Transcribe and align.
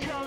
Come 0.00 0.19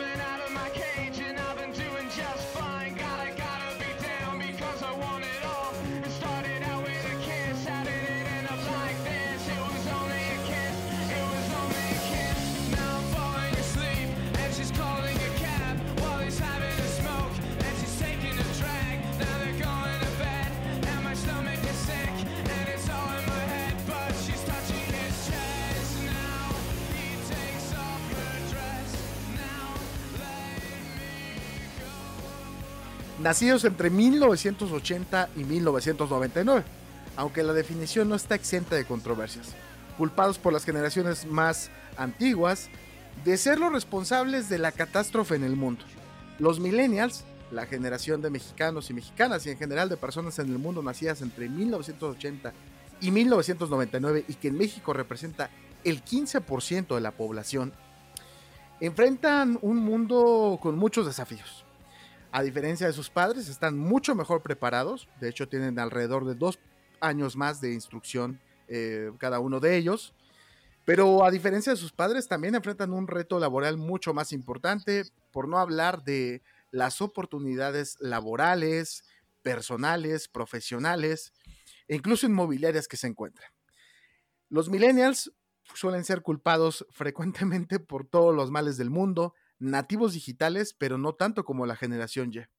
Nacidos 33.24 33.64
entre 33.64 33.90
1980 33.90 35.30
y 35.38 35.46
1999, 35.46 36.66
aunque 37.16 37.42
la 37.42 37.54
definición 37.54 38.10
no 38.10 38.16
está 38.16 38.36
exenta 38.36 38.76
de 38.76 38.84
controversias, 38.84 39.54
culpados 39.98 40.38
por 40.38 40.52
las 40.52 40.66
generaciones 40.66 41.26
más 41.26 41.72
antiguas 41.96 42.68
de 43.24 43.38
ser 43.38 43.60
los 43.60 43.72
responsables 43.72 44.50
de 44.50 44.58
la 44.58 44.74
catástrofe 44.74 45.36
en 45.36 45.46
el 45.46 45.56
mundo. 45.56 45.86
Los 46.38 46.60
millennials, 46.60 47.24
la 47.50 47.66
generación 47.66 48.22
de 48.22 48.30
mexicanos 48.30 48.90
y 48.90 48.94
mexicanas 48.94 49.46
y 49.46 49.52
en 49.52 49.58
general 49.58 49.88
de 49.88 49.96
personas 49.96 50.38
en 50.40 50.50
el 50.50 50.60
mundo 50.60 50.84
nacidas 50.84 51.22
entre 51.22 51.48
1980 51.48 52.52
y 53.00 53.12
1999 53.12 54.26
y 54.28 54.34
que 54.34 54.50
en 54.50 54.58
México 54.58 54.92
representa 54.92 55.50
el 55.86 56.04
15% 56.04 56.94
de 56.94 57.00
la 57.00 57.12
población, 57.12 57.72
enfrentan 58.82 59.60
un 59.62 59.78
mundo 59.78 60.60
con 60.62 60.78
muchos 60.78 61.06
desafíos. 61.06 61.64
A 62.36 62.42
diferencia 62.42 62.88
de 62.88 62.94
sus 62.94 63.12
padres, 63.12 63.48
están 63.48 63.78
mucho 63.78 64.16
mejor 64.16 64.42
preparados. 64.42 65.08
De 65.22 65.30
hecho, 65.30 65.48
tienen 65.48 65.78
alrededor 65.78 66.26
de 66.26 66.34
dos 66.34 66.58
años 67.00 67.36
más 67.36 67.62
de 67.62 67.74
instrucción 67.74 68.40
eh, 68.68 69.12
cada 69.20 69.40
uno 69.40 69.60
de 69.60 69.78
ellos. 69.78 70.16
Pero 70.84 71.24
a 71.24 71.30
diferencia 71.30 71.74
de 71.74 71.78
sus 71.78 71.92
padres, 71.92 72.28
también 72.28 72.56
enfrentan 72.56 72.92
un 72.92 73.06
reto 73.06 73.40
laboral 73.40 73.78
mucho 73.78 74.16
más 74.16 74.34
importante, 74.34 75.04
por 75.32 75.48
no 75.48 75.60
hablar 75.60 76.04
de 76.04 76.42
las 76.72 77.02
oportunidades 77.02 77.98
laborales, 78.00 79.04
personales, 79.44 80.28
profesionales 80.28 81.34
e 81.88 81.96
incluso 81.96 82.26
inmobiliarias 82.26 82.88
que 82.88 82.98
se 82.98 83.06
encuentran. 83.06 83.52
Los 84.50 84.70
millennials 84.70 85.32
suelen 85.76 86.04
ser 86.04 86.24
culpados 86.24 86.88
frecuentemente 86.90 87.80
por 87.80 88.08
todos 88.08 88.34
los 88.34 88.50
males 88.50 88.76
del 88.78 88.90
mundo, 88.90 89.36
nativos 89.64 90.14
digitales, 90.14 90.74
pero 90.78 90.98
no 90.98 91.14
tanto 91.14 91.44
como 91.46 91.66
la 91.66 91.76
generación 91.76 92.32
Y. 92.32 92.50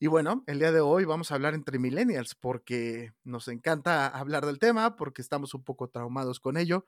Y 0.00 0.08
bueno, 0.08 0.42
el 0.46 0.58
día 0.58 0.72
de 0.72 0.80
hoy 0.80 1.04
vamos 1.04 1.30
a 1.30 1.36
hablar 1.36 1.54
entre 1.54 1.78
millennials 1.78 2.34
porque 2.34 3.12
nos 3.22 3.48
encanta 3.48 4.08
hablar 4.08 4.44
del 4.44 4.58
tema, 4.58 4.96
porque 4.96 5.22
estamos 5.22 5.54
un 5.54 5.62
poco 5.62 5.88
traumados 5.88 6.40
con 6.40 6.56
ello. 6.56 6.84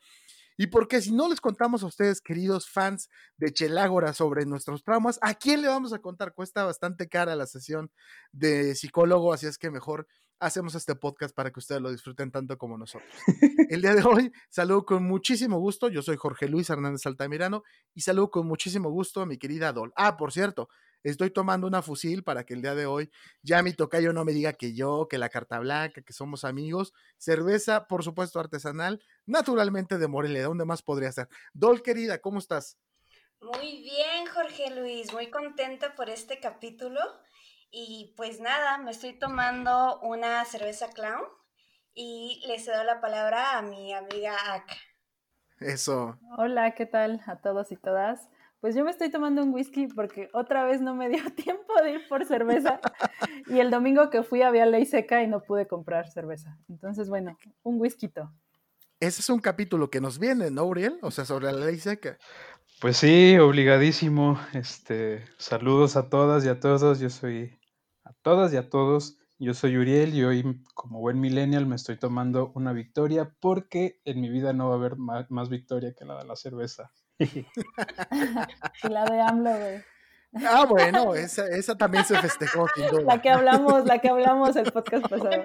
Y 0.59 0.69
porque 0.69 1.03
si 1.03 1.12
no 1.12 1.28
les 1.28 1.41
contamos 1.41 1.83
a 1.83 1.87
ustedes, 1.87 2.20
queridos 2.20 2.69
fans 2.69 3.11
de 3.37 3.53
Chelágora, 3.53 4.12
sobre 4.15 4.47
nuestros 4.47 4.83
traumas, 4.83 5.19
¿a 5.20 5.34
quién 5.34 5.61
le 5.62 5.69
vamos 5.69 5.93
a 5.93 5.98
contar? 5.98 6.33
Cuesta 6.33 6.65
bastante 6.65 7.09
cara 7.09 7.37
la 7.37 7.47
sesión 7.47 7.91
de 8.33 8.75
psicólogo, 8.75 9.33
así 9.33 9.47
es 9.47 9.59
que 9.59 9.71
mejor 9.71 10.09
hacemos 10.39 10.75
este 10.75 10.95
podcast 10.95 11.34
para 11.34 11.51
que 11.51 11.61
ustedes 11.61 11.81
lo 11.81 11.91
disfruten 11.91 12.31
tanto 12.31 12.56
como 12.59 12.77
nosotros. 12.77 13.11
El 13.70 13.83
día 13.83 13.95
de 13.95 14.03
hoy 14.03 14.33
saludo 14.48 14.84
con 14.84 15.05
muchísimo 15.05 15.59
gusto, 15.59 15.89
yo 15.89 16.03
soy 16.03 16.17
Jorge 16.17 16.48
Luis 16.48 16.70
Hernández 16.70 17.06
Altamirano 17.06 17.62
y 17.95 18.03
saludo 18.03 18.31
con 18.31 18.47
muchísimo 18.47 18.91
gusto 18.91 19.21
a 19.21 19.27
mi 19.27 19.38
querida 19.38 19.72
Dol. 19.72 19.93
Ah, 19.97 20.16
por 20.16 20.33
cierto, 20.33 20.69
estoy 21.03 21.31
tomando 21.31 21.66
una 21.66 21.83
fusil 21.83 22.22
para 22.22 22.44
que 22.44 22.55
el 22.55 22.62
día 22.62 22.75
de 22.75 22.87
hoy 22.87 23.11
ya 23.43 23.62
mi 23.62 23.72
tocayo 23.72 24.12
no 24.12 24.25
me 24.25 24.33
diga 24.33 24.53
que 24.53 24.75
yo, 24.75 25.06
que 25.09 25.19
la 25.19 25.28
carta 25.28 25.59
blanca, 25.59 26.03
que 26.03 26.12
somos 26.12 26.44
amigos. 26.44 26.93
Cerveza, 27.16 27.87
por 27.87 28.03
supuesto, 28.03 28.41
artesanal, 28.41 29.03
naturalmente 29.25 29.99
de 29.99 30.09
Morelia. 30.09 30.44
¿Dónde 30.44 30.65
más 30.65 30.82
podría 30.82 31.12
ser? 31.12 31.28
Dol, 31.53 31.82
querida, 31.82 32.19
¿cómo 32.19 32.38
estás? 32.38 32.78
Muy 33.41 33.82
bien, 33.82 34.27
Jorge 34.32 34.75
Luis, 34.75 35.12
muy 35.12 35.31
contenta 35.31 35.94
por 35.94 36.09
este 36.09 36.41
capítulo. 36.41 37.00
Y 37.78 38.14
pues 38.16 38.41
nada, 38.41 38.78
me 38.78 38.91
estoy 38.91 39.12
tomando 39.12 40.00
una 40.00 40.42
cerveza 40.47 40.88
clown 40.94 41.20
y 41.92 42.42
le 42.48 42.59
cedo 42.59 42.82
la 42.84 43.03
palabra 43.03 43.59
a 43.59 43.60
mi 43.60 43.92
amiga 43.92 44.34
Ak. 44.54 44.64
Eso. 45.60 46.19
Hola, 46.38 46.75
¿qué 46.75 46.87
tal 46.87 47.20
a 47.26 47.37
todos 47.42 47.70
y 47.72 47.76
todas? 47.76 48.31
Pues 48.60 48.75
yo 48.75 48.82
me 48.82 48.91
estoy 48.91 49.10
tomando 49.10 49.42
un 49.42 49.53
whisky 49.53 49.88
porque 49.88 50.31
otra 50.32 50.64
vez 50.64 50.81
no 50.81 50.94
me 50.94 51.10
dio 51.10 51.22
tiempo 51.37 51.75
de 51.82 51.91
ir 51.91 52.09
por 52.09 52.25
cerveza 52.25 52.81
y 53.47 53.60
el 53.60 53.70
domingo 53.70 54.08
que 54.08 54.22
fui 54.22 54.41
había 54.41 54.64
ley 54.64 54.87
seca 54.87 55.22
y 55.22 55.26
no 55.26 55.43
pude 55.43 55.66
comprar 55.66 56.10
cerveza. 56.10 56.56
Entonces, 56.70 57.10
bueno, 57.10 57.37
un 57.62 57.78
whisky. 57.78 58.10
Ese 59.00 59.20
es 59.20 59.28
un 59.28 59.41
capítulo 59.41 59.91
que 59.91 60.00
nos 60.00 60.19
viene, 60.19 60.50
¿no, 60.50 60.64
Uriel? 60.64 60.98
O 61.03 61.10
sea, 61.10 61.26
sobre 61.26 61.53
la 61.53 61.66
ley 61.66 61.78
seca. 61.78 62.16
Pues 62.81 62.97
sí, 62.97 63.37
obligadísimo. 63.38 64.41
Este, 64.54 65.26
saludos 65.37 65.97
a 65.97 66.08
todas 66.08 66.43
y 66.47 66.48
a 66.48 66.58
todos. 66.58 67.00
Yo 67.00 67.10
soy 67.10 67.58
todas 68.26 68.53
y 68.53 68.56
a 68.56 68.69
todos. 68.69 69.19
Yo 69.38 69.54
soy 69.54 69.76
Uriel 69.76 70.12
y 70.12 70.25
hoy, 70.25 70.60
como 70.75 70.98
buen 70.98 71.20
millennial, 71.20 71.64
me 71.64 71.76
estoy 71.76 71.97
tomando 71.97 72.50
una 72.56 72.72
victoria 72.72 73.32
porque 73.38 74.00
en 74.04 74.20
mi 74.20 74.28
vida 74.28 74.53
no 74.53 74.66
va 74.66 74.75
a 74.75 74.78
haber 74.78 74.97
más, 74.97 75.31
más 75.31 75.48
victoria 75.48 75.94
que 75.97 76.04
la 76.04 76.19
de 76.19 76.25
la 76.25 76.34
cerveza. 76.34 76.91
y 77.20 78.88
la 78.88 79.04
de 79.04 79.20
AMLO, 79.20 79.50
güey. 79.56 79.84
Ah, 80.44 80.66
bueno, 80.69 81.14
esa, 81.14 81.47
esa 81.47 81.78
también 81.78 82.04
se 82.04 82.19
festejó, 82.19 82.66
sin 82.75 82.88
duda. 82.88 83.14
La 83.14 83.22
que 83.22 83.31
hablamos, 83.31 83.84
la 83.84 84.00
que 84.00 84.09
hablamos 84.09 84.56
el 84.56 84.72
podcast 84.72 85.06
pasado. 85.08 85.44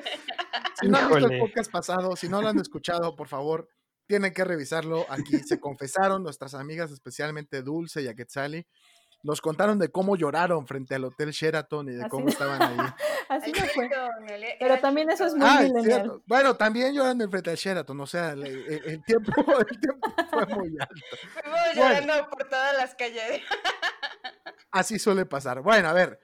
Si 0.82 0.88
no 0.88 0.98
han 0.98 1.10
visto 1.10 1.28
el 1.28 1.40
podcast 1.40 1.72
pasado, 1.72 2.16
si 2.16 2.30
no 2.30 2.42
lo 2.42 2.48
han 2.48 2.60
escuchado, 2.60 3.16
por 3.16 3.28
favor, 3.28 3.70
tienen 4.08 4.34
que 4.34 4.44
revisarlo. 4.44 5.06
Aquí 5.08 5.38
se 5.38 5.60
confesaron 5.60 6.24
nuestras 6.24 6.56
amigas, 6.56 6.90
especialmente 6.90 7.62
Dulce 7.62 8.02
y 8.02 8.08
Aquetzali. 8.08 8.66
Nos 9.24 9.40
contaron 9.40 9.78
de 9.78 9.90
cómo 9.90 10.16
lloraron 10.16 10.66
frente 10.66 10.96
al 10.96 11.04
Hotel 11.06 11.30
Sheraton 11.32 11.90
y 11.90 11.92
de 11.94 12.02
Así 12.02 12.10
cómo 12.10 12.26
no- 12.26 12.32
estaban 12.32 12.62
ahí. 12.62 12.78
Así 13.30 13.52
no 13.52 13.66
fue. 13.68 13.88
Pero 13.90 14.10
Pero 14.60 14.80
también 14.80 15.10
eso 15.12 15.26
es 15.28 15.36
muy 15.36 15.48
Ah. 15.48 16.04
Bueno, 16.26 16.56
también 16.56 16.94
lloran 16.94 17.20
frente 17.30 17.52
al 17.52 17.56
Sheraton, 17.56 18.00
o 18.00 18.08
sea, 18.08 18.32
el, 18.32 18.44
el- 18.46 18.82
el 18.86 19.04
tiempo, 19.04 19.32
el 19.70 19.80
tiempo 19.80 20.14
fue 20.32 20.46
muy 20.48 20.76
alto. 20.80 20.96
Fuimos 21.34 21.60
llorando 21.76 22.30
por 22.30 22.44
todas 22.50 22.76
las 22.78 22.96
calles. 22.96 23.42
Así 24.72 24.98
suele 25.00 25.26
pasar. 25.26 25.62
Bueno, 25.62 25.90
a 25.90 25.94
ver, 25.94 26.20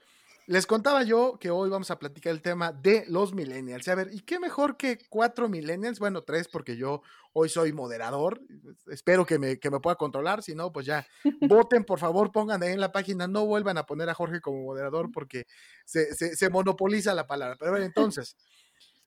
les 0.48 0.66
contaba 0.66 1.02
yo 1.02 1.38
que 1.38 1.50
hoy 1.50 1.68
vamos 1.68 1.90
a 1.90 1.98
platicar 1.98 2.32
el 2.32 2.40
tema 2.40 2.72
de 2.72 3.04
los 3.06 3.34
millennials. 3.34 3.86
A 3.88 3.94
ver, 3.94 4.08
¿y 4.12 4.20
qué 4.20 4.40
mejor 4.40 4.78
que 4.78 4.98
cuatro 5.10 5.46
millennials? 5.46 5.98
Bueno, 5.98 6.22
tres, 6.24 6.48
porque 6.48 6.74
yo 6.78 7.02
hoy 7.34 7.50
soy 7.50 7.74
moderador. 7.74 8.40
Espero 8.86 9.26
que 9.26 9.38
me, 9.38 9.58
que 9.60 9.70
me 9.70 9.78
pueda 9.78 9.96
controlar. 9.96 10.42
Si 10.42 10.54
no, 10.54 10.72
pues 10.72 10.86
ya 10.86 11.06
voten, 11.42 11.84
por 11.84 11.98
favor, 11.98 12.32
pongan 12.32 12.62
ahí 12.62 12.72
en 12.72 12.80
la 12.80 12.92
página. 12.92 13.28
No 13.28 13.44
vuelvan 13.44 13.76
a 13.76 13.84
poner 13.84 14.08
a 14.08 14.14
Jorge 14.14 14.40
como 14.40 14.62
moderador 14.62 15.10
porque 15.12 15.44
se, 15.84 16.14
se- 16.14 16.48
monopoliza 16.48 17.12
la 17.14 17.26
palabra. 17.26 17.56
Pero 17.58 17.70
a 17.72 17.74
ver, 17.74 17.82
entonces, 17.82 18.34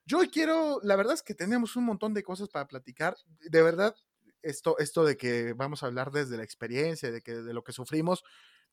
yo 0.06 0.19
quiero, 0.31 0.80
la 0.84 0.96
verdad 0.96 1.13
es 1.13 1.24
que 1.24 1.35
tenemos 1.35 1.75
un 1.75 1.85
montón 1.85 2.13
de 2.13 2.24
cosas 2.24 2.50
para 2.50 2.68
platicar. 2.68 3.16
De 3.40 3.62
verdad, 3.62 3.96
esto, 4.41 4.78
esto 4.80 5.06
de 5.06 5.18
que 5.18 5.53
vamos 5.53 5.84
a 5.84 5.88
hablar 5.88 6.12
desde 6.12 6.38
la 6.38 6.44
experiencia, 6.44 7.12
de 7.12 7.22
que 7.22 7.34
de 7.34 7.53
lo 7.53 7.63
que 7.63 7.72
sufrimos, 7.72 8.24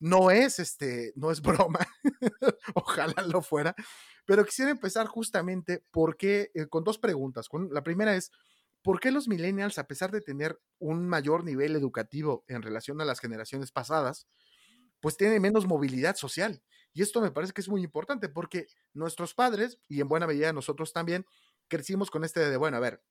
no 0.00 0.30
es 0.30 0.58
este, 0.58 1.12
no 1.16 1.30
es 1.30 1.40
broma. 1.42 1.80
Ojalá 2.74 3.22
lo 3.26 3.42
fuera. 3.42 3.74
Pero 4.26 4.44
quisiera 4.44 4.70
empezar 4.70 5.06
justamente 5.06 5.84
porque, 5.90 6.50
eh, 6.54 6.66
con 6.68 6.84
dos 6.84 6.98
preguntas. 6.98 7.48
Con- 7.48 7.70
la 7.72 7.82
primera 7.82 8.14
es, 8.14 8.30
¿por 8.82 9.00
qué 9.00 9.10
los 9.10 9.28
millennials, 9.28 9.78
a 9.78 9.86
pesar 9.86 10.10
de 10.10 10.20
tener 10.20 10.58
un 10.78 11.08
mayor 11.08 11.44
nivel 11.44 11.76
educativo 11.76 12.44
en 12.48 12.62
relación 12.62 13.00
a 13.00 13.04
las 13.04 13.20
generaciones 13.20 13.72
pasadas, 13.72 14.26
pues 15.00 15.16
tienen 15.16 15.42
menos 15.42 15.66
movilidad 15.66 16.16
social? 16.16 16.62
Y 16.92 17.02
esto 17.02 17.20
me 17.20 17.30
parece 17.30 17.52
que 17.52 17.60
es 17.60 17.68
muy 17.68 17.82
importante 17.82 18.28
porque 18.28 18.66
nuestros 18.92 19.34
padres, 19.34 19.78
y 19.88 20.00
en 20.00 20.08
buena 20.08 20.26
medida 20.26 20.52
nosotros 20.52 20.92
también, 20.92 21.26
crecimos 21.68 22.10
con 22.10 22.24
este 22.24 22.40
de, 22.40 22.56
bueno, 22.56 22.76
a 22.76 22.80
ver, 22.80 23.02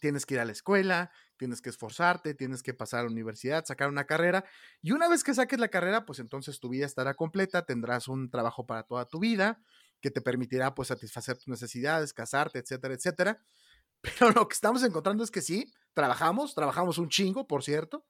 tienes 0.00 0.26
que 0.26 0.34
ir 0.34 0.40
a 0.40 0.44
la 0.44 0.52
escuela, 0.52 1.10
tienes 1.36 1.60
que 1.60 1.70
esforzarte, 1.70 2.34
tienes 2.34 2.62
que 2.62 2.74
pasar 2.74 3.00
a 3.00 3.02
la 3.04 3.10
universidad, 3.10 3.64
sacar 3.64 3.88
una 3.88 4.04
carrera, 4.04 4.44
y 4.80 4.92
una 4.92 5.08
vez 5.08 5.24
que 5.24 5.34
saques 5.34 5.58
la 5.58 5.68
carrera, 5.68 6.04
pues 6.04 6.18
entonces 6.18 6.60
tu 6.60 6.68
vida 6.68 6.86
estará 6.86 7.14
completa, 7.14 7.64
tendrás 7.64 8.08
un 8.08 8.30
trabajo 8.30 8.66
para 8.66 8.84
toda 8.84 9.06
tu 9.06 9.18
vida, 9.18 9.60
que 10.00 10.10
te 10.10 10.20
permitirá 10.20 10.74
pues 10.74 10.88
satisfacer 10.88 11.36
tus 11.36 11.48
necesidades, 11.48 12.12
casarte, 12.12 12.58
etcétera, 12.58 12.94
etcétera. 12.94 13.42
Pero 14.00 14.32
lo 14.32 14.48
que 14.48 14.54
estamos 14.54 14.82
encontrando 14.82 15.22
es 15.22 15.30
que 15.30 15.42
sí, 15.42 15.72
trabajamos, 15.94 16.54
trabajamos 16.54 16.98
un 16.98 17.08
chingo, 17.08 17.46
por 17.46 17.62
cierto, 17.62 18.04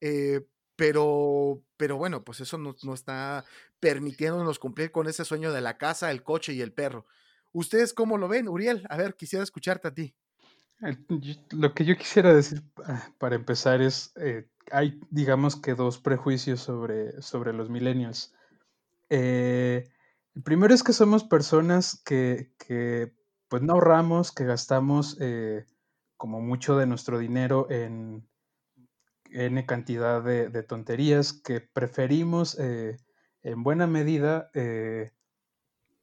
eh, 0.00 0.46
pero, 0.74 1.62
pero 1.76 1.96
bueno, 1.96 2.22
pues 2.22 2.40
eso 2.40 2.58
no, 2.58 2.76
no 2.82 2.94
está 2.94 3.44
permitiéndonos 3.80 4.58
cumplir 4.58 4.92
con 4.92 5.06
ese 5.08 5.24
sueño 5.24 5.52
de 5.52 5.62
la 5.62 5.78
casa, 5.78 6.10
el 6.10 6.22
coche 6.22 6.52
y 6.52 6.60
el 6.60 6.72
perro. 6.72 7.06
¿Ustedes 7.52 7.94
cómo 7.94 8.18
lo 8.18 8.28
ven, 8.28 8.48
Uriel? 8.48 8.84
A 8.90 8.96
ver, 8.98 9.14
quisiera 9.14 9.42
escucharte 9.42 9.88
a 9.88 9.94
ti. 9.94 10.14
Lo 11.50 11.72
que 11.74 11.84
yo 11.84 11.96
quisiera 11.96 12.34
decir 12.34 12.62
ah, 12.84 13.08
para 13.18 13.36
empezar 13.36 13.80
es, 13.80 14.12
eh, 14.16 14.48
hay, 14.70 15.00
digamos 15.10 15.56
que 15.56 15.74
dos 15.74 15.98
prejuicios 15.98 16.60
sobre, 16.60 17.20
sobre 17.22 17.52
los 17.52 17.70
millennials. 17.70 18.34
Eh, 19.08 19.88
el 20.34 20.42
primero 20.42 20.74
es 20.74 20.82
que 20.82 20.92
somos 20.92 21.24
personas 21.24 22.02
que, 22.04 22.52
que 22.58 23.14
pues 23.48 23.62
no 23.62 23.74
ahorramos, 23.74 24.32
que 24.32 24.44
gastamos 24.44 25.16
eh, 25.20 25.64
como 26.18 26.40
mucho 26.40 26.76
de 26.76 26.86
nuestro 26.86 27.18
dinero 27.18 27.70
en 27.70 28.28
N 29.30 29.66
cantidad 29.66 30.22
de, 30.22 30.50
de 30.50 30.62
tonterías, 30.62 31.32
que 31.32 31.60
preferimos 31.60 32.58
eh, 32.58 32.98
en 33.42 33.62
buena 33.62 33.86
medida 33.86 34.50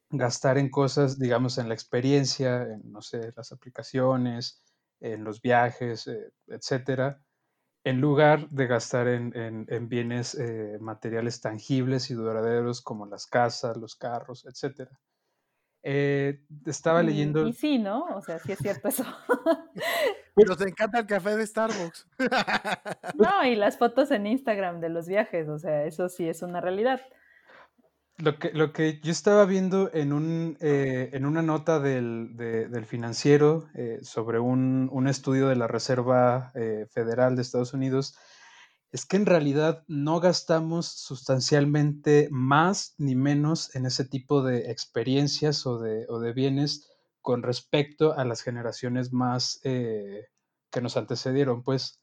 gastar 0.10 0.58
en 0.58 0.70
cosas, 0.70 1.18
digamos, 1.18 1.58
en 1.58 1.68
la 1.68 1.74
experiencia, 1.74 2.64
en, 2.64 2.92
no 2.92 3.02
sé, 3.02 3.34
las 3.36 3.52
aplicaciones, 3.52 4.63
en 5.04 5.24
los 5.24 5.42
viajes, 5.42 6.08
eh, 6.08 6.32
etcétera, 6.48 7.22
en 7.86 8.02
lugar 8.02 8.50
de 8.50 8.68
gastar 8.68 9.08
en, 9.10 9.36
en- 9.38 9.66
en 9.70 9.90
bienes 9.90 10.36
eh, 10.36 10.78
materiales 10.82 11.42
tangibles 11.42 12.10
y 12.10 12.16
duraderos 12.16 12.82
como 12.82 13.06
las 13.06 13.28
casas, 13.28 13.78
los 13.78 13.96
carros, 13.96 14.46
etcétera. 14.46 14.92
Eh, 15.86 16.40
estaba 16.66 17.04
Y, 17.04 17.08
leyendo, 17.08 17.48
y 17.48 17.54
sí, 17.54 17.78
¿no? 17.80 18.06
O 18.16 18.22
sea, 18.22 18.40
sí 18.40 18.54
es 18.54 18.60
cierto 18.60 18.88
eso. 18.88 19.04
Nos 20.36 20.62
encanta 20.62 21.00
el 21.00 21.06
café 21.08 21.36
de 21.36 21.46
Starbucks. 21.46 22.08
No, 23.16 23.46
y 23.46 23.56
las 23.56 23.78
fotos 23.78 24.12
en 24.12 24.26
Instagram 24.28 24.80
de 24.80 24.90
los 24.90 25.08
viajes, 25.08 25.48
o 25.50 25.60
sea, 25.60 25.86
eso 25.86 26.10
sí 26.10 26.28
es 26.28 26.42
una 26.42 26.62
realidad. 26.62 27.02
Lo 28.18 28.38
que, 28.38 28.52
lo 28.54 28.74
que 28.74 29.00
yo 29.02 29.12
estaba 29.12 29.44
viendo 29.46 29.90
en, 29.94 30.14
un, 30.14 30.58
eh, 30.62 31.10
en 31.14 31.26
una 31.26 31.42
nota 31.42 31.80
del, 31.80 32.38
de- 32.38 32.68
del 32.70 32.86
financiero 32.86 33.68
eh, 33.74 34.00
sobre 34.04 34.40
un, 34.40 34.88
un 34.92 35.08
estudio 35.08 35.48
de 35.48 35.56
la 35.56 35.68
Reserva 35.68 36.52
eh, 36.56 36.86
Federal 36.92 37.36
de 37.36 37.42
Estados 37.42 37.74
Unidos 37.74 38.16
es 38.92 39.06
que 39.08 39.18
en 39.18 39.26
realidad 39.26 39.84
no 39.88 40.20
gastamos 40.20 40.88
sustancialmente 40.88 42.28
más 42.32 42.94
ni 43.00 43.16
menos 43.16 43.76
en 43.76 43.88
ese 43.88 44.06
tipo 44.06 44.44
de 44.44 44.72
experiencias 44.72 45.66
o 45.66 45.80
de, 45.80 46.06
o 46.08 46.20
de 46.20 46.34
bienes 46.34 46.88
con 47.22 47.42
respecto 47.42 48.14
a 48.18 48.26
las 48.26 48.42
generaciones 48.44 49.12
más 49.12 49.60
eh, 49.64 50.28
que 50.72 50.82
nos 50.82 50.98
antecedieron. 50.98 51.64
Pues 51.64 52.00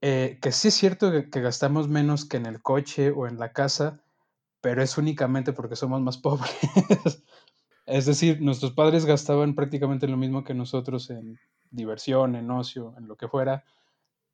que 0.00 0.52
sí 0.52 0.68
es 0.68 0.74
cierto 0.74 1.10
que 1.30 1.40
gastamos 1.40 1.88
menos 1.88 2.24
que 2.24 2.36
en 2.36 2.46
el 2.46 2.62
coche 2.62 3.10
o 3.10 3.26
en 3.26 3.38
la 3.38 3.52
casa, 3.52 4.04
pero 4.60 4.82
es 4.82 4.98
únicamente 4.98 5.52
porque 5.52 5.76
somos 5.76 6.00
más 6.00 6.18
pobres. 6.18 7.22
Es 7.86 8.04
decir, 8.04 8.42
nuestros 8.42 8.72
padres 8.72 9.06
gastaban 9.06 9.54
prácticamente 9.54 10.08
lo 10.08 10.18
mismo 10.18 10.44
que 10.44 10.52
nosotros 10.52 11.08
en 11.08 11.38
diversión, 11.70 12.36
en 12.36 12.50
ocio, 12.50 12.94
en 12.98 13.08
lo 13.08 13.16
que 13.16 13.28
fuera, 13.28 13.64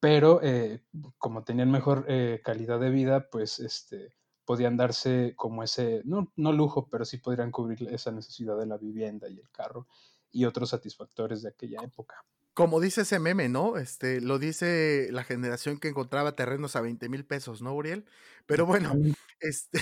pero 0.00 0.41
eh, 0.43 0.82
como 1.19 1.44
tenían 1.44 1.71
mejor 1.71 2.05
eh, 2.09 2.41
calidad 2.44 2.81
de 2.81 2.91
vida, 2.91 3.29
pues 3.31 3.61
este, 3.61 4.15
podían 4.44 4.76
darse 4.76 5.35
como 5.37 5.62
ese, 5.62 6.03
no, 6.05 6.32
no 6.37 6.53
lujo, 6.53 6.88
pero 6.91 7.05
sí 7.05 7.19
podrían 7.19 7.50
cubrir 7.50 7.88
esa 7.91 8.11
necesidad 8.11 8.59
de 8.59 8.67
la 8.67 8.77
vivienda 8.77 9.29
y 9.29 9.38
el 9.38 9.50
carro 9.50 9.87
y 10.31 10.44
otros 10.44 10.70
satisfactores 10.70 11.43
de 11.43 11.50
aquella 11.50 11.81
época. 11.82 12.17
Como 12.55 12.81
dice 12.81 13.03
ese 13.03 13.19
meme, 13.19 13.49
¿no? 13.49 13.77
Este, 13.79 14.21
lo 14.21 14.39
dice 14.39 15.09
la 15.11 15.25
generación 15.25 15.79
que 15.79 15.89
encontraba 15.89 16.37
terrenos 16.37 16.77
a 16.77 16.81
20 16.81 17.09
mil 17.09 17.25
pesos, 17.27 17.62
¿no, 17.62 17.75
Uriel? 17.75 18.06
Pero 18.47 18.65
bueno, 18.67 19.01
este. 19.41 19.81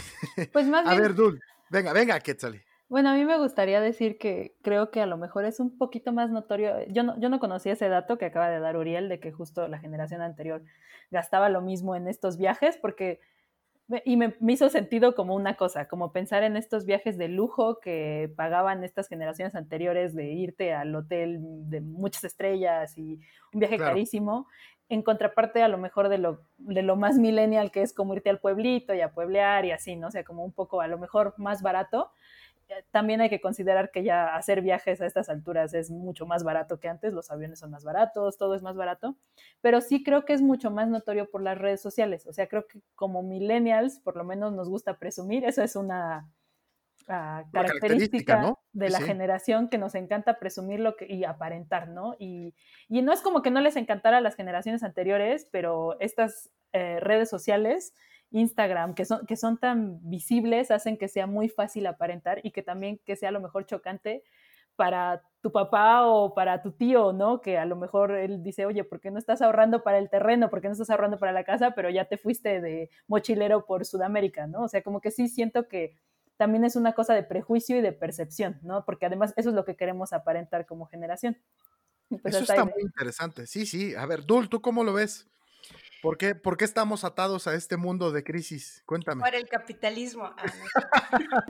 Pues 0.52 0.68
más 0.68 0.86
A 0.86 0.94
bien, 0.94 1.02
ver, 1.02 1.14
Dul, 1.14 1.40
venga, 1.68 1.92
venga, 1.92 2.18
Quetzali. 2.20 2.62
bueno, 2.88 3.08
a 3.10 3.14
mí 3.14 3.24
me 3.24 3.38
gustaría 3.38 3.80
decir 3.80 4.18
que 4.18 4.54
creo 4.62 4.90
que 4.90 5.00
a 5.00 5.06
lo 5.06 5.16
mejor 5.16 5.44
es 5.46 5.60
un 5.60 5.78
poquito 5.78 6.12
más 6.12 6.30
notorio. 6.30 6.74
Yo 6.88 7.02
no, 7.02 7.18
yo 7.18 7.30
no 7.30 7.40
conocía 7.40 7.72
ese 7.72 7.88
dato 7.88 8.18
que 8.18 8.26
acaba 8.26 8.50
de 8.50 8.60
dar 8.60 8.76
Uriel 8.76 9.08
de 9.08 9.18
que 9.18 9.32
justo 9.32 9.66
la 9.68 9.78
generación 9.78 10.20
anterior 10.20 10.62
gastaba 11.10 11.48
lo 11.48 11.62
mismo 11.62 11.96
en 11.96 12.06
estos 12.06 12.36
viajes, 12.36 12.76
porque 12.76 13.20
y 14.04 14.16
me, 14.16 14.34
me 14.40 14.52
hizo 14.54 14.68
sentido 14.68 15.14
como 15.14 15.34
una 15.34 15.56
cosa, 15.56 15.86
como 15.88 16.12
pensar 16.12 16.42
en 16.44 16.56
estos 16.56 16.86
viajes 16.86 17.18
de 17.18 17.28
lujo 17.28 17.78
que 17.80 18.32
pagaban 18.36 18.84
estas 18.84 19.08
generaciones 19.08 19.54
anteriores 19.54 20.14
de 20.14 20.32
irte 20.32 20.72
al 20.72 20.94
hotel 20.94 21.40
de 21.42 21.80
muchas 21.80 22.24
estrellas 22.24 22.96
y 22.96 23.20
un 23.52 23.60
viaje 23.60 23.76
Claro. 23.76 23.92
carísimo, 23.92 24.46
en 24.88 25.02
contraparte 25.02 25.62
a 25.62 25.68
lo 25.68 25.78
mejor 25.78 26.08
de 26.08 26.18
lo, 26.18 26.42
de 26.58 26.82
lo 26.82 26.96
más 26.96 27.18
millennial 27.18 27.70
que 27.70 27.82
es 27.82 27.92
como 27.94 28.14
irte 28.14 28.30
al 28.30 28.40
pueblito 28.40 28.94
y 28.94 29.00
a 29.00 29.12
pueblear 29.12 29.64
y 29.64 29.70
así, 29.72 29.96
¿no? 29.96 30.08
O 30.08 30.10
sea, 30.10 30.24
como 30.24 30.44
un 30.44 30.52
poco 30.52 30.80
a 30.80 30.86
lo 30.88 30.98
mejor 30.98 31.34
más 31.38 31.62
barato. 31.62 32.12
También 32.90 33.20
hay 33.20 33.28
que 33.28 33.40
considerar 33.40 33.90
que 33.90 34.02
ya 34.02 34.34
hacer 34.34 34.62
viajes 34.62 35.00
a 35.00 35.06
estas 35.06 35.28
alturas 35.28 35.74
es 35.74 35.90
mucho 35.90 36.26
más 36.26 36.44
barato 36.44 36.80
que 36.80 36.88
antes, 36.88 37.12
los 37.12 37.30
aviones 37.30 37.58
son 37.58 37.70
más 37.70 37.84
baratos, 37.84 38.36
todo 38.38 38.54
es 38.54 38.62
más 38.62 38.76
barato 38.76 39.16
pero 39.60 39.80
sí 39.80 40.02
creo 40.02 40.24
que 40.24 40.32
es 40.32 40.42
mucho 40.42 40.70
más 40.70 40.88
notorio 40.88 41.30
por 41.30 41.42
las 41.42 41.58
redes 41.58 41.80
sociales. 41.80 42.26
O 42.26 42.32
sea, 42.32 42.48
creo 42.48 42.66
que 42.66 42.80
como 42.94 43.22
millennials, 43.22 44.00
por 44.00 44.16
lo 44.16 44.24
menos 44.24 44.52
nos 44.52 44.68
gusta 44.68 44.98
presumir, 44.98 45.44
eso 45.44 45.62
es 45.62 45.76
una 45.76 46.28
ah, 47.08 47.44
característica 47.52 47.78
característica, 47.78 48.40
¿no? 48.42 48.58
de 48.72 48.90
la 48.90 48.98
sí. 48.98 49.04
generación 49.04 49.68
que 49.68 49.78
nos 49.78 49.94
encanta 49.94 50.38
presumir 50.38 50.80
lo 50.80 50.96
que, 50.96 51.06
y 51.06 51.24
aparentar, 51.24 51.88
¿no? 51.88 52.16
Y, 52.18 52.54
y 52.88 53.02
no 53.02 53.12
es 53.12 53.20
como 53.20 53.42
que 53.42 53.50
no 53.50 53.60
les 53.60 53.76
encantara 53.76 54.18
a 54.18 54.20
las 54.20 54.34
generaciones 54.34 54.82
anteriores, 54.82 55.48
pero 55.50 55.98
estas 56.00 56.50
eh, 56.72 56.98
redes 57.00 57.30
sociales, 57.30 57.94
Instagram, 58.32 58.94
que 58.94 59.04
son, 59.04 59.26
que 59.26 59.36
son 59.36 59.58
tan 59.58 59.98
visibles, 60.08 60.70
hacen 60.70 60.96
que 60.96 61.08
sea 61.08 61.26
muy 61.26 61.48
fácil 61.48 61.86
aparentar 61.86 62.40
y 62.42 62.50
que 62.50 62.62
también 62.62 62.98
que 63.04 63.16
sea 63.16 63.28
a 63.28 63.32
lo 63.32 63.40
mejor 63.40 63.66
chocante 63.66 64.22
para 64.74 65.22
tu 65.42 65.52
papá 65.52 66.06
o 66.06 66.32
para 66.34 66.62
tu 66.62 66.72
tío, 66.72 67.12
¿no? 67.12 67.40
Que 67.42 67.58
a 67.58 67.66
lo 67.66 67.76
mejor 67.76 68.12
él 68.12 68.42
dice, 68.42 68.64
oye, 68.64 68.84
¿por 68.84 69.00
qué 69.00 69.10
no 69.10 69.18
estás 69.18 69.42
ahorrando 69.42 69.82
para 69.82 69.98
el 69.98 70.08
terreno? 70.08 70.48
¿Por 70.48 70.60
qué 70.62 70.68
no 70.68 70.72
estás 70.72 70.88
ahorrando 70.90 71.18
para 71.18 71.32
la 71.32 71.44
casa? 71.44 71.72
Pero 71.72 71.90
ya 71.90 72.06
te 72.06 72.16
fuiste 72.16 72.60
de 72.60 72.88
mochilero 73.06 73.66
por 73.66 73.84
Sudamérica, 73.84 74.46
¿no? 74.46 74.62
O 74.62 74.68
sea, 74.68 74.82
como 74.82 75.00
que 75.02 75.10
sí 75.10 75.28
siento 75.28 75.68
que 75.68 75.94
también 76.38 76.64
es 76.64 76.74
una 76.74 76.94
cosa 76.94 77.14
de 77.14 77.22
prejuicio 77.22 77.76
y 77.76 77.82
de 77.82 77.92
percepción, 77.92 78.58
¿no? 78.62 78.84
Porque 78.86 79.06
además 79.06 79.34
eso 79.36 79.50
es 79.50 79.54
lo 79.54 79.64
que 79.66 79.76
queremos 79.76 80.12
aparentar 80.14 80.64
como 80.64 80.86
generación. 80.86 81.36
Pues 82.08 82.34
Eso 82.34 82.40
está 82.40 82.54
ahí- 82.54 82.60
muy 82.64 82.82
interesante. 82.82 83.46
Sí, 83.46 83.66
sí. 83.66 83.94
A 83.94 84.06
ver, 84.06 84.24
Dul, 84.24 84.48
¿tú 84.48 84.60
cómo 84.62 84.84
lo 84.84 84.92
ves? 84.94 85.28
¿Por 86.02 86.18
qué, 86.18 86.34
por 86.34 86.56
qué 86.56 86.64
estamos 86.64 87.04
atados 87.04 87.46
a 87.46 87.54
este 87.54 87.76
mundo 87.76 88.10
de 88.10 88.24
crisis? 88.24 88.82
Cuéntame. 88.86 89.22
Por 89.22 89.36
el 89.36 89.48
capitalismo. 89.48 90.24
Ah, 90.36 90.44
no. 90.46 91.42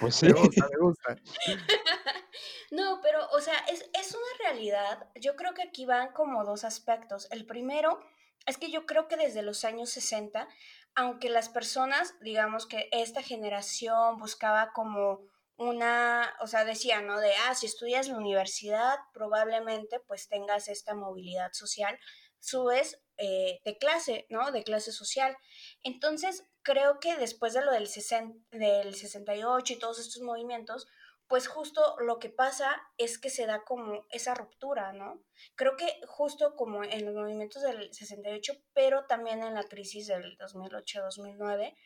Pues 0.00 0.16
sí. 0.16 0.26
Me 0.26 0.32
gusta, 0.32 0.68
me 0.70 0.78
gusta. 0.80 1.16
No, 2.70 2.98
pero, 3.00 3.20
o 3.30 3.40
sea, 3.40 3.56
es, 3.70 3.88
es 3.92 4.12
una 4.12 4.48
realidad. 4.48 5.08
Yo 5.14 5.36
creo 5.36 5.54
que 5.54 5.62
aquí 5.62 5.86
van 5.86 6.12
como 6.12 6.44
dos 6.44 6.64
aspectos. 6.64 7.28
El 7.30 7.46
primero 7.46 8.00
es 8.46 8.58
que 8.58 8.72
yo 8.72 8.84
creo 8.84 9.06
que 9.06 9.16
desde 9.16 9.42
los 9.42 9.64
años 9.64 9.90
60, 9.90 10.48
aunque 10.96 11.28
las 11.28 11.48
personas, 11.48 12.16
digamos 12.20 12.66
que 12.66 12.88
esta 12.90 13.22
generación 13.22 14.18
buscaba 14.18 14.72
como 14.72 15.20
una, 15.56 16.34
o 16.40 16.48
sea, 16.48 16.64
decía, 16.64 17.00
¿no? 17.00 17.20
De, 17.20 17.30
ah, 17.46 17.54
si 17.54 17.66
estudias 17.66 18.08
la 18.08 18.18
universidad, 18.18 18.98
probablemente 19.12 20.00
pues 20.00 20.28
tengas 20.28 20.66
esta 20.66 20.94
movilidad 20.94 21.52
social, 21.52 21.96
subes 22.40 23.03
eh, 23.16 23.60
de 23.64 23.78
clase, 23.78 24.26
¿no? 24.28 24.50
De 24.50 24.64
clase 24.64 24.92
social. 24.92 25.36
Entonces, 25.82 26.44
creo 26.62 26.98
que 27.00 27.16
después 27.16 27.54
de 27.54 27.64
lo 27.64 27.72
del, 27.72 27.86
60 27.86 28.56
del 28.56 28.94
68 28.94 29.72
y 29.72 29.78
todos 29.78 29.98
estos 29.98 30.22
movimientos, 30.22 30.86
pues 31.28 31.48
justo 31.48 31.96
lo 32.00 32.18
que 32.18 32.28
pasa 32.28 32.82
es 32.98 33.18
que 33.18 33.30
se 33.30 33.46
da 33.46 33.64
como 33.64 34.04
esa 34.10 34.34
ruptura, 34.34 34.92
¿no? 34.92 35.22
Creo 35.54 35.76
que 35.76 36.00
justo 36.06 36.54
como 36.56 36.84
en 36.84 37.04
los 37.06 37.14
movimientos 37.14 37.62
del 37.62 37.92
68, 37.92 38.52
pero 38.72 39.06
también 39.06 39.42
en 39.42 39.54
la 39.54 39.64
crisis 39.64 40.08
del 40.08 40.36
2008-2009, 40.38 41.76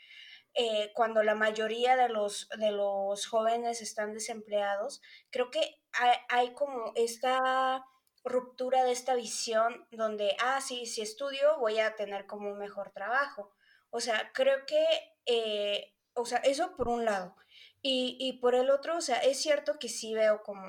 eh, 0.55 0.93
cuando 0.95 1.23
la 1.23 1.35
mayoría 1.35 1.97
de 1.97 2.09
los, 2.09 2.49
de 2.59 2.73
los 2.73 3.27
jóvenes 3.27 3.81
están 3.81 4.13
desempleados, 4.13 5.01
creo 5.31 5.51
que 5.51 5.83
hay, 5.93 6.17
hay 6.31 6.55
como 6.55 6.93
esta 6.97 7.85
ruptura 8.25 8.85
de 8.85 8.93
esta 8.93 9.15
visión 9.15 9.87
donde, 9.91 10.37
ah, 10.41 10.61
sí, 10.61 10.87
si 10.87 11.03
estudio 11.03 11.59
voy 11.59 11.79
a 11.79 11.97
tener 11.97 12.27
como 12.27 12.51
un 12.51 12.59
mejor 12.59 12.91
trabajo. 12.91 13.53
O 13.91 14.01
sea, 14.01 14.33
creo 14.33 14.67
que, 14.67 14.85
eh, 15.27 15.95
o 16.15 16.27
sea, 16.27 16.39
eso 16.39 16.77
por 16.77 16.89
un 16.89 17.05
lado. 17.05 17.37
Y, 17.83 18.17
y 18.21 18.35
por 18.41 18.55
el 18.55 18.71
otro, 18.71 18.97
o 18.97 19.01
sea, 19.01 19.19
es 19.19 19.41
cierto 19.41 19.79
que 19.79 19.89
sí 19.89 20.15
veo 20.15 20.43
como, 20.43 20.63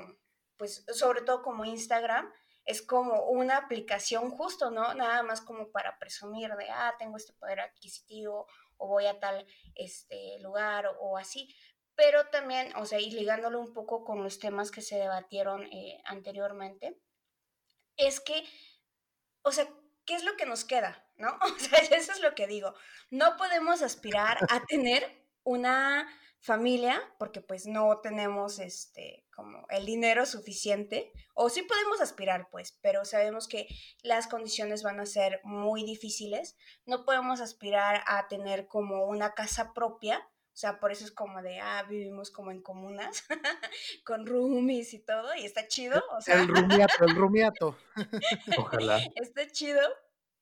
pues, 0.57 0.85
sobre 0.93 1.21
todo 1.21 1.41
como 1.41 1.65
Instagram, 1.65 2.31
es 2.69 2.83
como 2.83 3.23
una 3.23 3.57
aplicación 3.57 4.29
justo, 4.29 4.69
¿no? 4.69 4.93
Nada 4.93 5.23
más 5.23 5.41
como 5.41 5.71
para 5.71 5.97
presumir 5.97 6.51
de, 6.55 6.69
ah, 6.69 6.93
tengo 6.99 7.17
este 7.17 7.33
poder 7.33 7.61
adquisitivo 7.61 8.45
o 8.77 8.87
voy 8.87 9.07
a 9.07 9.19
tal 9.19 9.47
este 9.73 10.37
lugar 10.39 10.85
o, 10.99 11.17
así. 11.17 11.55
Pero 11.95 12.27
también, 12.27 12.75
o 12.77 12.85
sea, 12.85 12.99
y 12.99 13.09
ligándolo 13.09 13.59
un 13.59 13.73
poco 13.73 14.05
con 14.05 14.23
los 14.23 14.37
temas 14.37 14.69
que 14.69 14.81
se 14.81 14.97
debatieron 14.97 15.63
eh, 15.73 15.99
anteriormente, 16.05 16.99
es 17.99 18.19
que, 18.19 18.43
o 19.43 19.51
sea, 19.51 19.67
¿qué 20.05 20.15
es 20.15 20.23
lo 20.23 20.35
que 20.35 20.45
nos 20.45 20.65
queda? 20.65 21.05
¿No? 21.17 21.37
O 21.55 21.59
sea, 21.59 21.79
eso 21.79 22.11
es 22.11 22.21
lo 22.21 22.33
que 22.33 22.47
digo. 22.47 22.73
No 23.11 23.37
podemos 23.37 23.81
aspirar 23.81 24.37
a 24.49 24.65
tener 24.65 25.27
una 25.43 26.07
familia, 26.39 27.01
porque 27.17 27.41
pues 27.41 27.65
no 27.65 27.99
tenemos 27.99 28.59
este 28.59 29.25
como 29.35 29.65
el 29.69 29.85
dinero 29.85 30.25
suficiente, 30.25 31.11
o 31.33 31.49
sí 31.49 31.63
podemos 31.63 32.01
aspirar 32.01 32.49
pues, 32.49 32.77
pero 32.81 33.05
sabemos 33.05 33.47
que 33.47 33.67
las 34.03 34.27
condiciones 34.27 34.83
van 34.83 34.99
a 34.99 35.05
ser 35.05 35.41
muy 35.43 35.83
difíciles, 35.83 36.57
no 36.85 37.05
podemos 37.05 37.41
aspirar 37.41 38.03
a 38.05 38.27
tener 38.27 38.67
como 38.67 39.05
una 39.05 39.33
casa 39.33 39.73
propia, 39.73 40.27
sea, 40.59 40.77
por 40.77 40.91
eso 40.91 41.05
es 41.05 41.11
como 41.11 41.41
de, 41.41 41.57
ah, 41.61 41.85
vivimos 41.87 42.31
como 42.31 42.51
en 42.51 42.61
comunas, 42.61 43.23
con 44.05 44.25
roomies 44.25 44.93
y 44.93 44.99
todo, 44.99 45.33
y 45.35 45.45
está 45.45 45.69
chido, 45.69 46.03
o 46.11 46.19
sea, 46.19 46.35
El 46.35 46.49
rumiato, 46.49 47.05
el 47.05 47.15
rumiato. 47.15 47.77
Ojalá. 48.57 48.99
está 49.15 49.47
chido, 49.47 49.79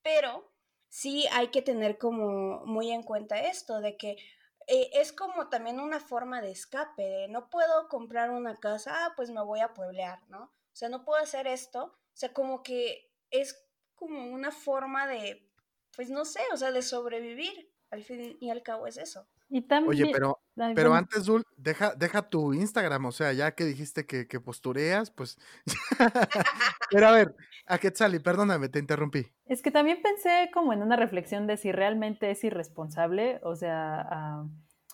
pero 0.01 0.51
sí 0.89 1.27
hay 1.33 1.49
que 1.49 1.61
tener 1.61 1.99
como 1.99 2.65
muy 2.65 2.89
en 2.89 3.03
cuenta 3.03 3.39
esto, 3.41 3.79
de 3.79 3.95
que 3.95 4.17
eh, 4.65 4.89
es 4.93 5.13
como 5.13 5.49
también 5.49 5.79
una 5.79 5.99
forma 5.99 6.41
de 6.41 6.49
escape, 6.49 7.03
de 7.03 7.27
no 7.27 7.51
puedo 7.51 7.87
comprar 7.87 8.31
una 8.31 8.55
casa, 8.55 9.05
ah, 9.05 9.13
pues 9.15 9.29
me 9.29 9.43
voy 9.43 9.59
a 9.59 9.75
pueblear, 9.75 10.27
¿no? 10.29 10.45
O 10.45 10.75
sea, 10.75 10.89
no 10.89 11.05
puedo 11.05 11.21
hacer 11.21 11.45
esto, 11.45 11.83
o 11.83 12.15
sea, 12.15 12.33
como 12.33 12.63
que 12.63 13.13
es 13.29 13.67
como 13.93 14.33
una 14.33 14.49
forma 14.49 15.05
de, 15.05 15.47
pues 15.95 16.09
no 16.09 16.25
sé, 16.25 16.41
o 16.53 16.57
sea, 16.57 16.71
de 16.71 16.81
sobrevivir, 16.81 17.71
al 17.91 18.03
fin 18.03 18.35
y 18.41 18.49
al 18.49 18.63
cabo 18.63 18.87
es 18.87 18.97
eso. 18.97 19.27
Y 19.49 19.61
también, 19.61 19.89
Oye, 19.89 20.11
pero, 20.13 20.39
pero 20.75 20.93
antes, 20.93 21.25
Dul, 21.25 21.43
deja, 21.55 21.95
deja 21.95 22.29
tu 22.29 22.53
Instagram, 22.53 23.05
o 23.05 23.11
sea, 23.11 23.31
ya 23.31 23.51
que 23.51 23.63
dijiste 23.63 24.05
que, 24.05 24.27
que 24.27 24.41
postureas, 24.41 25.09
pues. 25.11 25.37
pero 26.91 27.07
a 27.07 27.11
ver, 27.11 27.35
a 27.65 27.77
Quetzali, 27.77 28.19
perdóname, 28.19 28.67
te 28.67 28.79
interrumpí. 28.79 29.25
Es 29.45 29.61
que 29.61 29.71
también 29.71 30.01
pensé 30.01 30.49
como 30.53 30.73
en 30.73 30.81
una 30.81 30.97
reflexión 30.97 31.47
de 31.47 31.55
si 31.55 31.71
realmente 31.71 32.29
es 32.29 32.43
irresponsable, 32.43 33.39
o 33.41 33.55
sea, 33.55 34.01
ah, 34.01 34.45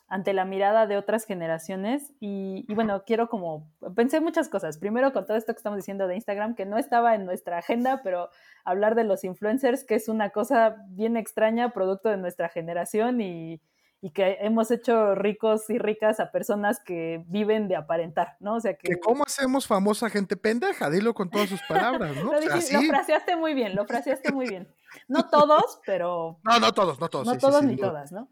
ante 0.08 0.34
la 0.34 0.46
mirada 0.46 0.86
de 0.86 0.98
otras 0.98 1.26
generaciones. 1.26 2.14
Y, 2.20 2.66
y 2.68 2.76
bueno, 2.76 3.04
quiero 3.04 3.28
como, 3.30 3.72
pensé 3.96 4.22
muchas 4.22 4.50
cosas. 4.50 4.78
Primero 4.78 5.14
con 5.14 5.26
todo 5.26 5.38
esto 5.38 5.54
que 5.54 5.58
estamos 5.58 5.78
diciendo 5.78 6.08
de 6.08 6.14
Instagram, 6.14 6.54
que 6.54 6.68
no 6.68 6.78
estaba 6.78 7.16
en 7.16 7.26
nuestra 7.26 7.58
agenda, 7.58 8.02
pero 8.04 8.30
hablar 8.64 8.94
de 8.94 9.04
los 9.04 9.24
influencers, 9.24 9.84
que 9.84 9.96
es 9.96 10.10
una 10.10 10.30
cosa 10.30 10.76
bien 10.90 11.18
extraña, 11.18 11.74
producto 11.74 12.10
de 12.10 12.18
nuestra 12.18 12.50
generación 12.50 13.22
y, 13.22 13.60
y 14.06 14.12
que 14.12 14.38
hemos 14.42 14.70
hecho 14.70 15.16
ricos 15.16 15.70
y 15.70 15.78
ricas 15.78 16.20
a 16.20 16.30
personas 16.30 16.82
que 16.84 17.24
viven 17.28 17.70
de 17.70 17.78
aparentar, 17.78 18.36
¿no? 18.42 18.56
O 18.56 18.60
sea 18.60 18.74
que... 18.74 19.00
Cómo 19.00 19.24
hacemos 19.24 19.66
famosa 19.66 20.10
gente 20.10 20.36
pendeja, 20.36 20.90
dilo 20.90 21.14
con 21.14 21.30
todas 21.30 21.48
sus 21.48 21.62
palabras, 21.70 22.14
¿no? 22.18 22.24
Lo, 22.34 22.38
O 22.38 22.42
sea, 22.42 22.50
dijiste- 22.56 22.74
lo 22.74 22.82
sí. 22.82 22.90
fraseaste 22.90 23.38
muy 23.38 23.54
bien, 23.54 23.76
lo 23.78 23.86
fraseaste 23.86 24.34
muy 24.34 24.50
bien. 24.50 24.68
No 25.08 25.30
todos, 25.30 25.80
pero 25.86 26.38
No, 26.44 26.60
no 26.60 26.74
todos, 26.74 27.00
no 27.00 27.08
todos. 27.08 27.26
no 27.28 27.34
sí, 27.36 27.40
todos 27.40 27.64
ni 27.64 27.78
todas, 27.78 28.12
¿no? 28.12 28.28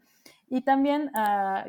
Y 0.50 0.60
también 0.60 1.10
ah, 1.14 1.64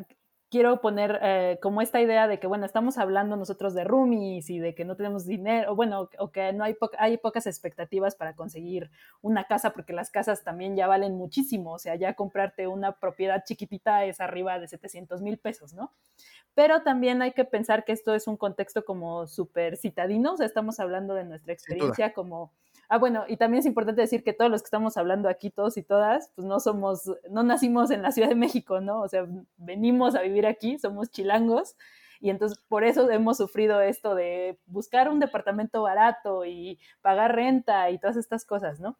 quiero 0.54 0.80
poner 0.80 1.18
eh, 1.20 1.58
como 1.60 1.82
esta 1.82 2.00
idea 2.00 2.28
de 2.28 2.38
que, 2.38 2.46
bueno, 2.46 2.64
estamos 2.64 2.96
hablando 2.96 3.34
nosotros 3.34 3.74
de 3.74 3.82
roomies 3.82 4.50
y 4.50 4.60
de 4.60 4.72
que 4.72 4.84
no 4.84 4.94
tenemos 4.94 5.26
dinero, 5.26 5.72
o 5.72 5.74
bueno, 5.74 6.08
o 6.20 6.30
que 6.30 6.52
no 6.52 6.62
hay, 6.62 6.74
po- 6.74 6.92
hay 6.96 7.16
pocas 7.18 7.48
expectativas 7.48 8.14
para 8.14 8.36
conseguir 8.36 8.88
una 9.20 9.48
casa, 9.48 9.70
porque 9.70 9.92
las 9.92 10.12
casas 10.12 10.44
también 10.44 10.76
ya 10.76 10.86
valen 10.86 11.16
muchísimo, 11.16 11.72
o 11.72 11.78
sea, 11.80 11.96
ya 11.96 12.14
comprarte 12.14 12.68
una 12.68 12.92
propiedad 12.92 13.42
chiquitita 13.44 14.04
es 14.04 14.20
arriba 14.20 14.60
de 14.60 14.68
700 14.68 15.22
mil 15.22 15.38
pesos, 15.38 15.72
¿no? 15.74 15.90
Pero 16.54 16.82
también 16.82 17.20
hay 17.20 17.32
que 17.32 17.44
pensar 17.44 17.84
que 17.84 17.90
esto 17.90 18.14
es 18.14 18.28
un 18.28 18.36
contexto 18.36 18.84
como 18.84 19.26
súper 19.26 19.76
citadino, 19.76 20.34
o 20.34 20.36
sea, 20.36 20.46
estamos 20.46 20.78
hablando 20.78 21.14
de 21.14 21.24
nuestra 21.24 21.52
experiencia 21.52 22.12
como 22.12 22.52
Ah, 22.88 22.98
bueno, 22.98 23.24
y 23.28 23.36
también 23.36 23.60
es 23.60 23.66
importante 23.66 24.00
decir 24.00 24.22
que 24.22 24.32
todos 24.32 24.50
los 24.50 24.62
que 24.62 24.66
estamos 24.66 24.96
hablando 24.96 25.28
aquí, 25.28 25.50
todos 25.50 25.76
y 25.76 25.82
todas, 25.82 26.30
pues 26.34 26.46
no 26.46 26.60
somos, 26.60 27.10
no 27.30 27.42
nacimos 27.42 27.90
en 27.90 28.02
la 28.02 28.12
Ciudad 28.12 28.28
de 28.28 28.34
México, 28.34 28.80
¿no? 28.80 29.00
O 29.00 29.08
sea, 29.08 29.26
venimos 29.56 30.14
a 30.14 30.22
vivir 30.22 30.46
aquí, 30.46 30.78
somos 30.78 31.10
chilangos, 31.10 31.76
y 32.20 32.30
entonces 32.30 32.58
por 32.68 32.84
eso 32.84 33.10
hemos 33.10 33.36
sufrido 33.36 33.80
esto 33.80 34.14
de 34.14 34.58
buscar 34.66 35.10
un 35.10 35.20
departamento 35.20 35.82
barato 35.82 36.44
y 36.44 36.78
pagar 37.02 37.34
renta 37.34 37.90
y 37.90 37.98
todas 37.98 38.16
estas 38.16 38.46
cosas, 38.46 38.80
¿no? 38.80 38.98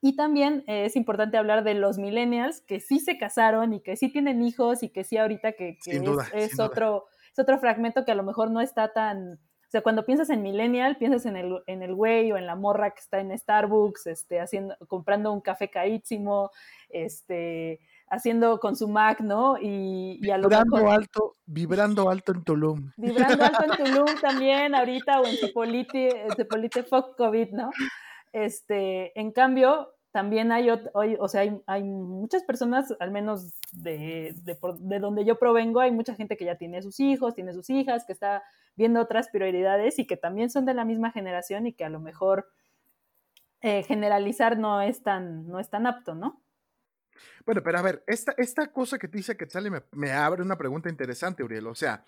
Y 0.00 0.16
también 0.16 0.64
eh, 0.66 0.86
es 0.86 0.96
importante 0.96 1.36
hablar 1.36 1.62
de 1.62 1.74
los 1.74 1.98
millennials 1.98 2.60
que 2.62 2.80
sí 2.80 2.98
se 2.98 3.16
casaron 3.16 3.72
y 3.72 3.80
que 3.80 3.96
sí 3.96 4.10
tienen 4.10 4.42
hijos 4.42 4.82
y 4.82 4.88
que 4.88 5.04
sí 5.04 5.16
ahorita 5.16 5.52
que, 5.52 5.78
que 5.84 5.92
es, 5.92 6.02
duda, 6.02 6.26
es 6.34 6.48
sin 6.48 6.56
duda. 6.56 6.66
otro, 6.66 7.06
es 7.32 7.38
otro 7.38 7.60
fragmento 7.60 8.04
que 8.04 8.10
a 8.10 8.16
lo 8.16 8.24
mejor 8.24 8.50
no 8.50 8.60
está 8.60 8.92
tan... 8.92 9.38
O 9.72 9.74
sea, 9.74 9.80
cuando 9.80 10.04
piensas 10.04 10.28
en 10.28 10.42
millennial, 10.42 10.98
piensas 10.98 11.24
en 11.24 11.34
el, 11.34 11.62
en 11.66 11.82
el 11.82 11.94
güey 11.94 12.30
o 12.30 12.36
en 12.36 12.44
la 12.44 12.56
morra 12.56 12.90
que 12.90 13.00
está 13.00 13.20
en 13.20 13.36
Starbucks, 13.38 14.06
este, 14.06 14.38
haciendo, 14.38 14.76
comprando 14.86 15.32
un 15.32 15.40
café 15.40 15.70
carísimo, 15.70 16.50
este, 16.90 17.80
haciendo 18.06 18.60
con 18.60 18.76
su 18.76 18.86
Mac, 18.86 19.20
¿no? 19.20 19.56
Y, 19.58 20.18
y 20.20 20.30
a 20.30 20.36
lo 20.36 20.50
Vibrando 20.50 20.76
mejor 20.76 20.92
alto, 20.92 21.36
vibrando 21.46 22.10
alto 22.10 22.32
en 22.32 22.44
Tulum. 22.44 22.92
vibrando 22.98 23.44
alto 23.44 23.64
en 23.64 23.70
Tulum 23.82 24.20
también 24.20 24.74
ahorita 24.74 25.22
o 25.22 25.26
en 25.26 25.38
Cipolite, 25.38 26.26
Cipolite 26.36 26.82
fuck 26.82 27.16
COVID, 27.16 27.52
¿no? 27.52 27.70
Este, 28.30 29.18
en 29.18 29.32
cambio, 29.32 29.88
también 30.12 30.52
hay, 30.52 30.68
hoy- 30.92 31.16
o 31.18 31.28
sea, 31.28 31.40
hay, 31.40 31.60
hay 31.66 31.82
muchas 31.82 32.44
personas, 32.44 32.94
al 33.00 33.10
menos 33.10 33.54
de, 33.72 34.34
de, 34.44 34.56
de 34.78 34.98
donde 35.00 35.24
yo 35.24 35.38
provengo, 35.38 35.80
hay 35.80 35.90
mucha 35.90 36.14
gente 36.14 36.36
que 36.36 36.44
ya 36.44 36.56
tiene 36.56 36.82
sus 36.82 37.00
hijos, 37.00 37.34
tiene 37.34 37.52
sus 37.52 37.68
hijas, 37.70 38.04
que 38.04 38.12
está 38.12 38.42
viendo 38.76 39.00
otras 39.00 39.28
prioridades 39.28 39.98
y 39.98 40.06
que 40.06 40.16
también 40.16 40.50
son 40.50 40.64
de 40.66 40.74
la 40.74 40.84
misma 40.84 41.10
generación 41.10 41.66
y 41.66 41.72
que 41.72 41.84
a 41.84 41.88
lo 41.90 41.98
mejor 42.00 42.48
eh, 43.62 43.82
generalizar 43.84 44.58
no 44.58 44.80
es 44.82 45.02
tan, 45.02 45.46
no 45.48 45.58
es 45.58 45.70
tan 45.70 45.86
apto, 45.86 46.14
¿no? 46.14 46.40
Bueno, 47.44 47.62
pero 47.62 47.78
a 47.78 47.82
ver, 47.82 48.02
esta, 48.06 48.34
esta 48.36 48.72
cosa 48.72 48.98
que 48.98 49.08
te 49.08 49.18
dice 49.18 49.36
Quetzali 49.36 49.70
me, 49.70 49.82
me 49.92 50.12
abre 50.12 50.42
una 50.42 50.56
pregunta 50.56 50.88
interesante, 50.88 51.42
Uriel. 51.42 51.66
O 51.66 51.74
sea, 51.74 52.04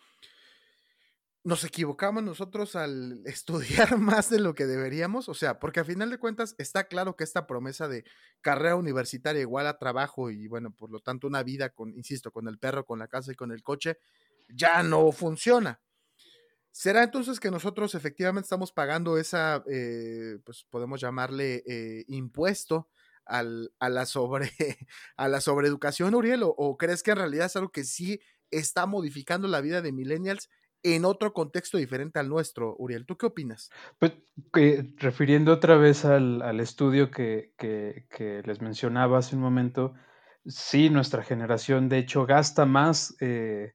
¿nos 1.45 1.65
equivocamos 1.65 2.23
nosotros 2.23 2.75
al 2.77 3.23
estudiar 3.27 3.99
más 3.99 4.31
de 4.31 4.41
lo 4.41 4.55
que 4.55 4.67
deberíamos? 4.67 5.29
O 5.29 5.35
sea, 5.35 5.59
porque 5.59 5.81
a 5.81 5.85
final 5.85 6.11
de 6.11 6.19
cuentas 6.19 6.55
está 6.59 6.85
claro 6.89 7.17
que 7.17 7.25
esta 7.25 7.47
promesa 7.47 7.89
de 7.89 8.05
carrera 8.41 8.77
universitaria 8.77 9.43
igual 9.43 9.67
a 9.67 9.79
trabajo 9.79 10.31
y 10.31 10.47
bueno, 10.49 10.73
por 10.75 10.91
lo 10.91 11.01
tanto 11.01 11.27
una 11.27 11.43
vida 11.43 11.71
con, 11.71 11.91
insisto, 11.95 12.33
con 12.33 12.49
el 12.49 12.59
perro, 12.59 12.87
con 12.87 12.99
la 12.99 13.09
casa 13.09 13.33
y 13.33 13.37
con 13.37 13.53
el 13.53 13.63
coche, 13.63 13.99
ya 14.49 14.83
no 14.83 15.13
funciona. 15.13 15.81
¿Será 16.73 17.05
entonces 17.05 17.39
que 17.39 17.51
nosotros 17.53 17.95
efectivamente 17.95 18.47
estamos 18.47 18.73
pagando 18.73 19.17
esa, 19.17 19.63
eh, 19.71 20.39
pues 20.45 20.67
podemos 20.69 21.01
llamarle 21.01 21.63
eh, 21.67 22.05
impuesto 22.09 22.89
al- 23.25 23.73
a, 23.79 23.89
la 23.89 24.07
sobre, 24.07 24.51
a 25.17 25.29
la 25.29 25.41
sobreeducación, 25.41 26.15
Uriel? 26.15 26.43
¿O, 26.43 26.49
o 26.49 26.77
crees 26.77 27.03
que 27.05 27.13
en 27.13 27.19
realidad 27.19 27.47
es 27.47 27.57
algo 27.57 27.71
que 27.71 27.85
sí 27.85 28.21
está 28.51 28.87
modificando 28.87 29.47
la 29.49 29.61
vida 29.61 29.83
de 29.83 29.93
millennials 29.93 30.49
en 30.85 31.05
otro 31.05 31.33
contexto 31.33 31.79
diferente 31.79 32.21
al 32.21 32.29
nuestro, 32.29 32.77
Uriel? 32.79 33.07
¿Tú 33.07 33.17
qué 33.17 33.27
opinas? 33.27 33.71
Pues, 33.99 34.13
refiriendo 34.99 35.53
otra 35.53 35.77
vez 35.77 36.05
al, 36.05 36.61
estudio 36.61 37.11
que, 37.11 37.53
les 38.45 38.61
mencionaba 38.61 39.19
hace 39.19 39.35
un 39.35 39.43
momento, 39.43 39.95
sí, 40.47 40.91
nuestra 40.91 41.25
generación 41.25 41.89
de 41.89 41.99
hecho 41.99 42.27
gasta 42.27 42.67
más 42.67 43.17
eh, 43.21 43.75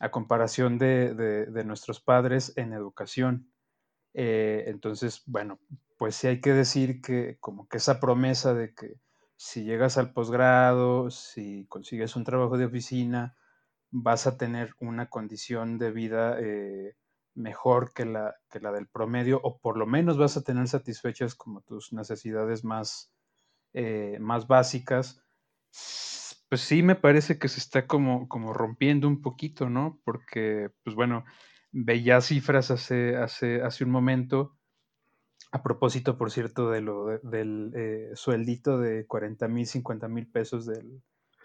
a 0.00 0.10
comparación 0.10 0.78
de 0.78 1.62
nuestros 1.64 2.00
padres 2.00 2.52
en 2.56 2.72
educación. 2.72 3.52
Eh, 4.14 4.64
entonces, 4.66 5.22
bueno, 5.26 5.60
pues 5.96 6.16
sí 6.16 6.26
hay 6.26 6.40
que 6.40 6.52
decir 6.52 7.00
que 7.00 7.36
como 7.38 7.68
que 7.68 7.76
esa 7.76 8.00
promesa 8.00 8.54
de 8.54 8.74
que 8.74 9.00
si 9.36 9.62
llegas 9.62 9.98
al 9.98 10.12
posgrado, 10.12 11.10
si 11.10 11.66
consigues 11.68 12.16
un 12.16 12.24
trabajo 12.24 12.58
de 12.58 12.64
oficina, 12.64 13.36
vas 13.90 14.26
a 14.26 14.36
tener 14.36 14.74
una 14.80 15.08
condición 15.08 15.78
de 15.78 15.90
vida 15.92 16.38
eh, 16.40 16.96
mejor 17.34 17.92
que 17.94 18.04
la, 18.06 18.36
que 18.50 18.60
la 18.60 18.72
del 18.72 18.88
promedio, 18.88 19.40
o 19.42 19.58
por 19.58 19.78
lo 19.78 19.86
menos 19.86 20.18
vas 20.18 20.36
a 20.36 20.42
tener 20.42 20.68
satisfechas 20.68 21.34
como 21.34 21.62
tus 21.62 21.92
necesidades 21.92 22.64
más, 22.64 23.12
eh, 23.74 24.18
más 24.20 24.48
básicas, 24.48 25.22
pues 26.48 26.62
sí 26.62 26.82
me 26.82 26.94
parece 26.96 27.38
que 27.38 27.48
se 27.48 27.60
está 27.60 27.86
como, 27.86 28.28
como 28.28 28.52
rompiendo 28.54 29.06
un 29.08 29.20
poquito, 29.22 29.68
¿no? 29.68 30.00
Porque, 30.04 30.70
pues 30.82 30.96
bueno, 30.96 31.24
veía 31.72 32.20
cifras 32.20 32.70
hace, 32.70 33.16
hace, 33.16 33.62
hace 33.62 33.84
un 33.84 33.90
momento, 33.90 34.56
a 35.52 35.62
propósito, 35.62 36.18
por 36.18 36.30
cierto, 36.30 36.70
de 36.70 36.80
lo 36.82 37.06
de- 37.06 37.20
del 37.24 37.72
eh, 37.76 38.10
sueldito 38.14 38.78
de 38.78 39.06
40 39.06 39.48
mil, 39.48 39.66
50 39.66 40.08
mil 40.08 40.30
pesos 40.30 40.66
del 40.66 41.02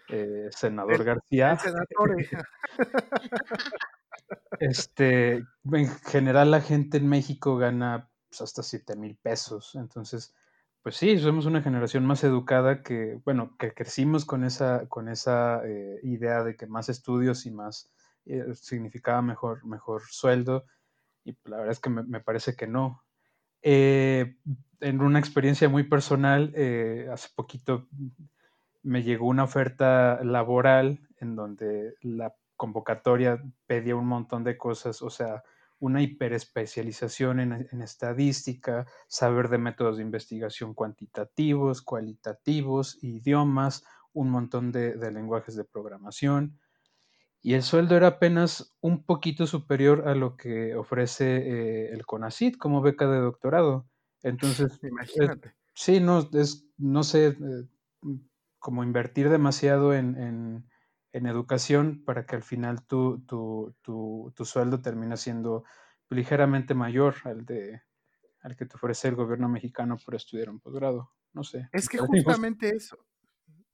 eh, 0.08 0.48
senador 0.50 1.00
El- 1.00 1.04
García. 1.04 1.52
El 1.52 1.58
senador, 1.58 2.16
Este, 4.60 5.44
en 5.72 5.88
general 6.06 6.50
la 6.50 6.60
gente 6.60 6.96
en 6.98 7.08
México 7.08 7.56
gana 7.56 8.10
pues, 8.28 8.40
hasta 8.40 8.62
7 8.62 8.96
mil 8.96 9.16
pesos. 9.16 9.74
Entonces, 9.74 10.34
pues 10.82 10.96
sí, 10.96 11.18
somos 11.18 11.46
una 11.46 11.62
generación 11.62 12.06
más 12.06 12.24
educada 12.24 12.82
que, 12.82 13.20
bueno, 13.24 13.56
que 13.58 13.72
crecimos 13.74 14.24
con 14.24 14.44
esa, 14.44 14.86
con 14.88 15.08
esa 15.08 15.66
eh, 15.66 15.98
idea 16.02 16.44
de 16.44 16.56
que 16.56 16.66
más 16.66 16.88
estudios 16.88 17.46
y 17.46 17.50
más 17.50 17.92
eh, 18.26 18.44
significaba 18.54 19.22
mejor, 19.22 19.64
mejor 19.66 20.02
sueldo. 20.08 20.66
Y 21.24 21.32
pues, 21.32 21.50
la 21.50 21.56
verdad 21.58 21.72
es 21.72 21.80
que 21.80 21.90
me, 21.90 22.02
me 22.04 22.20
parece 22.20 22.54
que 22.56 22.66
no. 22.66 23.02
En 23.62 25.00
una 25.00 25.18
experiencia 25.18 25.68
muy 25.70 25.84
personal, 25.84 26.54
hace 27.10 27.28
poquito 27.34 27.88
me 28.84 29.02
llegó 29.02 29.26
una 29.26 29.44
oferta 29.44 30.22
laboral 30.22 31.00
en 31.18 31.34
donde 31.34 31.94
la 32.02 32.34
convocatoria 32.56 33.42
pedía 33.66 33.96
un 33.96 34.06
montón 34.06 34.44
de 34.44 34.56
cosas, 34.56 35.02
o 35.02 35.10
sea, 35.10 35.42
una 35.80 36.02
hiperespecialización 36.02 37.40
en, 37.40 37.68
en, 37.70 37.82
estadística, 37.82 38.86
saber 39.08 39.48
de 39.48 39.58
métodos 39.58 39.96
de 39.96 40.02
investigación 40.02 40.72
cuantitativos, 40.72 41.82
cualitativos, 41.82 43.02
idiomas, 43.02 43.84
un 44.12 44.30
montón 44.30 44.70
de, 44.70 44.94
de 44.94 45.10
lenguajes 45.10 45.56
de 45.56 45.64
programación. 45.64 46.58
Y 47.42 47.54
el 47.54 47.62
sueldo 47.62 47.96
era 47.96 48.06
apenas 48.06 48.74
un 48.80 49.04
poquito 49.04 49.46
superior 49.46 50.08
a 50.08 50.14
lo 50.14 50.36
que 50.36 50.74
ofrece 50.76 51.36
eh, 51.36 51.90
el 51.92 52.06
CONACIT 52.06 52.56
como 52.56 52.80
beca 52.80 53.06
de 53.06 53.18
doctorado. 53.18 53.86
Entonces, 54.22 54.78
Imagínate. 54.82 55.48
Es, 55.48 55.54
sí, 55.74 56.00
no, 56.00 56.26
es, 56.32 56.66
no 56.78 57.02
sé, 57.02 57.26
eh, 57.26 57.66
como 58.64 58.82
invertir 58.82 59.28
demasiado 59.28 59.92
en, 59.92 60.16
en, 60.16 60.70
en, 61.12 61.26
educación 61.26 62.02
para 62.02 62.24
que 62.24 62.34
al 62.34 62.42
final 62.42 62.86
tu, 62.86 63.22
tu, 63.26 63.76
tu, 63.82 64.32
tu 64.34 64.44
sueldo 64.46 64.80
termine 64.80 65.18
siendo 65.18 65.64
ligeramente 66.08 66.72
mayor 66.72 67.14
al, 67.24 67.44
de, 67.44 67.82
al 68.40 68.56
que 68.56 68.64
te 68.64 68.76
ofrece 68.76 69.08
el 69.08 69.16
gobierno 69.16 69.50
mexicano 69.50 69.98
por 70.02 70.14
estudiar 70.14 70.48
un 70.48 70.60
posgrado. 70.60 71.10
No 71.34 71.44
sé. 71.44 71.68
Es 71.72 71.90
que 71.90 71.98
justamente 71.98 72.70
eso. 72.70 72.96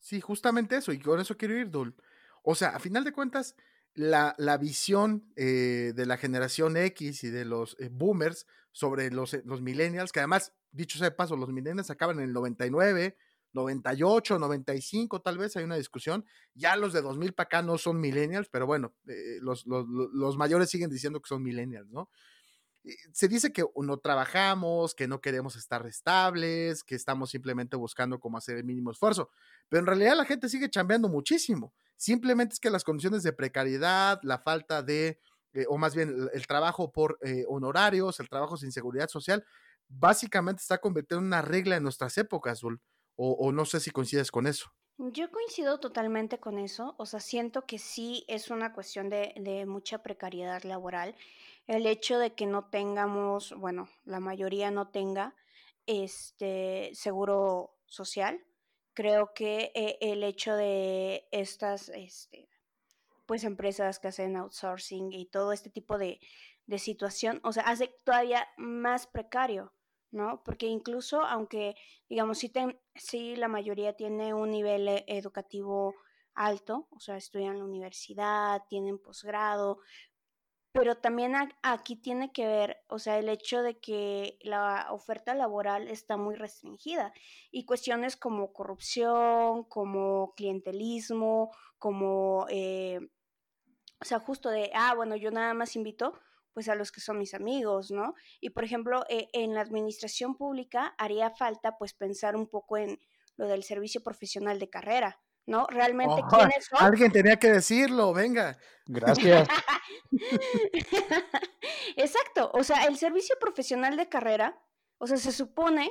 Sí, 0.00 0.20
justamente 0.20 0.74
eso. 0.78 0.90
Y 0.90 0.98
con 0.98 1.20
eso 1.20 1.36
quiero 1.36 1.56
ir, 1.56 1.70
Dul. 1.70 1.94
O 2.42 2.56
sea, 2.56 2.70
a 2.70 2.80
final 2.80 3.04
de 3.04 3.12
cuentas, 3.12 3.54
la, 3.94 4.34
la 4.38 4.58
visión 4.58 5.32
eh, 5.36 5.92
de 5.94 6.04
la 6.04 6.16
generación 6.16 6.76
X 6.76 7.22
y 7.22 7.30
de 7.30 7.44
los 7.44 7.76
eh, 7.78 7.90
boomers 7.92 8.48
sobre 8.72 9.12
los, 9.12 9.34
eh, 9.34 9.42
los 9.44 9.62
millennials, 9.62 10.10
que 10.10 10.18
además, 10.18 10.52
dicho 10.72 10.98
sea 10.98 11.10
de 11.10 11.14
paso, 11.14 11.36
los 11.36 11.50
millennials 11.50 11.90
acaban 11.90 12.18
en 12.18 12.24
el 12.24 12.32
99, 12.32 13.16
98, 13.52 14.38
95, 14.38 15.20
tal 15.22 15.38
vez 15.38 15.56
hay 15.56 15.64
una 15.64 15.76
discusión. 15.76 16.24
Ya 16.54 16.76
los 16.76 16.92
de 16.92 17.02
2000 17.02 17.32
para 17.34 17.46
acá 17.46 17.62
no 17.62 17.78
son 17.78 18.00
millennials, 18.00 18.48
pero 18.48 18.66
bueno, 18.66 18.94
eh, 19.08 19.38
los, 19.40 19.66
los, 19.66 19.86
los, 19.88 20.36
mayores 20.36 20.70
siguen 20.70 20.90
diciendo 20.90 21.20
que 21.20 21.28
son 21.28 21.42
millennials, 21.42 21.90
¿no? 21.90 22.08
Se 23.12 23.28
dice 23.28 23.52
que 23.52 23.62
no 23.76 23.98
trabajamos, 23.98 24.94
que 24.94 25.06
no 25.06 25.20
queremos 25.20 25.54
estar 25.56 25.86
estables, 25.86 26.82
que 26.82 26.94
estamos 26.94 27.30
simplemente 27.30 27.76
buscando 27.76 28.18
cómo 28.18 28.38
hacer 28.38 28.56
el 28.56 28.64
mínimo 28.64 28.90
esfuerzo, 28.90 29.28
pero 29.68 29.80
en 29.80 29.86
realidad 29.86 30.16
la 30.16 30.24
gente 30.24 30.48
sigue 30.48 30.70
chambeando 30.70 31.08
muchísimo. 31.08 31.74
Simplemente 31.96 32.54
es 32.54 32.60
que 32.60 32.70
las 32.70 32.84
condiciones 32.84 33.22
de 33.22 33.34
precariedad, 33.34 34.18
la 34.22 34.38
falta 34.38 34.82
de, 34.82 35.20
eh, 35.52 35.66
o 35.68 35.76
más 35.76 35.94
bien 35.94 36.30
el, 36.32 36.46
trabajo 36.46 36.90
por 36.90 37.18
eh, 37.20 37.44
honorarios, 37.48 38.18
el 38.20 38.30
trabajo 38.30 38.56
sin 38.56 38.72
seguridad 38.72 39.08
social, 39.08 39.44
básicamente 39.86 40.62
está 40.62 40.78
convirtiendo 40.78 41.20
en 41.20 41.26
una 41.26 41.42
regla 41.42 41.76
en 41.76 41.82
nuestras 41.82 42.16
épocas. 42.16 42.62
O, 43.16 43.52
no 43.52 43.64
sé 43.66 43.80
si 43.80 43.90
coincides 43.90 44.30
con 44.30 44.46
eso. 44.46 44.72
Yo 44.96 45.30
coincido 45.30 45.78
totalmente 45.78 46.40
con 46.40 46.58
eso, 46.58 46.94
o 46.98 47.06
sea, 47.06 47.20
siento 47.20 47.66
que 47.66 47.78
sí 47.78 48.24
es 48.28 48.50
una 48.50 48.72
cuestión 48.72 49.08
de, 49.08 49.34
de, 49.36 49.66
mucha 49.66 50.02
precariedad 50.02 50.62
laboral. 50.62 51.14
El 51.66 51.86
hecho 51.86 52.18
de 52.18 52.34
que 52.34 52.46
no 52.46 52.66
tengamos, 52.68 53.54
bueno, 53.56 53.88
la 54.04 54.20
mayoría 54.20 54.70
no 54.70 54.88
tenga 54.88 55.34
este 55.86 56.90
seguro 56.94 57.76
social, 57.86 58.44
creo 58.94 59.32
que 59.34 59.72
eh, 59.74 59.98
el 60.00 60.22
hecho 60.22 60.54
de 60.54 61.26
estas, 61.30 61.88
este, 61.90 62.48
pues, 63.26 63.44
empresas 63.44 63.98
que 63.98 64.08
hacen 64.08 64.36
outsourcing 64.36 65.12
y 65.12 65.26
todo 65.26 65.52
este 65.52 65.70
tipo 65.70 65.98
de, 65.98 66.20
de 66.66 66.78
situación, 66.78 67.40
o 67.42 67.52
sea, 67.52 67.64
hace 67.64 67.88
todavía 68.04 68.46
más 68.56 69.06
precario. 69.06 69.72
¿No? 70.10 70.42
Porque 70.44 70.66
incluso 70.66 71.22
aunque, 71.22 71.74
digamos, 72.08 72.38
sí, 72.38 72.48
ten, 72.48 72.78
sí 72.94 73.36
la 73.36 73.48
mayoría 73.48 73.94
tiene 73.94 74.34
un 74.34 74.50
nivel 74.50 75.04
educativo 75.06 75.94
alto, 76.34 76.88
o 76.90 77.00
sea, 77.00 77.16
estudian 77.16 77.52
en 77.52 77.58
la 77.58 77.64
universidad, 77.64 78.62
tienen 78.68 78.98
posgrado, 78.98 79.78
pero 80.72 80.96
también 80.96 81.34
aquí 81.62 81.96
tiene 81.96 82.32
que 82.32 82.46
ver, 82.46 82.78
o 82.86 82.98
sea, 82.98 83.18
el 83.18 83.28
hecho 83.28 83.62
de 83.62 83.80
que 83.80 84.38
la 84.42 84.86
oferta 84.92 85.34
laboral 85.34 85.88
está 85.88 86.16
muy 86.16 86.36
restringida 86.36 87.12
y 87.50 87.64
cuestiones 87.64 88.16
como 88.16 88.52
corrupción, 88.52 89.64
como 89.64 90.32
clientelismo, 90.36 91.50
como, 91.78 92.46
eh, 92.50 93.00
o 94.00 94.04
sea, 94.04 94.20
justo 94.20 94.48
de, 94.48 94.70
ah, 94.74 94.94
bueno, 94.94 95.16
yo 95.16 95.30
nada 95.32 95.54
más 95.54 95.74
invito 95.74 96.18
pues 96.60 96.68
a 96.68 96.74
los 96.74 96.92
que 96.92 97.00
son 97.00 97.16
mis 97.16 97.32
amigos, 97.32 97.90
¿no? 97.90 98.14
Y 98.38 98.50
por 98.50 98.64
ejemplo, 98.64 99.06
eh, 99.08 99.28
en 99.32 99.54
la 99.54 99.62
administración 99.62 100.36
pública 100.36 100.94
haría 100.98 101.30
falta 101.30 101.78
pues 101.78 101.94
pensar 101.94 102.36
un 102.36 102.48
poco 102.48 102.76
en 102.76 103.00
lo 103.36 103.48
del 103.48 103.62
servicio 103.62 104.02
profesional 104.02 104.58
de 104.58 104.68
carrera, 104.68 105.18
¿no? 105.46 105.66
Realmente, 105.70 106.20
oh, 106.22 106.28
¿quiénes 106.28 106.66
son? 106.66 106.82
Alguien 106.82 107.10
tenía 107.12 107.38
que 107.38 107.50
decirlo, 107.50 108.12
venga. 108.12 108.58
Gracias. 108.84 109.48
Exacto, 111.96 112.50
o 112.52 112.62
sea, 112.62 112.84
el 112.84 112.98
servicio 112.98 113.36
profesional 113.40 113.96
de 113.96 114.10
carrera, 114.10 114.62
o 114.98 115.06
sea, 115.06 115.16
se 115.16 115.32
supone 115.32 115.90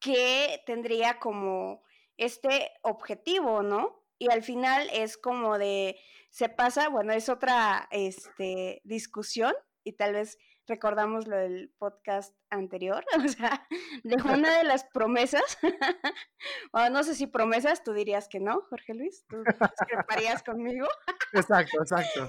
que 0.00 0.62
tendría 0.66 1.18
como 1.18 1.82
este 2.18 2.72
objetivo, 2.82 3.62
¿no? 3.62 4.04
Y 4.18 4.30
al 4.30 4.42
final 4.42 4.90
es 4.92 5.16
como 5.16 5.56
de, 5.56 5.98
se 6.28 6.50
pasa, 6.50 6.90
bueno, 6.90 7.14
es 7.14 7.30
otra 7.30 7.88
este, 7.90 8.82
discusión, 8.84 9.54
y 9.84 9.92
tal 9.92 10.12
vez 10.12 10.38
recordamos 10.66 11.26
lo 11.26 11.36
del 11.36 11.70
podcast 11.78 12.34
anterior, 12.48 13.04
o 13.24 13.28
sea, 13.28 13.66
de 14.04 14.16
una 14.16 14.58
de 14.58 14.64
las 14.64 14.84
promesas, 14.84 15.58
o 16.72 16.88
no 16.90 17.02
sé 17.02 17.14
si 17.14 17.26
promesas, 17.26 17.82
tú 17.82 17.92
dirías 17.92 18.28
que 18.28 18.40
no, 18.40 18.62
Jorge 18.62 18.94
Luis, 18.94 19.26
tú 19.28 19.42
discreparías 19.42 20.42
conmigo. 20.42 20.86
exacto, 21.32 21.80
exacto. 21.80 22.28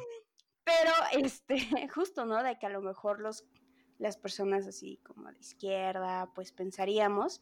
Pero, 0.63 0.91
este, 1.23 1.87
justo, 1.89 2.25
¿no? 2.25 2.43
De 2.43 2.57
que 2.57 2.65
a 2.65 2.69
lo 2.69 2.81
mejor 2.81 3.19
los, 3.19 3.45
las 3.97 4.17
personas 4.17 4.67
así 4.67 4.97
como 5.05 5.31
de 5.31 5.39
izquierda, 5.39 6.31
pues 6.33 6.51
pensaríamos 6.51 7.41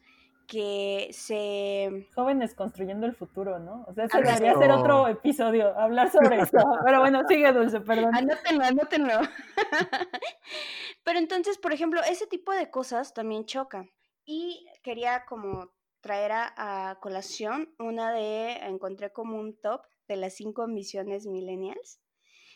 que 0.50 1.10
se... 1.12 2.08
Jóvenes 2.16 2.56
construyendo 2.56 3.06
el 3.06 3.14
futuro, 3.14 3.60
¿no? 3.60 3.86
O 3.88 3.94
sea, 3.94 4.06
eso 4.06 4.18
debería 4.18 4.56
ser 4.56 4.72
otro 4.72 5.08
episodio, 5.08 5.78
hablar 5.78 6.12
sobre 6.12 6.40
eso. 6.42 6.58
Pero 6.84 7.00
bueno, 7.02 7.22
sigue 7.28 7.54
Dulce, 7.54 7.80
perdón. 7.82 8.16
Anótenlo, 8.16 8.66
anótenlo. 8.66 9.14
Pero 11.04 11.20
entonces, 11.20 11.60
por 11.60 11.72
ejemplo, 11.72 12.02
ese 12.02 12.26
tipo 12.26 12.52
de 12.52 12.72
cosas 12.72 13.14
también 13.14 13.46
chocan. 13.46 13.92
Y 14.26 14.66
quería 14.82 15.24
como 15.26 15.72
traer 16.02 16.32
a, 16.32 16.54
a 16.90 17.00
colación 17.00 17.76
una 17.78 18.12
de, 18.12 18.54
encontré 18.66 19.12
como 19.14 19.38
un 19.38 19.56
top 19.62 19.84
de 20.08 20.16
las 20.16 20.34
cinco 20.34 20.68
misiones 20.68 21.28
millennials. 21.28 22.02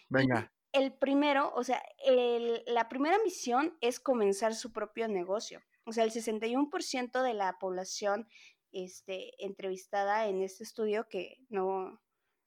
Venga. 0.09 0.51
Y 0.71 0.79
el 0.79 0.93
primero, 0.93 1.53
o 1.53 1.63
sea, 1.63 1.83
el, 2.03 2.63
la 2.65 2.89
primera 2.89 3.19
misión 3.23 3.77
es 3.81 3.99
comenzar 3.99 4.55
su 4.55 4.73
propio 4.73 5.07
negocio. 5.07 5.61
O 5.85 5.93
sea, 5.93 6.03
el 6.03 6.11
61% 6.11 7.23
de 7.23 7.33
la 7.33 7.57
población 7.59 8.27
este, 8.71 9.31
entrevistada 9.43 10.27
en 10.27 10.41
este 10.41 10.63
estudio, 10.63 11.07
que 11.09 11.37
no, 11.49 12.01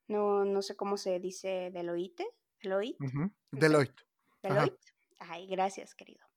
no, 0.08 0.44
no 0.44 0.62
sé 0.62 0.76
cómo 0.76 0.96
se 0.96 1.20
dice, 1.20 1.70
Deloitte. 1.72 2.26
Deloitte. 2.62 2.96
Uh 3.00 3.06
-huh. 3.06 3.32
Deloitte. 3.52 4.02
Deloitte. 4.42 4.92
Ajá. 5.18 5.34
Ay, 5.34 5.46
gracias, 5.46 5.94
querido. 5.94 6.24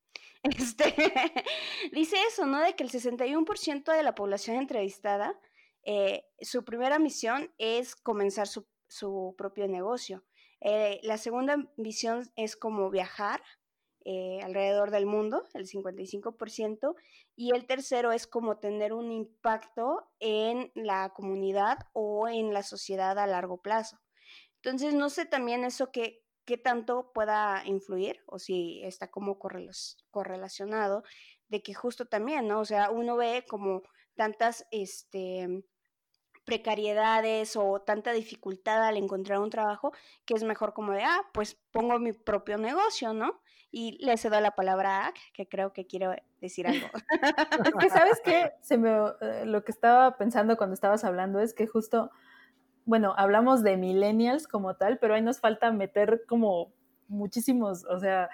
Este, 0.44 0.96
dice 1.92 2.16
eso, 2.30 2.46
¿no? 2.46 2.62
De 2.62 2.74
que 2.74 2.84
el 2.84 2.90
61% 2.90 3.94
de 3.94 4.04
la 4.04 4.16
población 4.16 4.56
entrevistada, 4.56 5.38
eh, 5.84 6.24
su 6.40 6.64
primera 6.64 6.98
misión 6.98 7.54
es 7.58 7.96
comenzar 7.96 8.48
su, 8.48 8.66
su 8.88 9.36
propio 9.38 9.68
negocio. 9.68 10.24
Eh, 10.62 11.00
la 11.04 11.18
segunda 11.18 11.58
misión 11.76 12.32
es 12.38 12.56
como 12.56 12.90
viajar, 12.90 13.42
eh, 14.06 14.40
alrededor 14.44 14.92
del 14.92 15.06
mundo, 15.06 15.48
el 15.54 15.68
55%, 15.68 16.96
y 17.36 17.52
el 17.54 17.66
tercero 17.66 18.12
es 18.12 18.28
como 18.28 18.58
tener 18.60 18.94
un 18.94 19.12
impacto 19.12 20.10
en 20.20 20.72
la 20.76 21.10
comunidad 21.10 21.78
o 21.94 22.28
en 22.28 22.54
la 22.54 22.64
sociedad 22.64 23.18
a 23.20 23.28
largo 23.28 23.62
plazo. 23.62 24.00
Entonces, 24.56 24.94
no 24.94 25.10
sé 25.10 25.26
también 25.26 25.64
eso 25.64 25.92
que, 25.92 26.24
qué 26.46 26.58
tanto 26.58 27.12
pueda 27.14 27.64
influir 27.66 28.22
o 28.26 28.40
si 28.40 28.82
está 28.84 29.10
como 29.10 29.38
correlacionado 29.40 31.04
de 31.48 31.62
que 31.62 31.74
justo 31.74 32.06
también, 32.06 32.48
¿no? 32.48 32.60
O 32.60 32.66
sea, 32.66 32.90
uno 32.92 33.16
ve 33.16 33.46
como 33.48 33.84
tantas, 34.16 34.66
este, 34.72 35.64
precariedades 36.50 37.56
o 37.56 37.80
tanta 37.82 38.12
dificultad 38.12 38.84
al 38.84 38.98
encontrar 38.98 39.40
un 39.40 39.52
trabajo 39.52 39.94
que 40.26 40.34
es 40.34 40.44
mejor 40.44 40.74
como 40.74 40.94
de, 40.94 41.04
ah, 41.04 41.22
pues 41.32 41.60
pongo 41.72 42.00
mi 42.00 42.12
propio 42.12 42.58
negocio, 42.58 43.14
¿no? 43.14 43.40
Y 43.72 44.04
le 44.04 44.18
cedo 44.18 44.40
la 44.42 44.52
palabra 44.52 45.08
a 45.08 45.14
que 45.34 45.48
creo 45.48 45.74
que 45.74 45.86
quiero 45.86 46.16
decir 46.42 46.68
algo. 46.68 46.88
es 47.66 47.76
que, 47.76 47.90
¿sabes 47.90 48.22
qué? 48.24 48.54
Se 48.62 48.78
me, 48.78 48.90
eh, 49.22 49.46
lo 49.46 49.64
que 49.64 49.72
estaba 49.72 50.18
pensando 50.18 50.58
cuando 50.58 50.74
estabas 50.74 51.04
hablando 51.04 51.40
es 51.40 51.54
que 51.54 51.68
justo, 51.68 52.12
bueno, 52.86 53.14
hablamos 53.18 53.64
de 53.64 53.78
millennials 53.78 54.48
como 54.48 54.76
tal, 54.76 54.98
pero 54.98 55.14
ahí 55.14 55.22
nos 55.22 55.40
falta 55.40 55.72
meter 55.72 56.24
como 56.28 56.74
muchísimos, 57.08 57.86
o 57.86 58.00
sea, 58.00 58.30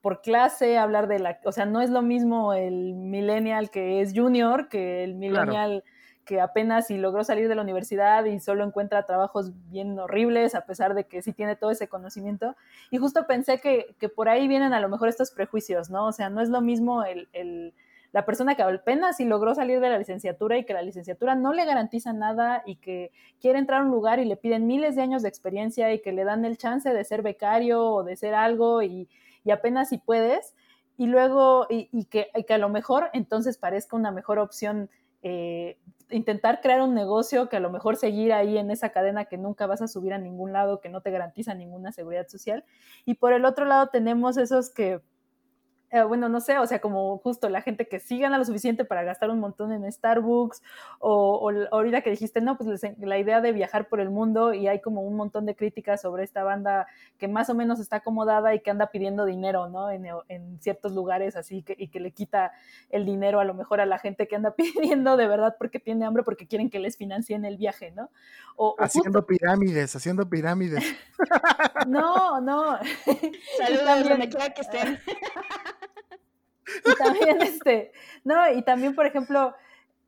por 0.00 0.22
clase, 0.22 0.78
hablar 0.78 1.08
de 1.08 1.18
la, 1.18 1.40
o 1.44 1.52
sea, 1.52 1.66
no 1.66 1.80
es 1.80 1.90
lo 1.90 2.02
mismo 2.02 2.54
el 2.54 2.94
millennial 2.94 3.70
que 3.70 4.00
es 4.00 4.12
junior 4.14 4.68
que 4.68 5.04
el 5.04 5.14
millennial... 5.14 5.82
Claro 5.82 5.97
que 6.28 6.42
apenas 6.42 6.88
si 6.88 6.98
logró 6.98 7.24
salir 7.24 7.48
de 7.48 7.54
la 7.54 7.62
universidad 7.62 8.22
y 8.26 8.38
solo 8.38 8.62
encuentra 8.62 9.06
trabajos 9.06 9.52
bien 9.70 9.98
horribles, 9.98 10.54
a 10.54 10.66
pesar 10.66 10.94
de 10.94 11.04
que 11.04 11.22
sí 11.22 11.32
tiene 11.32 11.56
todo 11.56 11.70
ese 11.70 11.88
conocimiento. 11.88 12.54
Y 12.90 12.98
justo 12.98 13.26
pensé 13.26 13.62
que, 13.62 13.96
que 13.98 14.10
por 14.10 14.28
ahí 14.28 14.46
vienen 14.46 14.74
a 14.74 14.80
lo 14.80 14.90
mejor 14.90 15.08
estos 15.08 15.30
prejuicios, 15.30 15.88
¿no? 15.88 16.06
O 16.06 16.12
sea, 16.12 16.28
no 16.28 16.42
es 16.42 16.50
lo 16.50 16.60
mismo 16.60 17.02
el, 17.02 17.30
el 17.32 17.72
la 18.12 18.26
persona 18.26 18.54
que 18.54 18.62
apenas 18.62 19.16
si 19.16 19.24
logró 19.24 19.54
salir 19.54 19.80
de 19.80 19.88
la 19.88 19.96
licenciatura 19.96 20.58
y 20.58 20.64
que 20.64 20.74
la 20.74 20.82
licenciatura 20.82 21.34
no 21.34 21.54
le 21.54 21.64
garantiza 21.64 22.12
nada 22.12 22.62
y 22.66 22.76
que 22.76 23.10
quiere 23.40 23.58
entrar 23.58 23.80
a 23.80 23.84
un 23.84 23.90
lugar 23.90 24.18
y 24.18 24.26
le 24.26 24.36
piden 24.36 24.66
miles 24.66 24.96
de 24.96 25.02
años 25.02 25.22
de 25.22 25.30
experiencia 25.30 25.92
y 25.94 26.00
que 26.00 26.12
le 26.12 26.24
dan 26.24 26.44
el 26.44 26.58
chance 26.58 26.92
de 26.92 27.04
ser 27.04 27.22
becario 27.22 27.82
o 27.82 28.04
de 28.04 28.16
ser 28.16 28.34
algo 28.34 28.82
y, 28.82 29.08
y 29.44 29.50
apenas 29.50 29.88
si 29.88 29.96
puedes, 29.98 30.54
y 30.98 31.06
luego, 31.06 31.66
y, 31.70 31.88
y, 31.92 32.04
que, 32.04 32.28
y, 32.34 32.44
que, 32.44 32.54
a 32.54 32.58
lo 32.58 32.68
mejor 32.68 33.08
entonces 33.14 33.56
parezca 33.56 33.96
una 33.96 34.10
mejor 34.10 34.38
opción 34.38 34.90
eh, 35.22 35.78
intentar 36.10 36.60
crear 36.60 36.80
un 36.82 36.94
negocio 36.94 37.48
que 37.48 37.56
a 37.56 37.60
lo 37.60 37.70
mejor 37.70 37.96
seguir 37.96 38.32
ahí 38.32 38.58
en 38.58 38.70
esa 38.70 38.90
cadena 38.90 39.26
que 39.26 39.38
nunca 39.38 39.66
vas 39.66 39.82
a 39.82 39.88
subir 39.88 40.12
a 40.12 40.18
ningún 40.18 40.52
lado, 40.52 40.80
que 40.80 40.88
no 40.88 41.00
te 41.00 41.10
garantiza 41.10 41.54
ninguna 41.54 41.92
seguridad 41.92 42.26
social. 42.28 42.64
Y 43.04 43.14
por 43.14 43.32
el 43.32 43.44
otro 43.44 43.64
lado 43.64 43.88
tenemos 43.88 44.36
esos 44.36 44.70
que 44.70 45.00
eh, 45.90 46.02
bueno, 46.02 46.28
no 46.28 46.40
sé, 46.40 46.58
o 46.58 46.66
sea, 46.66 46.80
como 46.80 47.16
justo 47.18 47.48
la 47.48 47.62
gente 47.62 47.88
que 47.88 47.98
sí 47.98 48.18
gana 48.18 48.38
lo 48.38 48.44
suficiente 48.44 48.84
para 48.84 49.02
gastar 49.02 49.30
un 49.30 49.40
montón 49.40 49.72
en 49.72 49.90
Starbucks, 49.90 50.62
o, 50.98 51.36
o 51.36 51.74
ahorita 51.74 52.02
que 52.02 52.10
dijiste, 52.10 52.40
no, 52.40 52.58
pues 52.58 52.82
la 52.98 53.18
idea 53.18 53.40
de 53.40 53.52
viajar 53.52 53.88
por 53.88 54.00
el 54.00 54.10
mundo 54.10 54.52
y 54.52 54.68
hay 54.68 54.80
como 54.80 55.02
un 55.02 55.16
montón 55.16 55.46
de 55.46 55.54
críticas 55.54 56.02
sobre 56.02 56.24
esta 56.24 56.42
banda 56.42 56.86
que 57.18 57.28
más 57.28 57.48
o 57.48 57.54
menos 57.54 57.80
está 57.80 57.96
acomodada 57.96 58.54
y 58.54 58.60
que 58.60 58.70
anda 58.70 58.90
pidiendo 58.90 59.24
dinero, 59.24 59.68
¿no? 59.68 59.90
En, 59.90 60.06
en 60.28 60.60
ciertos 60.60 60.92
lugares 60.92 61.36
así 61.36 61.62
que, 61.62 61.74
y 61.78 61.88
que 61.88 62.00
le 62.00 62.12
quita 62.12 62.52
el 62.90 63.04
dinero 63.04 63.40
a 63.40 63.44
lo 63.44 63.54
mejor 63.54 63.80
a 63.80 63.86
la 63.86 63.98
gente 63.98 64.28
que 64.28 64.36
anda 64.36 64.54
pidiendo 64.56 65.16
de 65.16 65.26
verdad 65.26 65.56
porque 65.58 65.78
tiene 65.78 66.04
hambre, 66.04 66.22
porque 66.22 66.46
quieren 66.46 66.70
que 66.70 66.78
les 66.78 66.96
financien 66.96 67.44
el 67.44 67.56
viaje, 67.56 67.92
¿no? 67.92 68.10
O, 68.56 68.74
haciendo 68.78 69.20
justo... 69.20 69.26
pirámides, 69.26 69.94
haciendo 69.94 70.28
pirámides. 70.28 70.84
no, 71.86 72.40
no. 72.40 72.78
Saludos 73.56 74.08
donde 74.08 74.28
quiera 74.28 74.50
que 74.50 74.62
estén. 74.62 74.98
y 76.84 76.94
también, 76.96 77.40
este, 77.42 77.92
no, 78.24 78.50
y 78.52 78.62
también, 78.62 78.94
por 78.94 79.06
ejemplo, 79.06 79.54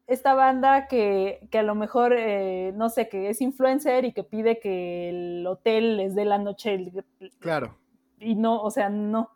esta 0.06 0.34
banda 0.34 0.88
que, 0.88 1.46
que 1.50 1.58
a 1.58 1.62
lo 1.62 1.74
mejor, 1.74 2.12
eh, 2.16 2.72
no 2.74 2.88
sé, 2.88 3.08
que 3.08 3.30
es 3.30 3.40
influencer 3.40 4.04
y 4.04 4.12
que 4.12 4.24
pide 4.24 4.58
que 4.58 5.08
el 5.08 5.46
hotel 5.46 5.96
les 5.96 6.14
dé 6.14 6.24
la 6.24 6.38
noche. 6.38 6.92
Claro. 7.38 7.76
Y 8.18 8.34
no, 8.34 8.60
o 8.60 8.70
sea, 8.70 8.88
no. 8.88 9.30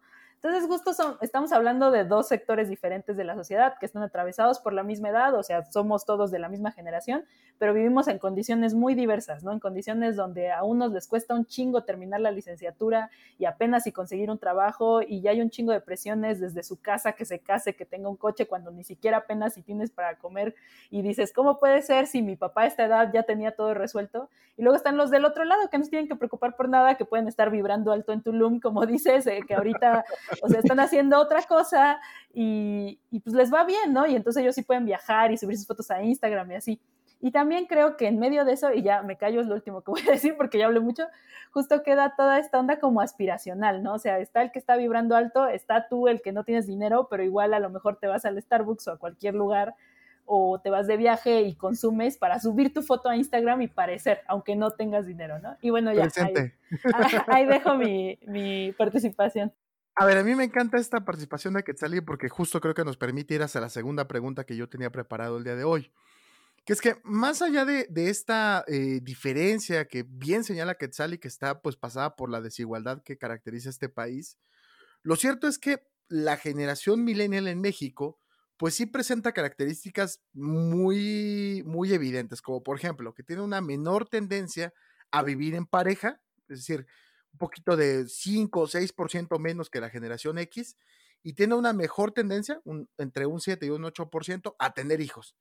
Entonces, 0.45 0.69
justo 0.69 1.17
estamos 1.23 1.53
hablando 1.53 1.91
de 1.91 2.05
dos 2.05 2.29
sectores 2.29 2.69
diferentes 2.69 3.17
de 3.17 3.25
la 3.25 3.35
sociedad 3.35 3.79
que 3.81 3.87
están 3.87 4.03
atravesados 4.03 4.59
por 4.59 4.75
la 4.75 4.83
misma 4.83 5.09
edad, 5.09 5.35
o 5.35 5.43
sea, 5.43 5.65
somos 5.65 6.05
todos 6.05 6.31
de 6.31 6.39
la 6.39 6.51
misma 6.51 6.71
generación, 6.71 7.25
pero 7.57 7.73
vivimos 7.73 8.09
en 8.09 8.19
condiciones 8.19 8.75
muy 8.75 8.95
diversas, 8.95 9.43
¿no? 9.43 9.53
En 9.53 9.59
condiciones 9.59 10.17
donde 10.17 10.51
a 10.51 10.63
unos 10.63 10.93
les 10.93 11.09
cuesta 11.09 11.35
un 11.35 11.47
chingo 11.47 11.85
terminar 11.85 12.21
la 12.21 12.31
licenciatura 12.31 13.11
y 13.39 13.47
apenas 13.47 13.87
y 13.87 13.93
conseguir 13.93 14.31
un 14.31 14.39
trabajo 14.39 15.01
y 15.01 15.23
ya 15.23 15.31
hay 15.31 15.41
un 15.41 15.49
chingo 15.49 15.73
de 15.73 15.81
presiones 15.81 16.41
desde 16.41 16.63
su 16.63 16.79
casa 16.79 17.13
que 17.13 17.25
se 17.25 17.39
case, 17.39 17.75
que 17.75 17.87
tenga 17.87 18.11
un 18.11 18.17
coche 18.17 18.47
cuando 18.47 18.71
ni 18.71 18.85
siquiera 18.85 19.17
apenas 19.17 19.55
si 19.55 19.63
tienes 19.63 19.91
para 19.93 20.19
comer 20.19 20.55
y 20.91 21.01
dices, 21.01 21.33
¿cómo 21.33 21.59
puede 21.59 21.81
ser 21.81 22.07
si 22.07 22.21
mi 22.21 22.37
papá 22.37 22.65
a 22.65 22.67
esta 22.67 22.85
edad 22.85 23.11
ya 23.15 23.23
tenía 23.23 23.53
todo 23.57 23.73
resuelto? 23.73 24.29
Y 24.59 24.63
luego 24.63 24.77
están 24.77 24.97
los 24.97 25.11
del 25.11 25.25
otro 25.25 25.45
lado 25.45 25.69
que 25.71 25.79
no 25.79 25.85
se 25.85 25.91
tienen 25.91 26.07
que 26.07 26.15
preocupar 26.17 26.55
por 26.55 26.69
nada, 26.69 26.97
que 26.97 27.05
pueden 27.05 27.29
estar 27.29 27.51
vibrando 27.51 27.93
alto 27.93 28.13
en 28.13 28.23
Tulum, 28.23 28.61
como 28.61 28.85
dices, 28.87 29.27
eh, 29.27 29.41
que 29.47 29.55
ahorita 29.55 30.05
o 30.43 30.49
sea, 30.49 30.61
están 30.61 30.81
haciendo 30.81 31.19
otra 31.19 31.43
cosa 31.43 32.01
y, 32.33 32.99
y, 33.11 33.21
pues 33.21 33.35
les 33.35 33.53
va 33.53 33.65
bien, 33.65 33.93
¿no? 33.93 34.07
Y 34.07 34.17
entonces 34.17 34.43
ellos 34.43 34.55
sí 34.55 34.63
pueden 34.63 34.85
viajar 34.85 35.33
y 35.33 35.37
subir 35.37 35.57
sus 35.57 35.67
fotos 35.67 35.91
a 35.91 36.03
Instagram 36.03 36.51
y 36.53 36.55
así. 36.55 36.81
Y 37.21 37.31
también 37.31 37.65
creo 37.65 37.97
que 37.97 38.07
en 38.07 38.19
medio 38.19 38.45
de 38.45 38.53
eso, 38.53 38.71
y 38.73 38.83
ya 38.83 39.03
me 39.03 39.17
callo, 39.17 39.41
es 39.41 39.47
lo 39.47 39.55
último 39.55 39.81
que 39.81 39.91
voy 39.91 40.03
a 40.07 40.13
decir 40.13 40.37
porque 40.37 40.59
ya 40.59 40.67
hablé 40.67 40.81
mucho, 40.81 41.07
justo 41.53 41.83
queda 41.83 42.15
toda 42.17 42.39
esta 42.39 42.61
onda 42.61 42.79
como 42.79 43.01
aspiracional, 43.01 43.83
¿no? 43.83 43.95
O 43.95 43.99
sea, 43.99 44.19
está 44.19 44.43
el 44.43 44.53
que 44.53 44.59
está 44.59 44.77
vibrando 44.77 45.17
alto, 45.17 45.49
está 45.49 45.89
tú 45.89 46.09
el 46.09 46.21
que 46.21 46.33
no 46.33 46.45
tienes 46.45 46.67
dinero, 46.67 47.09
pero 47.11 47.23
igual 47.23 47.55
a 47.55 47.61
lo 47.61 47.71
mejor 47.71 47.97
te 47.97 48.09
vas 48.09 48.27
al 48.27 48.41
Starbucks 48.43 48.89
o 48.89 48.93
a 48.93 48.99
cualquier 48.99 49.35
lugar 49.35 49.75
o 50.27 50.61
te 50.61 50.71
vas 50.71 50.87
de 50.87 50.97
viaje 50.97 51.43
y 51.43 51.55
consumes 51.55 52.19
para 52.19 52.39
subir 52.41 52.73
tu 52.73 52.83
foto 52.83 53.09
a 53.09 53.17
Instagram 53.17 53.63
y 53.63 53.69
parecer, 53.69 54.21
aunque 54.27 54.57
no 54.57 54.73
tengas 54.73 55.07
dinero, 55.07 55.39
¿no? 55.39 55.57
Y 55.61 55.71
bueno, 55.71 55.93
ya 55.93 56.09
ahí, 56.17 56.35
ahí, 57.27 57.47
dejo 57.47 57.75
mi, 57.75 58.19
mi 58.27 58.73
participación. 58.73 59.53
A 59.97 60.07
ver, 60.07 60.19
a 60.19 60.25
mí 60.25 60.35
me 60.35 60.45
encanta 60.45 60.77
esta 60.79 61.05
participación 61.05 61.55
de 61.55 61.63
Quetzali 61.63 62.01
porque 62.01 62.29
justo 62.29 62.61
creo 62.61 62.75
que 62.75 62.85
nos 62.85 62.97
permite 62.97 63.35
ir 63.35 63.43
hacia 63.43 63.61
la 63.61 63.69
segunda 63.69 64.09
pregunta 64.09 64.45
que 64.45 64.57
yo 64.57 64.69
tenía 64.69 64.91
preparado 64.91 65.39
el 65.39 65.45
día 65.45 65.55
de 65.55 65.63
hoy. 65.63 65.93
Que 66.65 66.73
es 66.73 66.81
que 66.81 66.97
más 67.05 67.43
allá 67.43 67.65
de, 67.65 67.87
de 67.89 68.11
esta 68.11 68.65
eh, 68.67 68.99
diferencia 69.03 69.87
que 69.87 70.05
bien 70.09 70.43
señala 70.43 70.75
Quetzali, 70.75 71.19
que 71.19 71.29
está 71.29 71.63
pues 71.63 71.77
pasada 71.77 72.17
por 72.17 72.29
la 72.29 72.41
desigualdad 72.41 73.03
que 73.05 73.19
caracteriza 73.19 73.71
este 73.71 73.89
país, 73.89 74.37
lo 75.03 75.15
cierto 75.15 75.47
es 75.47 75.59
que 75.59 75.87
la 76.09 76.39
generación 76.39 77.05
millennial 77.05 77.47
en 77.47 77.61
México 77.61 78.19
pues 78.57 78.75
sí 78.75 78.87
presenta 78.87 79.33
características 79.33 80.23
muy, 80.33 81.63
muy 81.67 81.93
evidentes, 81.93 82.43
como 82.43 82.63
por 82.65 82.79
ejemplo 82.79 83.15
que 83.15 83.23
tiene 83.23 83.43
una 83.43 83.61
menor 83.61 84.09
tendencia 84.09 84.73
a 85.13 85.23
vivir 85.23 85.55
en 85.55 85.67
pareja, 85.67 86.21
es 86.49 86.59
decir, 86.59 86.87
un 87.35 87.39
poquito 87.39 87.77
de 87.77 88.09
5 88.09 88.61
o 88.61 88.67
6% 88.67 89.39
menos 89.39 89.69
que 89.69 89.81
la 89.81 89.91
generación 89.91 90.39
X, 90.39 90.77
y 91.23 91.35
tiene 91.35 91.55
una 91.55 91.73
mejor 91.73 92.13
tendencia, 92.13 92.61
entre 92.99 93.27
un 93.27 93.41
7 93.41 93.67
y 93.67 93.71
un 93.71 93.83
8%, 93.83 94.57
a 94.59 94.75
tener 94.75 95.01
hijos. 95.01 95.35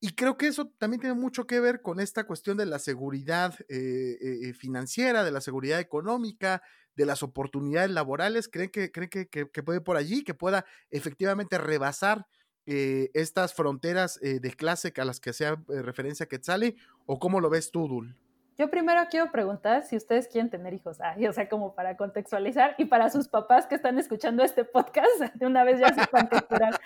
Y 0.00 0.14
creo 0.14 0.36
que 0.36 0.48
eso 0.48 0.68
también 0.78 1.00
tiene 1.00 1.14
mucho 1.14 1.46
que 1.46 1.60
ver 1.60 1.80
con 1.80 2.00
esta 2.00 2.24
cuestión 2.24 2.56
de 2.56 2.66
la 2.66 2.78
seguridad 2.78 3.54
eh, 3.68 4.18
eh, 4.20 4.52
financiera, 4.52 5.24
de 5.24 5.30
la 5.30 5.40
seguridad 5.40 5.80
económica, 5.80 6.62
de 6.96 7.06
las 7.06 7.22
oportunidades 7.22 7.90
laborales. 7.90 8.48
¿Creen 8.48 8.70
que, 8.70 8.90
creen 8.90 9.08
que, 9.08 9.28
que, 9.28 9.62
puede 9.62 9.80
por 9.80 9.96
allí, 9.96 10.24
que 10.24 10.34
pueda 10.34 10.64
efectivamente 10.90 11.58
rebasar 11.58 12.26
eh, 12.66 13.10
estas 13.14 13.52
fronteras 13.52 14.18
eh, 14.22 14.40
de 14.40 14.52
clase 14.52 14.92
a 14.96 15.04
las 15.04 15.20
que 15.20 15.32
sea 15.32 15.62
eh, 15.68 15.82
referencia 15.82 16.26
Quetzali? 16.26 16.76
¿O 17.06 17.18
cómo 17.18 17.40
lo 17.40 17.50
ves 17.50 17.70
tú, 17.70 17.88
Dul? 17.88 18.16
Yo 18.56 18.70
primero 18.70 19.02
quiero 19.10 19.32
preguntar 19.32 19.82
si 19.82 19.96
ustedes 19.96 20.28
quieren 20.28 20.48
tener 20.48 20.74
hijos, 20.74 21.00
ah, 21.00 21.16
o 21.28 21.32
sea, 21.32 21.48
como 21.48 21.74
para 21.74 21.96
contextualizar 21.96 22.76
y 22.78 22.84
para 22.84 23.10
sus 23.10 23.26
papás 23.26 23.66
que 23.66 23.74
están 23.74 23.98
escuchando 23.98 24.44
este 24.44 24.64
podcast, 24.64 25.08
de 25.34 25.46
una 25.46 25.64
vez 25.64 25.80
ya 25.80 25.92
se 25.92 26.06
contextual. 26.06 26.78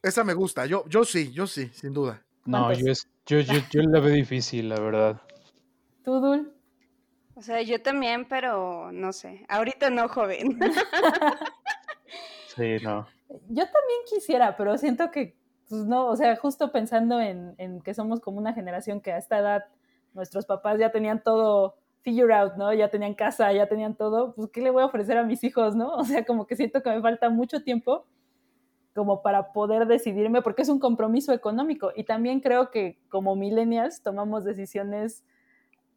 Esa 0.00 0.22
me 0.22 0.34
gusta, 0.34 0.66
yo, 0.66 0.84
yo 0.88 1.04
sí, 1.04 1.32
yo 1.32 1.46
sí, 1.46 1.68
sin 1.68 1.92
duda. 1.92 2.22
No, 2.44 2.72
yo, 2.72 2.90
es, 2.90 3.08
yo, 3.26 3.40
yo, 3.40 3.54
yo 3.70 3.82
la 3.82 4.00
veo 4.00 4.14
difícil, 4.14 4.68
la 4.68 4.80
verdad. 4.80 5.20
¿Tú, 6.04 6.20
Dul? 6.20 6.52
O 7.34 7.42
sea, 7.42 7.62
yo 7.62 7.80
también, 7.82 8.26
pero 8.28 8.92
no 8.92 9.12
sé. 9.12 9.44
Ahorita 9.48 9.90
no, 9.90 10.08
joven. 10.08 10.58
sí, 12.54 12.76
no. 12.82 13.06
Yo 13.48 13.64
también 13.64 14.00
quisiera, 14.08 14.56
pero 14.56 14.76
siento 14.76 15.10
que, 15.10 15.36
pues 15.68 15.84
no, 15.84 16.06
o 16.06 16.16
sea, 16.16 16.36
justo 16.36 16.70
pensando 16.70 17.20
en, 17.20 17.54
en, 17.58 17.80
que 17.80 17.94
somos 17.94 18.20
como 18.20 18.38
una 18.38 18.52
generación 18.52 19.00
que 19.00 19.12
a 19.12 19.18
esta 19.18 19.38
edad 19.38 19.64
nuestros 20.14 20.46
papás 20.46 20.78
ya 20.78 20.90
tenían 20.90 21.22
todo 21.22 21.76
figure 22.02 22.34
out, 22.34 22.54
¿no? 22.56 22.72
Ya 22.72 22.88
tenían 22.88 23.14
casa, 23.14 23.52
ya 23.52 23.68
tenían 23.68 23.94
todo, 23.96 24.34
pues 24.34 24.50
¿qué 24.50 24.60
le 24.60 24.70
voy 24.70 24.82
a 24.82 24.86
ofrecer 24.86 25.18
a 25.18 25.24
mis 25.24 25.44
hijos, 25.44 25.76
no? 25.76 25.94
O 25.96 26.04
sea, 26.04 26.24
como 26.24 26.46
que 26.46 26.56
siento 26.56 26.82
que 26.82 26.90
me 26.90 27.00
falta 27.00 27.30
mucho 27.30 27.62
tiempo 27.62 28.06
como 28.94 29.22
para 29.22 29.52
poder 29.52 29.86
decidirme, 29.86 30.42
porque 30.42 30.62
es 30.62 30.68
un 30.68 30.78
compromiso 30.78 31.32
económico. 31.32 31.92
Y 31.96 32.04
también 32.04 32.40
creo 32.40 32.70
que 32.70 33.00
como 33.08 33.34
millennials 33.36 34.02
tomamos 34.02 34.44
decisiones 34.44 35.24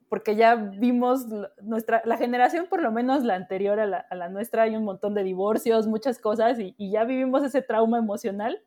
porque 0.10 0.36
ya 0.36 0.56
vimos 0.56 1.26
nuestra, 1.62 2.02
la 2.06 2.18
generación, 2.18 2.68
por 2.70 2.82
lo 2.82 2.92
menos 2.92 3.24
la 3.24 3.36
anterior 3.36 3.80
a 3.80 3.86
la, 3.86 3.98
a 3.98 4.16
la 4.16 4.30
nuestra, 4.30 4.64
hay 4.64 4.76
un 4.76 4.84
montón 4.84 5.14
de 5.14 5.24
divorcios, 5.24 5.88
muchas 5.88 6.20
cosas, 6.20 6.60
y, 6.60 6.76
y, 6.78 6.92
ya 6.92 7.04
vivimos 7.04 7.44
ese 7.44 7.62
trauma 7.62 7.98
emocional, 7.98 8.62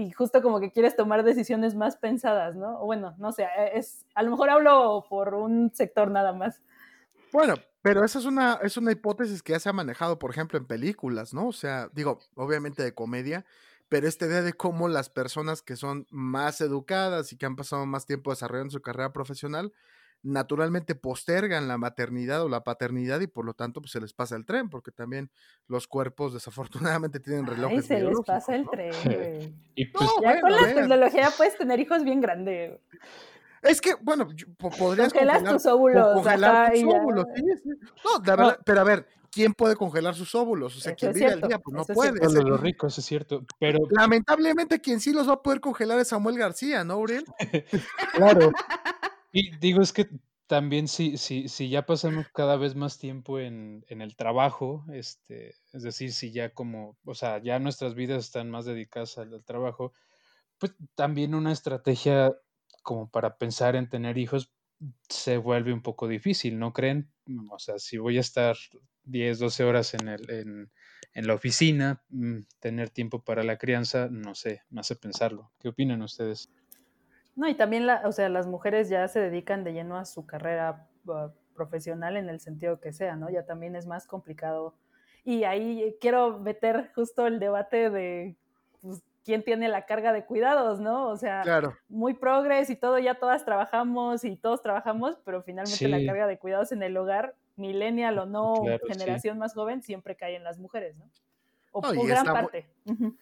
y 0.00 0.12
justo 0.12 0.42
como 0.42 0.60
que 0.60 0.72
quieres 0.72 0.96
tomar 0.96 1.22
decisiones 1.22 1.74
más 1.74 1.96
pensadas, 1.96 2.56
¿no? 2.56 2.78
Bueno, 2.84 3.14
no 3.18 3.32
sé, 3.32 3.46
es, 3.74 4.06
a 4.14 4.22
lo 4.22 4.30
mejor 4.30 4.50
hablo 4.50 5.04
por 5.08 5.34
un 5.34 5.70
sector 5.74 6.10
nada 6.10 6.32
más. 6.32 6.62
Bueno, 7.32 7.54
pero 7.82 8.04
esa 8.04 8.18
es 8.18 8.24
una, 8.24 8.58
es 8.62 8.76
una 8.76 8.92
hipótesis 8.92 9.42
que 9.42 9.52
ya 9.52 9.60
se 9.60 9.68
ha 9.68 9.72
manejado, 9.72 10.18
por 10.18 10.30
ejemplo, 10.30 10.58
en 10.58 10.66
películas, 10.66 11.32
¿no? 11.34 11.48
O 11.48 11.52
sea, 11.52 11.88
digo, 11.92 12.20
obviamente 12.34 12.82
de 12.82 12.94
comedia, 12.94 13.44
pero 13.88 14.06
esta 14.06 14.26
idea 14.26 14.42
de 14.42 14.52
cómo 14.52 14.88
las 14.88 15.10
personas 15.10 15.62
que 15.62 15.76
son 15.76 16.06
más 16.10 16.60
educadas 16.60 17.32
y 17.32 17.36
que 17.36 17.46
han 17.46 17.56
pasado 17.56 17.86
más 17.86 18.06
tiempo 18.06 18.30
desarrollando 18.30 18.72
su 18.72 18.80
carrera 18.80 19.12
profesional, 19.12 19.72
naturalmente 20.22 20.94
postergan 20.94 21.68
la 21.68 21.78
maternidad 21.78 22.42
o 22.42 22.48
la 22.48 22.62
paternidad 22.62 23.20
y 23.20 23.26
por 23.26 23.44
lo 23.44 23.54
tanto 23.54 23.80
pues 23.80 23.92
se 23.92 24.00
les 24.00 24.12
pasa 24.12 24.36
el 24.36 24.44
tren, 24.44 24.68
porque 24.68 24.90
también 24.90 25.30
los 25.66 25.86
cuerpos 25.86 26.34
desafortunadamente 26.34 27.20
tienen 27.20 27.46
relojes. 27.46 27.90
Ay, 27.90 27.98
se 27.98 28.04
les 28.04 28.20
pasa 28.26 28.54
el 28.54 28.68
tren. 28.68 28.92
y 29.74 29.86
pues, 29.86 30.04
no, 30.04 30.22
ya 30.22 30.40
bueno, 30.40 30.40
con 30.42 30.52
la 30.52 30.74
tecnología 30.74 31.28
puedes 31.36 31.56
tener 31.56 31.80
hijos 31.80 32.04
bien 32.04 32.20
grandes. 32.20 32.80
Es 33.62 33.80
que, 33.80 33.94
bueno, 34.00 34.26
podrías 34.58 35.12
congelar 35.12 35.42
tus 35.44 35.66
óvulos. 35.66 36.14
Congelar 36.14 36.72
tus 36.72 36.82
óvulos, 36.84 37.26
sí. 37.34 37.42
No, 38.04 38.24
la 38.24 38.36
verdad, 38.36 38.56
no. 38.56 38.62
pero 38.64 38.80
a 38.80 38.84
ver, 38.84 39.06
¿quién 39.30 39.52
puede 39.52 39.76
congelar 39.76 40.14
sus 40.14 40.34
óvulos? 40.34 40.76
O 40.76 40.80
sea, 40.80 40.94
quien 40.94 41.12
vive 41.12 41.26
al 41.26 41.40
día, 41.42 41.58
pues 41.58 41.74
no 41.74 41.82
eso 41.82 41.92
puede. 41.92 42.24
Es 42.24 42.60
ricos, 42.60 42.98
es 42.98 43.04
cierto. 43.04 43.44
Pero 43.58 43.80
Lamentablemente, 43.90 44.80
quien 44.80 45.00
sí 45.00 45.12
los 45.12 45.28
va 45.28 45.34
a 45.34 45.42
poder 45.42 45.60
congelar 45.60 45.98
es 45.98 46.08
Samuel 46.08 46.38
García, 46.38 46.84
¿no, 46.84 46.98
Uriel? 46.98 47.24
Claro. 48.14 48.50
Y 49.32 49.56
digo, 49.58 49.80
es 49.82 49.92
que 49.92 50.08
también 50.46 50.88
si, 50.88 51.16
si, 51.16 51.48
si 51.48 51.68
ya 51.68 51.86
pasamos 51.86 52.26
cada 52.34 52.56
vez 52.56 52.74
más 52.74 52.98
tiempo 52.98 53.38
en, 53.38 53.84
en 53.88 54.02
el 54.02 54.16
trabajo, 54.16 54.84
este, 54.92 55.54
es 55.72 55.82
decir, 55.82 56.12
si 56.12 56.32
ya 56.32 56.52
como, 56.52 56.98
o 57.04 57.14
sea, 57.14 57.40
ya 57.42 57.58
nuestras 57.60 57.94
vidas 57.94 58.24
están 58.24 58.50
más 58.50 58.64
dedicadas 58.64 59.18
al, 59.18 59.44
trabajo, 59.44 59.92
pues 60.58 60.74
también 60.96 61.34
una 61.34 61.52
estrategia 61.52 62.34
como 62.82 63.10
para 63.10 63.38
pensar 63.38 63.76
en 63.76 63.88
tener 63.88 64.18
hijos 64.18 64.52
se 65.08 65.36
vuelve 65.38 65.72
un 65.72 65.82
poco 65.82 66.08
difícil, 66.08 66.58
¿no 66.58 66.72
creen? 66.72 67.12
Mm, 67.26 67.50
O 67.52 67.58
sea, 67.58 67.78
si 67.78 67.98
voy 67.98 68.16
a 68.18 68.20
estar 68.20 68.56
10, 69.04 69.38
12 69.38 69.64
horas 69.64 69.94
en, 69.94 70.08
el, 70.08 70.30
en, 70.30 70.72
en 71.14 71.26
la 71.26 71.34
oficina, 71.34 72.02
mm, 72.10 72.40
tener 72.60 72.90
tiempo 72.90 73.22
para 73.24 73.44
la 73.44 73.58
crianza, 73.58 74.08
no 74.10 74.34
sé, 74.34 74.62
me 74.70 74.80
hace 74.80 74.96
pensarlo. 74.96 75.52
¿Qué 75.60 75.68
opinan 75.68 76.02
ustedes? 76.02 76.50
No, 77.36 77.48
y 77.48 77.54
también, 77.54 77.86
la, 77.86 78.02
o 78.04 78.12
sea, 78.12 78.28
las 78.28 78.46
mujeres 78.46 78.88
ya 78.88 79.06
se 79.08 79.20
dedican 79.20 79.64
de 79.64 79.72
lleno 79.72 79.96
a 79.96 80.04
su 80.04 80.26
carrera 80.26 80.88
uh, 81.06 81.28
profesional 81.54 82.16
en 82.16 82.28
el 82.28 82.40
sentido 82.40 82.80
que 82.80 82.92
sea, 82.92 83.16
¿no? 83.16 83.30
Ya 83.30 83.44
también 83.46 83.76
es 83.76 83.86
más 83.86 84.06
complicado. 84.06 84.74
Y 85.24 85.44
ahí 85.44 85.96
quiero 86.00 86.38
meter 86.38 86.90
justo 86.94 87.26
el 87.26 87.38
debate 87.38 87.90
de 87.90 88.36
pues, 88.80 89.02
quién 89.24 89.44
tiene 89.44 89.68
la 89.68 89.84
carga 89.86 90.12
de 90.12 90.24
cuidados, 90.24 90.80
¿no? 90.80 91.08
O 91.08 91.16
sea, 91.16 91.42
Claro. 91.42 91.76
muy 91.88 92.14
progres 92.14 92.70
y 92.70 92.76
todo, 92.76 92.98
ya 92.98 93.14
todas 93.16 93.44
trabajamos 93.44 94.24
y 94.24 94.36
todos 94.36 94.62
trabajamos, 94.62 95.18
pero 95.24 95.42
finalmente 95.42 95.88
la 95.88 96.04
carga 96.04 96.26
de 96.26 96.38
cuidados 96.38 96.72
en 96.72 96.82
el 96.82 96.96
hogar, 96.96 97.34
millennial 97.56 98.18
o 98.18 98.26
no, 98.26 98.54
Claro, 98.64 98.80
sí. 98.86 98.92
generación 98.94 99.38
más 99.38 99.54
joven, 99.54 99.82
siempre 99.82 100.16
cae 100.16 100.36
en 100.36 100.44
las 100.44 100.58
mujeres, 100.58 100.96
¿no? 100.96 101.10
O 101.72 101.80
No, 101.82 101.94
y 101.94 102.06
gran 102.06 102.26
está 102.26 102.32
parte. 102.32 102.68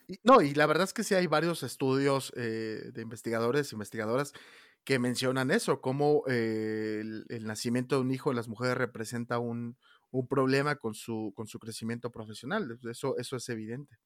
Y- 0.08 0.18
No, 0.24 0.40
y 0.40 0.54
la 0.54 0.66
verdad 0.66 0.84
es 0.84 0.92
que 0.94 1.04
sí 1.04 1.14
hay 1.14 1.26
varios 1.26 1.62
estudios 1.62 2.32
eh, 2.36 2.90
de 2.92 3.02
investigadores, 3.02 3.72
investigadoras 3.72 4.32
que 4.84 4.98
mencionan 4.98 5.50
eso, 5.50 5.80
cómo 5.82 6.22
eh, 6.28 6.98
el, 7.02 7.26
el 7.28 7.44
nacimiento 7.44 7.96
de 7.96 8.00
un 8.02 8.10
hijo 8.10 8.30
en 8.30 8.36
las 8.36 8.48
mujeres 8.48 8.78
representa 8.78 9.38
un, 9.38 9.76
un 10.10 10.26
problema 10.28 10.76
con 10.76 10.94
su, 10.94 11.32
con 11.36 11.46
su 11.46 11.58
crecimiento 11.58 12.10
profesional. 12.10 12.78
Eso, 12.90 13.18
eso 13.18 13.36
es 13.36 13.48
evidente. 13.50 13.98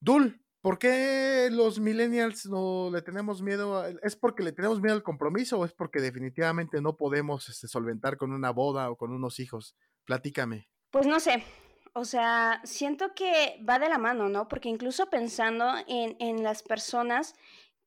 Dul, 0.00 0.40
¿por 0.60 0.78
qué 0.78 1.48
los 1.50 1.80
millennials 1.80 2.46
no 2.46 2.90
le 2.92 3.02
tenemos 3.02 3.42
miedo? 3.42 3.78
a- 3.80 3.88
¿Es 4.02 4.16
porque 4.16 4.42
le 4.42 4.52
tenemos 4.52 4.80
miedo 4.80 4.94
al 4.94 5.02
compromiso 5.02 5.58
o 5.58 5.64
es 5.64 5.72
porque 5.72 6.00
definitivamente 6.00 6.80
no 6.80 6.96
podemos 6.96 7.48
este, 7.48 7.66
solventar 7.68 8.16
con 8.16 8.32
una 8.32 8.50
boda 8.50 8.90
o 8.90 8.96
con 8.96 9.12
unos 9.12 9.40
hijos? 9.40 9.76
Platícame. 10.04 10.68
Pues 10.90 11.06
no 11.06 11.18
sé, 11.20 11.42
o 11.94 12.04
sea, 12.04 12.60
siento 12.64 13.14
que 13.14 13.62
va 13.68 13.78
de 13.78 13.88
la 13.88 13.98
mano, 13.98 14.28
¿no? 14.28 14.48
Porque 14.48 14.68
incluso 14.68 15.10
pensando 15.10 15.74
en, 15.86 16.16
en 16.18 16.42
las 16.42 16.62
personas 16.62 17.34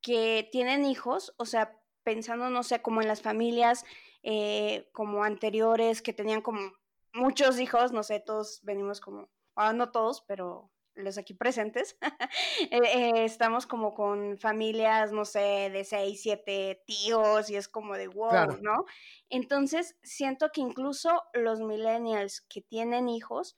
que 0.02 0.48
tienen 0.52 0.86
hijos, 0.86 1.34
o 1.38 1.46
sea, 1.46 1.80
pensando, 2.04 2.50
no 2.50 2.64
sé, 2.64 2.82
como 2.82 3.02
en 3.02 3.08
las 3.08 3.22
familias 3.22 3.84
eh, 4.28 4.90
como 4.92 5.24
anteriores 5.24 6.02
que 6.02 6.14
tenían 6.14 6.42
como 6.42 6.74
muchos 7.14 7.60
hijos, 7.60 7.92
no 7.92 8.04
sé, 8.04 8.20
todos 8.20 8.60
venimos 8.64 9.00
como, 9.00 9.30
ah, 9.56 9.74
no 9.74 9.92
todos, 9.92 10.22
pero 10.28 10.72
los 10.96 11.18
aquí 11.18 11.34
presentes, 11.34 11.98
eh, 12.72 12.80
eh, 12.94 13.26
estamos 13.26 13.68
como 13.68 13.94
con 13.94 14.38
familias, 14.38 15.12
no 15.12 15.26
sé, 15.26 15.70
de 15.72 15.84
seis, 15.84 16.22
siete 16.22 16.84
tíos 16.86 17.50
y 17.50 17.56
es 17.56 17.68
como 17.68 17.96
de 17.96 18.08
wow, 18.08 18.30
Claro. 18.30 18.58
¿no? 18.62 18.86
Entonces, 19.30 19.96
siento 20.04 20.52
que 20.52 20.62
incluso 20.62 21.22
los 21.34 21.60
millennials 21.60 22.42
que 22.42 22.62
tienen 22.62 23.10
hijos, 23.10 23.58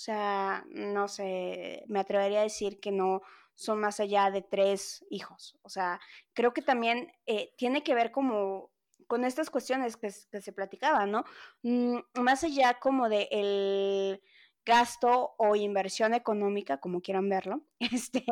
o 0.00 0.02
sea, 0.02 0.64
no 0.70 1.08
sé, 1.08 1.84
me 1.86 2.00
atrevería 2.00 2.40
a 2.40 2.44
decir 2.44 2.80
que 2.80 2.90
no 2.90 3.20
son 3.54 3.80
más 3.80 4.00
allá 4.00 4.30
de 4.30 4.40
tres 4.40 5.04
hijos. 5.10 5.58
O 5.60 5.68
sea, 5.68 6.00
creo 6.32 6.54
que 6.54 6.62
también 6.62 7.12
eh, 7.26 7.52
tiene 7.58 7.82
que 7.82 7.94
ver 7.94 8.10
como 8.10 8.70
con 9.06 9.26
estas 9.26 9.50
cuestiones 9.50 9.98
que, 9.98 10.10
se 10.10 10.52
platicaban, 10.54 11.10
¿no? 11.10 11.26
Mm, 11.62 11.98
más 12.14 12.44
allá 12.44 12.78
como 12.80 13.10
de 13.10 13.28
el 13.30 14.22
gasto 14.64 15.34
o 15.36 15.54
inversión 15.54 16.14
económica, 16.14 16.78
como 16.78 17.02
quieran 17.02 17.28
verlo, 17.28 17.60
este, 17.78 18.24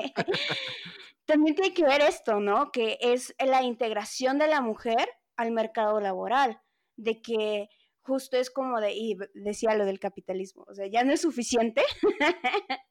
también 1.27 1.55
tiene 1.55 1.75
que 1.75 1.85
ver 1.85 2.01
esto, 2.01 2.41
¿no? 2.41 2.73
Que 2.73 2.97
es 3.03 3.35
la 3.39 3.63
integración 3.63 4.39
de 4.39 4.47
la 4.47 4.63
mujer 4.63 5.07
al 5.37 5.51
mercado 5.51 6.01
laboral, 6.01 6.63
de 6.97 7.21
que 7.21 7.69
justo 8.09 8.37
es 8.39 8.51
como 8.51 8.81
de, 8.81 8.95
y 8.95 9.17
decía 9.35 9.77
lo 9.77 9.85
del 9.87 10.01
capitalismo, 10.01 10.65
o 10.69 10.75
sea, 10.75 10.87
ya 10.89 11.05
no 11.05 11.13
es 11.13 11.21
suficiente, 11.21 11.83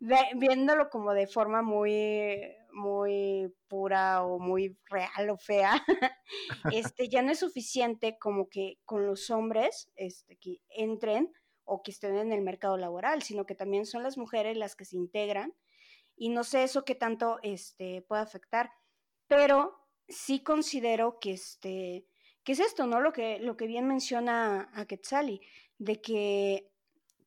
Ve- 0.00 0.30
viéndolo 0.36 0.88
como 0.88 1.12
de 1.12 1.26
forma 1.26 1.62
muy, 1.62 2.40
muy 2.72 3.52
pura 3.68 4.24
o 4.24 4.38
muy 4.38 4.78
real 4.86 5.30
o 5.30 5.36
fea, 5.36 5.72
este, 6.72 7.08
ya 7.08 7.22
no 7.22 7.32
es 7.32 7.40
suficiente 7.40 8.16
como 8.18 8.48
que 8.48 8.78
con 8.84 9.06
los 9.06 9.28
hombres 9.30 9.90
este, 9.96 10.36
que 10.38 10.58
entren 10.70 11.32
o 11.64 11.82
que 11.82 11.90
estén 11.90 12.16
en 12.16 12.32
el 12.32 12.42
mercado 12.42 12.76
laboral, 12.76 13.22
sino 13.22 13.44
que 13.44 13.54
también 13.54 13.86
son 13.86 14.02
las 14.02 14.16
mujeres 14.16 14.56
las 14.56 14.76
que 14.76 14.84
se 14.84 14.96
integran 14.96 15.54
y 16.16 16.28
no 16.30 16.44
sé 16.44 16.62
eso 16.62 16.84
qué 16.84 16.94
tanto 16.94 17.38
este, 17.42 18.02
puede 18.02 18.22
afectar, 18.22 18.70
pero 19.26 19.76
sí 20.08 20.42
considero 20.42 21.18
que, 21.20 21.32
este, 21.32 22.06
que 22.44 22.52
es 22.52 22.60
esto, 22.60 22.86
¿no? 22.86 23.00
Lo 23.00 23.12
que, 23.12 23.38
lo 23.38 23.56
que 23.56 23.66
bien 23.66 23.86
menciona 23.86 24.70
a 24.74 24.86
de 25.78 26.00
que 26.00 26.70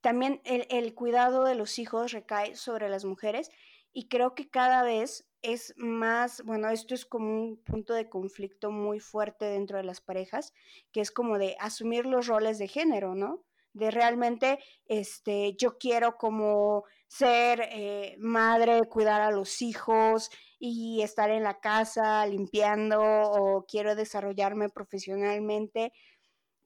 también 0.02 0.42
el, 0.44 0.68
el 0.70 0.94
cuidado 0.94 1.44
de 1.44 1.56
los 1.56 1.80
hijos 1.80 2.12
recae 2.12 2.56
sobre 2.56 2.90
las 2.90 3.06
mujeres 3.06 3.50
y 3.94 4.08
creo 4.08 4.36
que 4.36 4.50
cada 4.50 4.84
vez 4.84 5.28
es 5.44 5.74
más, 5.78 6.42
bueno, 6.46 6.70
esto 6.70 6.96
es 6.96 7.06
como 7.06 7.44
un 7.44 7.58
punto 7.58 7.94
de 7.94 8.10
conflicto 8.10 8.72
muy 8.72 9.00
fuerte 9.00 9.46
dentro 9.46 9.78
de 9.78 9.84
las 9.84 10.02
parejas, 10.02 10.54
que 10.92 11.02
es 11.02 11.12
como 11.12 11.38
de 11.38 11.56
asumir 11.60 12.06
los 12.06 12.28
roles 12.28 12.58
de 12.58 12.68
género, 12.68 13.14
¿no? 13.14 13.44
De 13.74 13.92
realmente, 13.92 14.60
este, 14.86 15.56
yo 15.56 15.78
quiero 15.78 16.18
como 16.18 16.86
ser 17.14 17.62
eh, 17.72 18.16
madre, 18.18 18.82
cuidar 18.90 19.22
a 19.22 19.30
los 19.30 19.62
hijos 19.62 20.32
y 20.58 21.04
estar 21.04 21.30
en 21.30 21.44
la 21.44 21.60
casa 21.60 22.26
limpiando 22.26 23.00
o 23.02 23.66
quiero 23.68 23.96
desarrollarme 23.96 24.70
profesionalmente, 24.70 25.94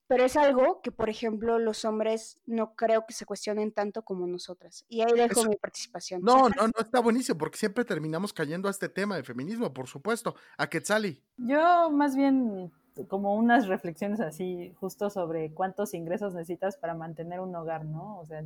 pero 0.07 0.23
es 0.23 0.37
algo 0.37 0.79
que, 0.81 0.89
por 0.89 1.09
ejemplo, 1.09 1.59
los 1.59 1.83
hombres 1.83 2.39
no 2.45 2.75
creo 2.75 3.05
que 3.05 3.13
se 3.13 3.25
cuestionen 3.25 3.73
tanto 3.73 4.03
como 4.03 4.25
nosotras. 4.25 4.85
Y 4.87 5.01
ahí 5.01 5.11
dejo 5.17 5.41
Eso- 5.41 5.49
mi 5.49 5.57
participación. 5.57 6.21
No, 6.21 6.47
no, 6.47 6.67
no, 6.67 6.73
está 6.79 7.01
buenísimo, 7.01 7.37
porque 7.37 7.57
siempre 7.57 7.83
terminamos 7.83 8.31
cayendo 8.31 8.69
a 8.69 8.71
este 8.71 8.87
tema 8.87 9.17
de 9.17 9.23
feminismo, 9.23 9.73
por 9.73 9.87
supuesto. 9.87 10.35
A 10.57 10.69
Quetzali. 10.69 11.21
Yo 11.35 11.89
más 11.89 12.15
bien 12.15 12.71
como 13.09 13.35
unas 13.35 13.67
reflexiones 13.67 14.21
así 14.21 14.73
justo 14.79 15.09
sobre 15.09 15.51
cuántos 15.53 15.93
ingresos 15.93 16.33
necesitas 16.33 16.77
para 16.77 16.93
mantener 16.93 17.41
un 17.41 17.53
hogar, 17.53 17.83
¿no? 17.83 18.17
O 18.19 18.25
sea, 18.25 18.45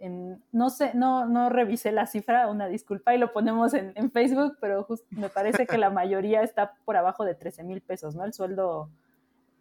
en- 0.00 0.42
no 0.50 0.70
sé, 0.70 0.90
no, 0.94 1.26
no 1.26 1.48
revisé 1.50 1.92
la 1.92 2.06
cifra, 2.06 2.48
una 2.48 2.66
disculpa, 2.66 3.14
y 3.14 3.18
lo 3.18 3.32
ponemos 3.32 3.74
en, 3.74 3.92
en 3.94 4.10
Facebook, 4.10 4.56
pero 4.60 4.82
just- 4.84 5.04
me 5.10 5.28
parece 5.28 5.66
que 5.66 5.78
la 5.78 5.90
mayoría 6.00 6.42
está 6.42 6.72
por 6.84 6.96
abajo 6.96 7.24
de 7.24 7.34
13 7.34 7.62
mil 7.62 7.80
pesos, 7.82 8.14
¿no? 8.16 8.24
El 8.24 8.32
sueldo 8.32 8.88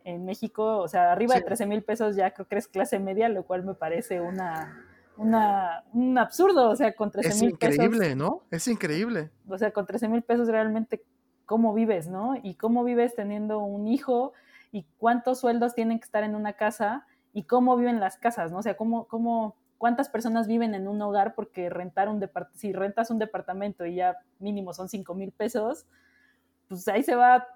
en 0.05 0.25
México, 0.25 0.77
o 0.77 0.87
sea, 0.87 1.11
arriba 1.11 1.35
Sí. 1.35 1.41
de 1.41 1.45
13 1.45 1.65
mil 1.67 1.83
pesos 1.83 2.15
ya 2.15 2.31
creo 2.31 2.47
que 2.47 2.55
eres 2.55 2.67
clase 2.67 2.99
media, 2.99 3.29
lo 3.29 3.43
cual 3.43 3.63
me 3.63 3.73
parece 3.75 4.21
una, 4.21 4.85
una, 5.17 5.83
un 5.93 6.17
absurdo, 6.17 6.69
o 6.69 6.75
sea, 6.75 6.93
con 6.95 7.11
13 7.11 7.29
Es 7.29 7.41
mil 7.41 7.57
pesos 7.57 7.75
increíble, 7.75 8.15
¿no? 8.15 8.41
Es 8.49 8.67
increíble. 8.67 9.29
o 9.47 9.57
sea, 9.57 9.71
con 9.71 9.85
13 9.85 10.07
mil 10.07 10.21
pesos 10.23 10.47
realmente 10.47 11.03
cómo 11.45 11.73
vives, 11.73 12.07
¿no? 12.07 12.35
Y 12.41 12.55
cómo 12.55 12.83
vives 12.83 13.15
teniendo 13.15 13.59
un 13.59 13.87
hijo 13.87 14.33
y 14.71 14.85
cuántos 14.97 15.39
sueldos 15.39 15.75
tienen 15.75 15.99
que 15.99 16.05
estar 16.05 16.23
en 16.23 16.35
una 16.35 16.53
casa 16.53 17.05
y 17.33 17.43
cómo 17.43 17.75
viven 17.75 17.99
las 17.99 18.17
casas, 18.17 18.51
¿no? 18.51 18.59
O 18.59 18.61
sea, 18.61 18.77
cómo, 18.77 19.05
cómo, 19.07 19.55
cuántas 19.79 20.09
personas 20.09 20.45
viven 20.45 20.75
en 20.75 20.87
un 20.87 21.01
hogar 21.01 21.33
porque 21.33 21.69
rentar 21.69 22.09
un 22.09 22.23
si 22.53 22.73
rentas 22.73 23.09
un 23.09 23.17
departamento 23.17 23.85
y 23.85 23.95
ya 23.95 24.17
mínimo 24.37 24.73
son 24.73 24.89
5 24.89 25.15
mil 25.15 25.31
pesos, 25.31 25.87
pues 26.67 26.87
ahí 26.87 27.01
se 27.01 27.15
va 27.15 27.47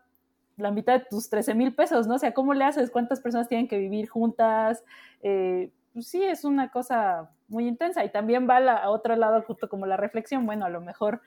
la 0.58 0.72
mitad 0.72 0.94
de 0.94 1.06
tus 1.10 1.30
13 1.30 1.54
mil 1.54 1.76
pesos, 1.76 2.08
¿no? 2.08 2.16
O 2.16 2.20
sea, 2.20 2.34
¿cómo 2.34 2.54
le 2.54 2.64
haces? 2.64 2.90
¿Cuántas 2.90 3.20
personas 3.20 3.48
tienen 3.48 3.68
que 3.68 3.78
vivir 3.78 4.08
juntas? 4.08 4.84
Eh, 5.22 5.72
pues 5.94 6.08
sí, 6.08 6.24
es 6.24 6.46
una 6.46 6.72
cosa 6.72 7.30
muy 7.48 7.68
intensa 7.68 8.04
y 8.04 8.12
también 8.12 8.50
va 8.50 8.58
a 8.58 8.90
otro 8.90 9.16
lado 9.16 9.42
justo 9.44 9.70
como 9.70 9.86
la 9.86 9.98
reflexión, 9.98 10.46
bueno, 10.46 10.66
a 10.66 10.70
lo 10.70 10.82
mejor 10.82 11.22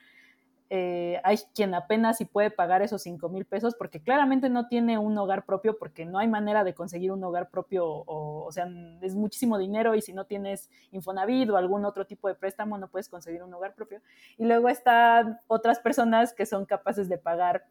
eh, 0.69 1.21
hay 1.23 1.37
quien 1.55 1.73
apenas 1.73 2.17
si 2.17 2.25
puede 2.25 2.51
pagar 2.51 2.81
esos 2.81 3.01
5 3.01 3.29
mil 3.29 3.45
pesos 3.45 3.75
porque 3.75 4.01
claramente 4.01 4.49
no 4.49 4.67
tiene 4.67 4.97
un 4.97 5.17
hogar 5.17 5.45
propio 5.45 5.77
porque 5.77 6.05
no 6.05 6.19
hay 6.19 6.27
manera 6.27 6.63
de 6.63 6.73
conseguir 6.73 7.11
un 7.11 7.23
hogar 7.23 7.49
propio 7.49 7.85
o, 7.87 8.45
o 8.45 8.51
sea, 8.51 8.67
es 9.01 9.15
muchísimo 9.15 9.57
dinero 9.57 9.95
y 9.95 10.01
si 10.01 10.13
no 10.13 10.25
tienes 10.25 10.69
Infonavit 10.91 11.49
o 11.49 11.57
algún 11.57 11.85
otro 11.85 12.05
tipo 12.05 12.27
de 12.27 12.35
préstamo 12.35 12.77
no 12.77 12.89
puedes 12.89 13.07
conseguir 13.09 13.43
un 13.43 13.53
hogar 13.53 13.75
propio. 13.75 14.01
Y 14.37 14.45
luego 14.45 14.69
están 14.69 15.39
otras 15.47 15.79
personas 15.79 16.33
que 16.33 16.45
son 16.45 16.65
capaces 16.65 17.07
de 17.07 17.17
pagar 17.17 17.65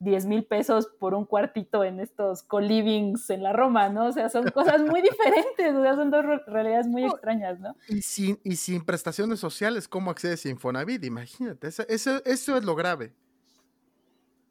10 0.00 0.26
mil 0.26 0.44
pesos 0.44 0.88
por 0.98 1.14
un 1.14 1.24
cuartito 1.26 1.84
en 1.84 2.00
estos 2.00 2.42
co-livings 2.42 3.30
en 3.30 3.42
la 3.42 3.52
Roma, 3.52 3.88
¿no? 3.90 4.06
O 4.06 4.12
sea, 4.12 4.28
son 4.30 4.50
cosas 4.50 4.82
muy 4.82 5.02
diferentes, 5.02 5.74
o 5.74 5.82
sea, 5.82 5.94
son 5.94 6.10
dos 6.10 6.24
re- 6.24 6.42
realidades 6.46 6.86
muy 6.88 7.04
extrañas, 7.04 7.60
¿no? 7.60 7.76
Y 7.88 8.02
sin, 8.02 8.40
y 8.42 8.56
sin 8.56 8.84
prestaciones 8.84 9.38
sociales, 9.40 9.86
¿cómo 9.88 10.10
accedes 10.10 10.44
a 10.46 10.48
Infonavit? 10.48 11.04
Imagínate, 11.04 11.68
eso, 11.68 11.84
eso, 11.88 12.24
eso 12.24 12.56
es 12.56 12.64
lo 12.64 12.74
grave. 12.74 13.14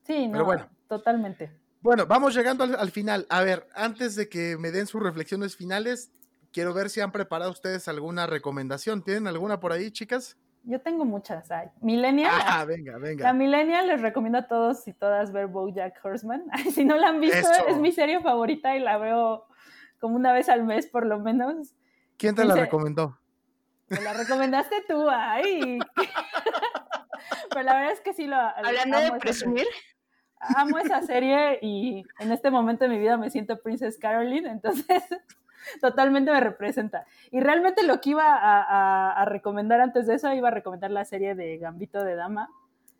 Sí, 0.03 0.27
no, 0.27 0.31
Pero 0.33 0.45
bueno. 0.45 0.69
totalmente. 0.87 1.51
Bueno, 1.81 2.05
vamos 2.05 2.35
llegando 2.35 2.63
al, 2.63 2.75
al 2.75 2.91
final. 2.91 3.25
A 3.29 3.41
ver, 3.43 3.67
antes 3.73 4.15
de 4.15 4.27
que 4.29 4.57
me 4.57 4.71
den 4.71 4.87
sus 4.87 5.01
reflexiones 5.01 5.55
finales, 5.55 6.11
quiero 6.51 6.73
ver 6.73 6.89
si 6.89 6.99
han 7.01 7.11
preparado 7.11 7.51
ustedes 7.51 7.87
alguna 7.87 8.27
recomendación. 8.27 9.03
¿Tienen 9.03 9.27
alguna 9.27 9.59
por 9.59 9.71
ahí, 9.71 9.91
chicas? 9.91 10.37
Yo 10.63 10.81
tengo 10.81 11.05
muchas. 11.05 11.49
Ay, 11.51 11.69
Millennial, 11.81 12.31
Ah, 12.45 12.65
venga, 12.65 12.93
La 12.93 12.97
venga. 12.99 13.33
Millennial 13.33 13.87
les 13.87 14.01
recomiendo 14.01 14.37
a 14.39 14.47
todos 14.47 14.87
y 14.87 14.93
todas 14.93 15.31
ver 15.31 15.47
BoJack 15.47 15.99
Horseman. 16.03 16.43
Ay, 16.51 16.71
si 16.71 16.85
no 16.85 16.97
la 16.97 17.07
han 17.09 17.19
visto, 17.19 17.37
Eso. 17.37 17.67
es 17.67 17.77
mi 17.77 17.91
serie 17.91 18.19
favorita 18.21 18.75
y 18.75 18.79
la 18.79 18.97
veo 18.97 19.45
como 19.99 20.15
una 20.15 20.31
vez 20.33 20.49
al 20.49 20.63
mes 20.63 20.87
por 20.87 21.05
lo 21.05 21.19
menos. 21.19 21.75
¿Quién 22.17 22.35
te 22.35 22.45
la 22.45 22.55
recomendó? 22.55 23.17
Me 23.87 24.01
la 24.01 24.13
recomendaste 24.13 24.75
tú, 24.87 25.07
ay. 25.09 25.79
Pero 27.49 27.63
la 27.63 27.73
verdad 27.73 27.91
es 27.93 28.01
que 28.01 28.13
sí 28.13 28.27
lo 28.27 28.35
Hablando 28.37 28.99
de 28.99 29.11
presumir. 29.13 29.65
Amo 30.39 30.77
esa 30.77 31.01
serie 31.01 31.59
y 31.61 32.03
en 32.19 32.31
este 32.31 32.49
momento 32.51 32.85
de 32.85 32.91
mi 32.91 32.99
vida 32.99 33.17
me 33.17 33.29
siento 33.29 33.59
Princess 33.61 33.97
Caroline, 33.97 34.49
entonces 34.49 35.03
totalmente 35.81 36.31
me 36.31 36.39
representa. 36.39 37.05
Y 37.31 37.39
realmente 37.39 37.83
lo 37.83 37.99
que 38.01 38.11
iba 38.11 38.23
a, 38.35 38.61
a- 38.61 39.11
a 39.21 39.25
recomendar 39.25 39.81
antes 39.81 40.07
de 40.07 40.15
eso, 40.15 40.33
iba 40.33 40.47
a 40.49 40.51
recomendar 40.51 40.91
la 40.91 41.05
serie 41.05 41.35
de 41.35 41.57
Gambito 41.57 42.03
de 42.03 42.15
Dama 42.15 42.49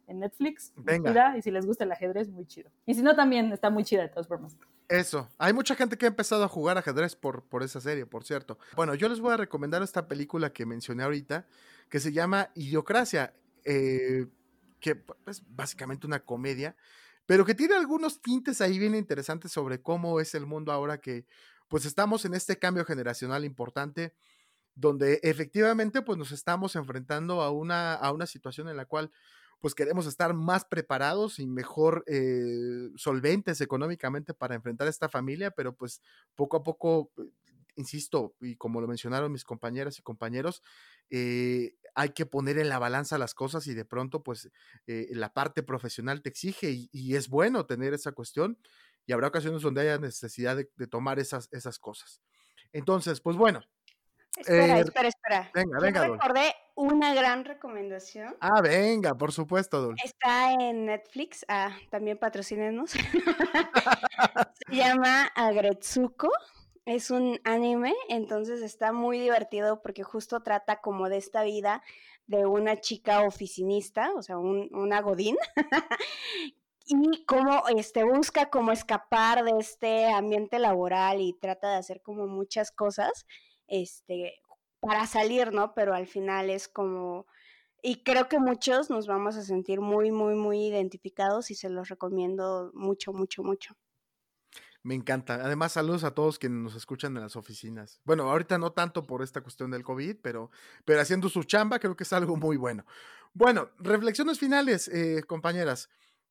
en 0.08 0.20
Netflix. 0.20 0.74
Venga. 0.76 1.12
chida, 1.12 1.38
y 1.38 1.42
si 1.42 1.52
les 1.52 1.66
gusta 1.66 1.84
el 1.84 1.92
ajedrez, 1.92 2.30
muy 2.30 2.46
chido. 2.48 2.72
Y 2.86 2.96
si 2.96 3.02
no, 3.04 3.16
también 3.16 3.52
está 3.52 3.70
muy 3.70 3.84
chida 3.84 4.02
de 4.02 4.10
todas 4.10 4.28
formas. 4.28 4.58
Eso. 4.88 5.30
Hay 5.38 5.54
mucha 5.54 5.76
gente 5.76 5.98
que 5.98 6.06
ha 6.06 6.10
empezado 6.10 6.44
a 6.44 6.48
jugar 6.48 6.78
ajedrez 6.80 7.16
por, 7.16 7.44
por 7.44 7.62
esa 7.62 7.80
serie, 7.80 8.08
por 8.08 8.24
cierto. 8.24 8.58
Bueno, 8.76 8.96
yo 8.96 9.08
les 9.08 9.20
voy 9.20 9.34
a 9.34 9.38
recomendar 9.38 9.84
esta 9.84 10.08
película 10.08 10.52
que 10.52 10.66
mencioné 10.66 11.04
ahorita, 11.04 11.46
que 11.90 12.00
se 12.00 12.12
llama 12.12 12.50
Idiocracia, 12.56 13.36
eh, 13.66 14.26
que 14.80 15.04
es 15.28 15.44
básicamente 15.48 16.08
una 16.08 16.22
comedia, 16.22 16.76
pero 17.28 17.46
que 17.46 17.54
tiene 17.54 17.76
algunos 17.76 18.20
tintes 18.20 18.62
ahí 18.62 18.80
bien 18.80 18.96
interesantes 18.96 19.52
sobre 19.52 19.80
cómo 19.80 20.20
es 20.20 20.34
el 20.34 20.48
mundo 20.48 20.72
ahora 20.72 21.00
que 21.00 21.28
pues 21.70 21.86
estamos 21.86 22.26
en 22.26 22.34
este 22.34 22.60
cambio 22.60 22.84
generacional 22.84 23.46
importante, 23.46 24.14
donde 24.76 25.20
efectivamente 25.24 26.02
pues 26.02 26.18
nos 26.18 26.32
estamos 26.32 26.76
enfrentando 26.76 27.42
a 27.42 27.52
una, 27.52 27.94
a 27.94 28.12
una 28.12 28.26
situación 28.26 28.68
en 28.70 28.78
la 28.78 28.86
cual 28.86 29.12
pues 29.60 29.76
queremos 29.76 30.08
estar 30.08 30.34
más 30.34 30.66
preparados 30.66 31.40
y 31.40 31.46
mejor 31.46 32.04
eh, 32.08 32.90
solventes 32.96 33.62
económicamente 33.62 34.34
para 34.34 34.56
enfrentar 34.56 34.88
esta 34.88 35.10
familia, 35.10 35.52
pero 35.52 35.76
pues 35.76 36.02
poco 36.36 36.58
a 36.58 36.64
poco, 36.64 37.12
eh, 37.18 37.30
insisto, 37.76 38.36
y 38.40 38.56
como 38.56 38.80
lo 38.80 38.88
mencionaron 38.88 39.32
mis 39.32 39.44
compañeras 39.44 40.00
y 40.00 40.02
compañeros, 40.02 40.64
eh, 41.10 41.76
hay 41.94 42.10
que 42.12 42.26
poner 42.26 42.58
en 42.58 42.70
la 42.70 42.80
balanza 42.80 43.18
las 43.18 43.34
cosas 43.34 43.68
y 43.68 43.74
de 43.74 43.84
pronto 43.84 44.24
pues 44.24 44.50
la 44.86 45.34
parte 45.34 45.64
profesional 45.64 46.22
te 46.22 46.30
exige 46.30 46.88
y 46.92 47.16
es 47.16 47.28
bueno 47.28 47.66
tener 47.66 47.94
esa 47.94 48.12
cuestión 48.14 48.58
y 49.10 49.12
habrá 49.14 49.30
ocasiones 49.30 49.64
donde 49.64 49.82
haya 49.82 49.98
necesidad 49.98 50.56
de, 50.56 50.70
de 50.76 50.86
tomar 50.86 51.18
esas, 51.18 51.50
esas 51.52 51.80
cosas. 51.80 52.22
Entonces, 52.72 53.20
pues 53.22 53.36
bueno, 53.38 53.60
espera, 54.38 54.78
Eh, 54.78 54.82
espera, 54.82 55.08
espera. 55.08 55.52
venga, 55.52 55.78
Yo 55.80 55.84
venga, 55.84 56.02
Dol. 56.08 56.12
recordé 56.20 56.54
una 56.76 57.16
gran 57.16 57.44
recomendación. 57.44 58.38
ah, 58.40 58.62
venga, 58.62 59.16
por 59.16 59.32
supuesto, 59.32 59.82
Dul. 59.82 59.96
Está 60.06 60.54
en 60.54 60.86
Netflix. 60.86 61.44
Ah, 61.48 61.76
también 61.90 62.20
patrocínenos. 62.20 62.92
Se 64.70 64.76
llama 64.76 65.26
Agretsuko. 65.36 66.30
Es 66.86 67.10
un 67.10 67.40
anime, 67.44 67.96
entonces 68.10 68.62
está 68.62 68.92
muy 68.94 69.20
divertido 69.20 69.82
porque 69.82 70.04
justo 70.04 70.42
trata 70.42 70.82
como 70.82 71.10
de 71.10 71.18
esta 71.18 71.42
vida 71.44 71.82
de 72.28 72.46
una 72.46 72.80
chica 72.80 73.22
oficinista, 73.22 74.12
o 74.16 74.22
sea, 74.22 74.38
un- 74.38 74.70
una 74.72 75.02
godín, 75.02 75.36
y 76.90 77.24
cómo 77.26 77.64
este, 77.70 78.04
busca 78.04 78.50
como 78.50 78.72
escapar 78.72 79.44
de 79.44 79.54
este 79.60 80.12
ambiente 80.12 80.58
laboral 80.60 81.22
y 81.22 81.34
trata 81.34 81.70
de 81.70 81.78
hacer 81.78 82.02
como 82.02 82.28
muchas 82.28 82.72
cosas 82.72 83.28
este, 83.68 84.42
para 84.80 85.06
salir, 85.06 85.54
¿no? 85.54 85.74
Pero 85.76 85.94
al 85.94 86.08
final 86.08 86.50
es 86.50 86.68
como 86.68 87.28
y 87.82 88.04
creo 88.04 88.28
que 88.28 88.40
muchos 88.40 88.90
nos 88.90 89.08
vamos 89.08 89.38
a 89.38 89.44
sentir 89.44 89.80
muy, 89.80 90.12
muy, 90.12 90.36
muy 90.36 90.66
identificados 90.66 91.50
y 91.52 91.56
se 91.56 91.70
los 91.70 91.88
recomiendo 91.88 92.72
mucho, 92.74 93.14
mucho, 93.14 93.44
mucho. 93.44 93.78
Me 94.84 94.96
encanta. 94.96 95.36
Además, 95.36 95.74
saludos 95.74 96.04
a 96.04 96.12
todos 96.12 96.40
quienes 96.40 96.60
nos 96.60 96.76
escuchan 96.76 97.16
en 97.16 97.24
las 97.24 97.36
oficinas. 97.36 98.02
Bueno, 98.04 98.30
ahorita 98.30 98.58
no 98.58 98.72
tanto 98.72 99.06
por 99.06 99.22
esta 99.22 99.42
cuestión 99.42 99.72
del 99.72 99.84
COVID, 99.84 100.18
pero, 100.22 100.52
pero 100.84 101.02
haciendo 101.02 101.30
su 101.30 101.44
chamba 101.44 101.80
creo 101.80 101.96
que 101.96 102.04
es 102.04 102.14
algo 102.14 102.36
muy 102.36 102.58
bueno. 102.58 102.86
Bueno, 103.34 103.70
reflexiones 103.78 104.40
finales, 104.40 104.88
eh, 104.90 105.24
compañeras. 105.28 105.90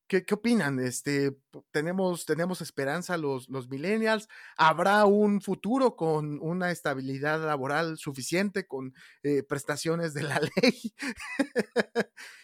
¿Qué, 0.08 0.24
qué 0.24 0.34
opinan? 0.34 0.78
Este, 0.80 1.36
tenemos, 1.70 2.24
tenemos 2.24 2.62
esperanza 2.62 3.18
los, 3.18 3.48
los 3.50 3.68
millennials. 3.68 4.26
¿Habrá 4.56 5.04
un 5.04 5.42
futuro 5.42 5.96
con 5.96 6.40
una 6.40 6.70
estabilidad 6.70 7.44
laboral 7.44 7.98
suficiente, 7.98 8.66
con 8.66 8.94
eh, 9.22 9.42
prestaciones 9.42 10.14
de 10.14 10.22
la 10.22 10.40
ley? 10.62 10.94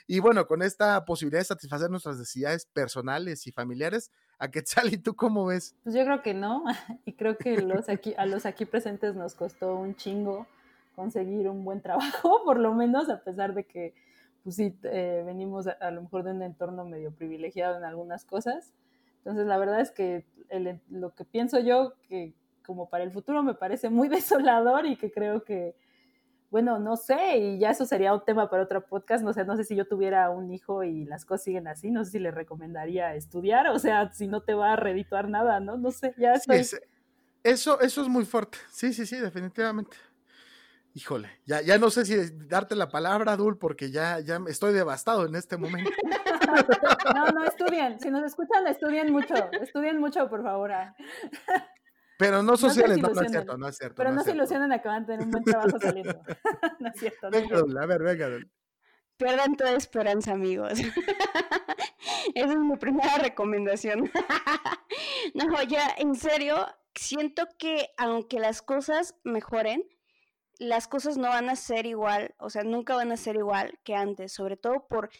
y 0.07 0.21
bueno, 0.21 0.47
con 0.47 0.63
esta 0.63 1.05
posibilidad 1.07 1.41
de 1.41 1.47
satisfacer 1.47 1.91
nuestras 1.91 2.19
necesidades 2.19 2.67
personales 2.67 3.47
y 3.47 3.53
familiares, 3.53 4.11
¿a 4.39 4.51
Quetzal 4.51 4.93
y 4.93 4.99
tú 4.99 5.17
cómo 5.17 5.47
ves? 5.47 5.75
Pues 5.85 5.95
yo 5.95 6.05
creo 6.05 6.23
que 6.23 6.35
no, 6.35 6.65
y 7.07 7.15
creo 7.15 7.39
que 7.39 7.57
los 7.63 7.89
aquí, 7.89 8.15
a 8.19 8.27
los 8.27 8.45
aquí 8.47 8.67
presentes 8.67 9.15
nos 9.15 9.35
costó 9.35 9.75
un 9.75 9.97
chingo 9.97 10.47
conseguir 10.95 11.49
un 11.49 11.65
buen 11.65 11.81
trabajo, 11.81 12.43
por 12.45 12.59
lo 12.59 12.73
menos, 12.75 13.09
a 13.09 13.25
pesar 13.25 13.55
de 13.55 13.65
que, 13.65 13.95
pues 14.45 14.57
sí, 14.57 14.79
eh, 14.85 15.23
venimos 15.27 15.67
a, 15.67 15.73
a, 15.73 15.91
lo 15.91 16.03
mejor 16.03 16.23
de 16.23 16.31
un 16.31 16.43
entorno 16.43 16.85
medio 16.85 17.13
privilegiado 17.13 17.77
en 17.79 17.85
algunas 17.85 18.25
cosas. 18.25 18.75
Entonces, 19.19 19.47
la 19.47 19.57
verdad 19.57 19.81
es 19.81 19.91
que 19.91 20.27
el, 20.51 20.81
lo 20.91 21.15
que 21.15 21.25
pienso 21.25 21.59
yo, 21.59 21.95
que 22.09 22.35
como 22.65 22.89
para 22.89 23.05
el 23.05 23.11
futuro 23.11 23.43
me 23.43 23.55
parece 23.55 23.89
muy 23.89 24.09
desolador 24.09 24.87
y 24.87 24.97
que 24.97 25.11
creo 25.11 25.45
que, 25.45 25.75
bueno, 26.51 26.79
no 26.79 26.97
sé, 26.97 27.39
y 27.39 27.59
ya 27.59 27.71
eso 27.71 27.85
sería 27.87 28.15
un 28.15 28.25
tema 28.25 28.49
para 28.49 28.63
otro 28.63 28.87
podcast, 28.87 29.25
no 29.25 29.33
sé, 29.33 29.45
no 29.45 29.57
sé 29.57 29.65
si 29.65 29.75
yo 29.75 29.87
tuviera 29.87 30.31
un 30.31 30.53
hijo 30.53 30.85
y 30.85 31.05
las 31.05 31.25
cosas 31.25 31.45
siguen 31.45 31.67
así, 31.67 31.91
no 31.91 32.05
sé 32.05 32.13
si 32.13 32.19
le 32.19 32.31
recomendaría 32.31 33.15
estudiar, 33.15 33.69
o 33.69 33.79
sea, 33.79 34.13
si 34.13 34.29
no 34.29 34.43
te 34.43 34.55
va 34.55 34.75
a 34.75 34.77
redituar 34.77 35.29
nada, 35.29 35.59
¿no? 35.59 35.77
No 35.77 35.91
sé, 35.91 36.15
ya 36.17 36.35
estoy... 36.35 36.63
Sí, 36.63 36.77
es, 36.77 36.83
eso, 37.43 37.81
eso 37.81 38.03
es 38.03 38.09
muy 38.09 38.25
fuerte, 38.25 38.59
sí, 38.71 38.93
sí, 38.93 39.05
sí, 39.05 39.19
definitivamente. 39.19 39.97
Híjole, 40.97 41.29
ya, 41.45 41.61
ya 41.61 41.77
no 41.77 41.91
sé 41.91 42.07
si 42.07 42.15
darte 42.47 42.77
la 42.77 42.89
palabra, 42.89 43.37
Dul, 43.37 43.59
porque 43.59 43.91
ya, 43.91 44.21
ya 44.21 44.41
estoy 44.47 44.73
devastado 44.73 45.27
en 45.27 45.35
este 45.35 45.57
momento. 45.57 45.91
No, 47.15 47.27
no, 47.33 47.45
estudien. 47.45 47.99
Si 47.99 48.11
nos 48.11 48.23
escuchan, 48.23 48.67
estudien 48.69 49.11
mucho. 49.11 49.35
Estudien 49.61 49.99
mucho, 49.99 50.29
por 50.29 50.43
favor. 50.43 50.71
Pero 52.19 52.43
no 52.43 52.57
sociales, 52.57 52.99
no, 52.99 53.09
no, 53.09 53.23
es 53.23 53.31
cierto, 53.31 53.59
no 53.59 53.69
es 53.69 53.77
cierto. 53.77 53.97
Pero 53.97 54.11
no, 54.11 54.17
no 54.17 54.23
se 54.23 54.31
ilusionen 54.31 54.73
a 54.73 54.81
que 54.81 54.89
van 54.89 55.03
a 55.03 55.07
tener 55.07 55.27
un 55.27 55.33
buen 55.33 55.43
trabajo 55.43 55.79
saliendo. 55.81 56.15
no 56.79 56.89
es 56.89 57.01
cierto. 57.01 57.29
No 57.29 57.31
venga, 57.31 57.59
Dul, 57.59 57.77
a 57.77 57.87
ver, 57.87 58.03
venga, 58.03 58.29
Dul. 58.29 58.51
Pierdan 59.17 59.57
toda 59.57 59.73
esperanza, 59.73 60.33
amigos. 60.33 60.79
Esa 62.35 62.53
es 62.53 62.57
mi 62.57 62.77
primera 62.77 63.19
recomendación. 63.19 64.11
no, 65.35 65.63
ya, 65.65 65.89
en 65.99 66.15
serio, 66.15 66.67
siento 66.95 67.49
que 67.59 67.89
aunque 67.97 68.39
las 68.39 68.63
cosas 68.63 69.17
mejoren, 69.25 69.83
las 70.59 70.89
cosas 70.89 71.17
no 71.17 71.29
van 71.29 71.49
a 71.49 71.57
ser 71.57 71.87
igual, 71.87 72.35
o 72.39 72.51
sea, 72.51 72.63
nunca 72.63 72.95
van 72.95 73.13
a 73.13 73.17
ser 73.17 73.37
igual 73.37 73.79
que 73.85 73.95
antes, 73.95 74.33
sobre 74.33 74.57
todo 74.57 74.87
por, 74.89 75.11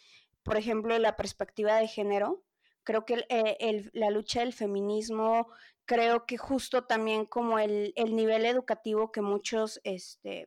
por 0.43 0.57
ejemplo, 0.57 0.99
la 0.99 1.17
perspectiva 1.17 1.77
de 1.77 1.89
género. 1.89 2.43
Creo 2.85 3.05
que 3.05 3.15
el, 3.15 3.27
el, 3.31 3.91
la 3.95 4.11
lucha 4.11 4.41
del 4.41 4.53
feminismo, 4.53 5.49
creo 5.87 6.27
que 6.27 6.37
justo 6.37 6.85
también 6.85 7.25
como 7.27 7.59
el, 7.59 7.93
el 7.97 8.15
nivel 8.15 8.45
educativo 8.45 9.11
que 9.11 9.23
muchos 9.23 9.81
este, 9.85 10.47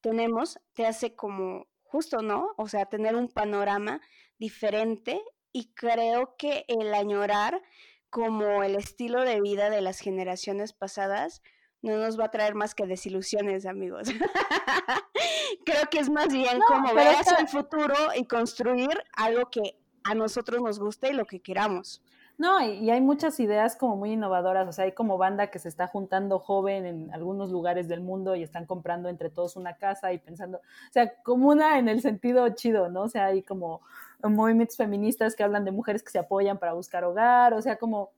tenemos, 0.00 0.58
te 0.74 0.86
hace 0.86 1.14
como 1.14 1.66
justo, 1.82 2.22
¿no? 2.22 2.54
O 2.56 2.68
sea, 2.68 2.86
tener 2.86 3.16
un 3.16 3.28
panorama 3.28 4.00
diferente 4.38 5.22
y 5.52 5.72
creo 5.72 6.36
que 6.36 6.64
el 6.68 6.94
añorar 6.94 7.62
como 8.10 8.62
el 8.62 8.76
estilo 8.76 9.22
de 9.22 9.40
vida 9.40 9.70
de 9.70 9.80
las 9.80 10.00
generaciones 10.00 10.72
pasadas, 10.72 11.42
no 11.82 11.96
nos 11.96 12.18
va 12.18 12.26
a 12.26 12.30
traer 12.30 12.54
más 12.54 12.74
que 12.74 12.86
desilusiones, 12.86 13.66
amigos. 13.66 14.08
Creo 15.64 15.88
que 15.90 15.98
es 15.98 16.10
más 16.10 16.28
bien 16.28 16.58
no, 16.58 16.66
como 16.66 16.94
ver 16.94 17.16
hacia 17.16 17.36
el 17.36 17.48
futuro 17.48 17.94
y 18.16 18.24
construir 18.24 19.02
algo 19.16 19.50
que 19.50 19.78
a 20.04 20.14
nosotros 20.14 20.62
nos 20.62 20.78
guste 20.78 21.10
y 21.10 21.12
lo 21.12 21.26
que 21.26 21.40
queramos. 21.40 22.02
No, 22.36 22.60
y, 22.64 22.74
y, 22.74 22.90
hay 22.90 23.00
muchas 23.00 23.40
ideas 23.40 23.74
como 23.74 23.96
muy 23.96 24.12
innovadoras, 24.12 24.68
o 24.68 24.72
sea, 24.72 24.84
hay 24.84 24.92
como 24.92 25.18
banda 25.18 25.50
que 25.50 25.58
se 25.58 25.68
está 25.68 25.88
juntando 25.88 26.38
joven 26.38 26.86
en 26.86 27.12
algunos 27.12 27.50
lugares 27.50 27.88
del 27.88 28.00
mundo 28.00 28.36
y 28.36 28.44
están 28.44 28.64
comprando 28.64 29.08
entre 29.08 29.28
todos 29.28 29.56
una 29.56 29.76
casa 29.76 30.12
y 30.12 30.18
pensando, 30.18 30.58
o 30.58 30.92
sea, 30.92 31.12
como 31.24 31.48
una 31.48 31.80
en 31.80 31.88
el 31.88 32.00
sentido 32.00 32.48
chido, 32.50 32.90
¿no? 32.90 33.02
O 33.02 33.08
sea, 33.08 33.26
hay 33.26 33.42
como 33.42 33.80
movimientos 34.22 34.76
feministas 34.76 35.34
que 35.34 35.42
hablan 35.42 35.64
de 35.64 35.72
mujeres 35.72 36.04
que 36.04 36.10
se 36.12 36.20
apoyan 36.20 36.58
para 36.58 36.74
buscar 36.74 37.02
hogar, 37.02 37.54
o 37.54 37.60
sea, 37.62 37.76
como 37.76 38.12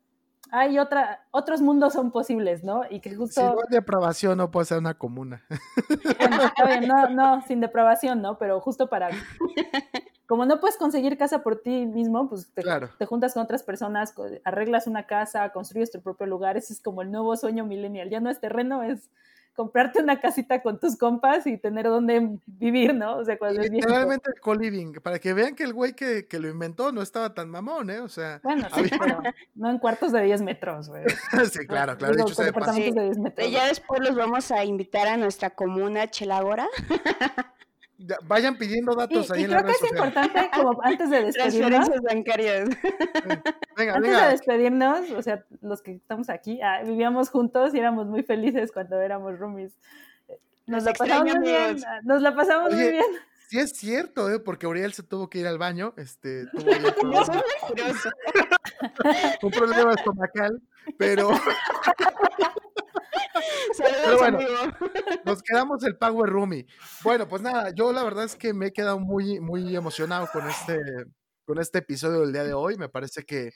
hay 0.52 0.78
otra, 0.78 1.26
otros 1.30 1.60
mundos 1.62 1.92
son 1.92 2.10
posibles, 2.10 2.64
¿no? 2.64 2.82
Y 2.90 3.00
que 3.00 3.14
justo... 3.14 3.40
Si 3.40 3.46
no 3.46 3.60
hay 3.60 3.68
depravación, 3.70 4.38
no 4.38 4.50
puede 4.50 4.66
ser 4.66 4.78
una 4.78 4.94
comuna. 4.94 5.42
Bueno, 6.18 6.42
está 6.42 6.66
bien, 6.66 6.88
no, 6.88 7.08
no, 7.08 7.42
sin 7.42 7.60
depravación, 7.60 8.22
¿no? 8.22 8.38
Pero 8.38 8.60
justo 8.60 8.88
para... 8.88 9.10
Como 10.26 10.46
no 10.46 10.60
puedes 10.60 10.76
conseguir 10.76 11.18
casa 11.18 11.42
por 11.42 11.60
ti 11.60 11.86
mismo, 11.86 12.28
pues 12.28 12.52
te, 12.54 12.62
Claro. 12.62 12.88
te 12.96 13.04
juntas 13.04 13.34
con 13.34 13.42
otras 13.42 13.64
personas, 13.64 14.14
arreglas 14.44 14.86
una 14.86 15.08
casa, 15.08 15.48
construyes 15.50 15.90
tu 15.90 16.00
propio 16.00 16.26
lugar. 16.26 16.56
Ese 16.56 16.72
es 16.72 16.80
como 16.80 17.02
el 17.02 17.10
nuevo 17.10 17.36
sueño 17.36 17.64
millennial. 17.66 18.10
Ya 18.10 18.20
no 18.20 18.30
es 18.30 18.38
terreno, 18.38 18.84
es 18.84 19.10
comprarte 19.54 20.02
una 20.02 20.20
casita 20.20 20.62
con 20.62 20.78
tus 20.80 20.96
compas 20.96 21.46
y 21.46 21.58
tener 21.58 21.86
donde 21.86 22.38
vivir, 22.46 22.94
¿no? 22.94 23.16
O 23.18 23.24
sea, 23.24 23.38
cuando 23.38 23.60
es. 23.60 23.70
Literalmente 23.70 24.30
el 24.34 24.40
co-living, 24.40 24.94
para 25.02 25.18
que 25.18 25.32
vean 25.34 25.54
que 25.54 25.64
el 25.64 25.72
güey 25.72 25.92
que, 25.94 26.26
que 26.26 26.38
lo 26.38 26.48
inventó 26.48 26.92
no 26.92 27.02
estaba 27.02 27.34
tan 27.34 27.50
mamón, 27.50 27.90
¿eh? 27.90 28.00
O 28.00 28.08
sea, 28.08 28.40
Bueno, 28.42 28.66
sí, 28.74 28.90
pero 28.98 29.20
no 29.54 29.70
en 29.70 29.78
cuartos 29.78 30.12
de 30.12 30.22
10 30.22 30.42
metros, 30.42 30.88
güey. 30.88 31.04
sí, 31.52 31.66
claro, 31.66 31.96
claro. 31.96 32.14
Digo, 32.14 32.28
dicho 32.28 32.40
de 32.42 32.46
departamentos 32.46 32.92
Sí. 32.94 32.98
de 32.98 33.04
10 33.04 33.18
metros. 33.18 33.50
Ya 33.50 33.66
después 33.66 34.00
los 34.00 34.14
vamos 34.16 34.50
a 34.50 34.64
invitar 34.64 35.08
a 35.08 35.16
nuestra 35.16 35.50
comuna 35.50 36.08
Chelagora. 36.08 36.68
Ya, 38.02 38.16
Vayan 38.24 38.56
pidiendo 38.56 38.92
Y, 38.92 38.96
datos 38.96 39.30
ahí 39.30 39.42
y 39.42 39.44
en 39.44 39.50
creo 39.50 39.62
que 39.64 39.72
es 39.72 39.78
sociales. 39.78 40.06
importante, 40.14 40.50
como 40.56 40.82
antes 40.82 41.10
de 41.10 41.22
despedirnos, 41.24 41.86
Transferencias 41.86 42.00
bancarias. 42.02 42.68
Venga, 43.76 43.94
Antes 43.96 44.20
de 44.22 44.28
despedirnos, 44.28 45.10
o 45.10 45.20
sea, 45.22 45.44
los 45.60 45.82
que 45.82 45.92
estamos 45.92 46.30
aquí, 46.30 46.62
ah, 46.62 46.80
vivíamos 46.82 47.28
juntos 47.28 47.74
y 47.74 47.78
éramos 47.78 48.06
muy 48.06 48.22
felices 48.22 48.72
cuando 48.72 48.98
éramos 49.00 49.38
roomies. 49.38 49.76
Nos 50.66 50.84
la 50.84 50.94
pasamos 50.94 51.34
muy 51.36 51.46
bien, 51.46 51.76
ah, 51.86 52.00
nos 52.02 52.22
la 52.22 52.34
pasamos 52.34 52.72
muy 52.72 52.88
bien. 52.88 53.04
Sí 53.48 53.58
es 53.58 53.72
cierto, 53.72 54.30
¿eh? 54.30 54.38
Porque 54.38 54.66
Uriel 54.66 54.94
se 54.94 55.02
tuvo 55.02 55.28
que 55.28 55.40
ir 55.40 55.46
al 55.46 55.58
baño, 55.58 55.92
este, 55.98 56.46
tuvo 56.46 56.62
un 59.42 59.50
problema- 59.50 59.92
estomacal, 59.94 60.62
pero 60.96 61.30
Pero 63.78 64.18
bueno. 64.18 64.38
nos 65.24 65.42
quedamos 65.42 65.82
el 65.84 65.96
Power 65.96 66.30
Roomie. 66.30 66.66
Bueno, 67.02 67.28
pues 67.28 67.42
nada, 67.42 67.70
yo 67.74 67.92
la 67.92 68.04
verdad 68.04 68.24
es 68.24 68.36
que 68.36 68.52
me 68.52 68.66
he 68.66 68.72
quedado 68.72 68.98
muy, 68.98 69.40
muy 69.40 69.74
emocionado 69.74 70.28
con 70.32 70.48
este, 70.48 70.78
con 71.44 71.58
este 71.58 71.78
episodio 71.78 72.20
del 72.20 72.32
día 72.32 72.44
de 72.44 72.54
hoy. 72.54 72.76
Me 72.76 72.88
parece 72.88 73.24
que 73.24 73.52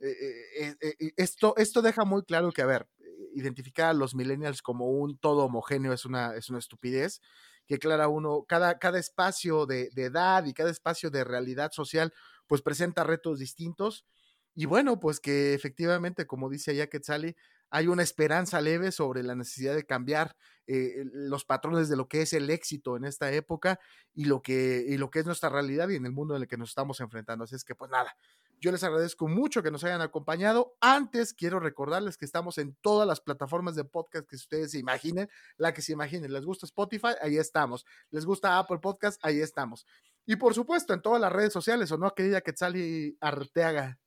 eh, 0.00 0.14
eh, 0.60 0.76
eh, 0.80 1.12
esto, 1.16 1.54
esto 1.56 1.82
deja 1.82 2.04
muy 2.04 2.22
claro 2.24 2.52
que, 2.52 2.62
a 2.62 2.66
ver, 2.66 2.88
identificar 3.34 3.90
a 3.90 3.94
los 3.94 4.14
millennials 4.14 4.62
como 4.62 4.86
un 4.90 5.18
todo 5.18 5.44
homogéneo 5.44 5.92
es 5.92 6.04
una, 6.04 6.34
es 6.36 6.50
una 6.50 6.58
estupidez. 6.58 7.20
Que 7.66 7.78
claro, 7.78 8.08
uno, 8.10 8.44
cada, 8.48 8.78
cada 8.78 8.98
espacio 8.98 9.66
de, 9.66 9.90
de 9.94 10.04
edad 10.04 10.44
y 10.46 10.54
cada 10.54 10.70
espacio 10.70 11.10
de 11.10 11.24
realidad 11.24 11.70
social, 11.72 12.14
pues 12.46 12.62
presenta 12.62 13.04
retos 13.04 13.38
distintos. 13.38 14.06
Y 14.54 14.66
bueno, 14.66 14.98
pues 14.98 15.20
que 15.20 15.54
efectivamente, 15.54 16.26
como 16.26 16.48
dice 16.48 16.72
allá 16.72 16.88
Quetzali, 16.88 17.36
hay 17.70 17.86
una 17.86 18.02
esperanza 18.02 18.60
leve 18.60 18.92
sobre 18.92 19.22
la 19.22 19.34
necesidad 19.34 19.74
de 19.74 19.84
cambiar 19.84 20.36
eh, 20.66 21.04
los 21.12 21.44
patrones 21.44 21.88
de 21.88 21.96
lo 21.96 22.08
que 22.08 22.22
es 22.22 22.32
el 22.32 22.50
éxito 22.50 22.96
en 22.96 23.04
esta 23.04 23.32
época 23.32 23.80
y 24.14 24.26
lo, 24.26 24.42
que, 24.42 24.84
y 24.86 24.96
lo 24.98 25.10
que 25.10 25.20
es 25.20 25.26
nuestra 25.26 25.48
realidad 25.48 25.88
y 25.88 25.96
en 25.96 26.06
el 26.06 26.12
mundo 26.12 26.36
en 26.36 26.42
el 26.42 26.48
que 26.48 26.58
nos 26.58 26.70
estamos 26.70 27.00
enfrentando. 27.00 27.44
Así 27.44 27.54
es 27.54 27.64
que, 27.64 27.74
pues 27.74 27.90
nada, 27.90 28.14
yo 28.60 28.72
les 28.72 28.82
agradezco 28.82 29.28
mucho 29.28 29.62
que 29.62 29.70
nos 29.70 29.84
hayan 29.84 30.00
acompañado. 30.00 30.76
Antes, 30.80 31.32
quiero 31.32 31.60
recordarles 31.60 32.16
que 32.16 32.24
estamos 32.24 32.58
en 32.58 32.74
todas 32.80 33.06
las 33.06 33.20
plataformas 33.20 33.76
de 33.76 33.84
podcast 33.84 34.28
que 34.28 34.36
ustedes 34.36 34.72
se 34.72 34.78
imaginen, 34.78 35.30
la 35.56 35.72
que 35.72 35.80
se 35.80 35.92
imaginen. 35.92 36.32
¿Les 36.32 36.44
gusta 36.44 36.66
Spotify? 36.66 37.14
Ahí 37.22 37.38
estamos. 37.38 37.86
¿Les 38.10 38.26
gusta 38.26 38.58
Apple 38.58 38.78
Podcast? 38.78 39.24
Ahí 39.24 39.40
estamos. 39.40 39.86
Y 40.26 40.36
por 40.36 40.54
supuesto, 40.54 40.92
en 40.92 41.00
todas 41.00 41.20
las 41.20 41.32
redes 41.32 41.52
sociales, 41.52 41.90
¿o 41.92 41.98
no, 41.98 42.14
querida 42.14 42.40
Quetzali 42.40 43.16
Arteaga? 43.20 43.98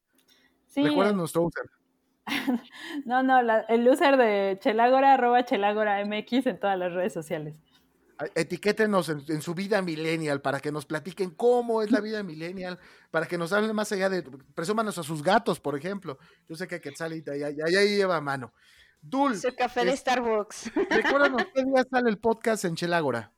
Sí, 0.68 0.84
Recuerden 0.84 1.18
nuestro 1.18 1.43
user. 1.43 1.66
no, 3.05 3.24
no, 3.24 3.41
la- 3.41 3.61
el 3.61 3.88
user 3.88 4.17
de 4.17 4.57
Chelagora, 4.61 5.13
arroba 5.13 5.43
Chelagora 5.45 6.03
MX 6.05 6.47
en 6.47 6.59
todas 6.59 6.78
las 6.78 6.93
redes 6.93 7.13
sociales. 7.13 7.55
etiquétenos 8.36 9.09
en, 9.09 9.24
en 9.30 9.41
su 9.41 9.55
vida 9.55 9.82
millennial 9.82 10.41
para 10.41 10.59
que 10.59 10.72
nos 10.72 10.86
platiquen 10.86 11.32
cómo 11.32 11.82
es 11.82 11.89
la 11.91 11.99
vida 12.01 12.22
millennial, 12.24 12.78
para 13.09 13.26
que 13.26 13.38
nos 13.38 13.51
hablen 13.51 13.76
más 13.76 13.91
allá 13.91 14.09
de, 14.09 14.22
presúmanos 14.53 14.97
a 14.99 15.03
sus 15.03 15.24
gatos, 15.24 15.59
por 15.59 15.76
ejemplo. 15.76 16.19
Yo 16.47 16.55
sé 16.55 16.67
que 16.67 16.80
Quetzali 16.80 17.24
ya, 17.26 17.36
ya, 17.36 17.49
ya 17.67 17.82
lleva 17.82 18.22
mano. 18.22 18.53
Dul, 19.01 19.36
Su 19.36 19.55
café 19.55 19.84
de 19.86 19.93
es- 19.93 20.01
Starbucks. 20.01 20.72
recuérdanos 20.91 21.43
qué 21.55 21.63
día 21.63 21.84
sale 21.89 22.09
el 22.11 22.19
podcast 22.19 22.65
en 22.65 22.76
Chelágora. 22.76 23.32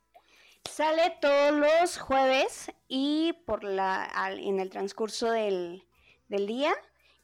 Sale 0.70 1.16
todos 1.20 1.52
los 1.54 1.98
jueves 1.98 2.70
y 2.88 3.32
por 3.46 3.64
la 3.64 4.04
al- 4.04 4.38
en 4.40 4.60
el 4.60 4.68
transcurso 4.70 5.30
del, 5.30 5.82
del 6.28 6.46
día. 6.46 6.72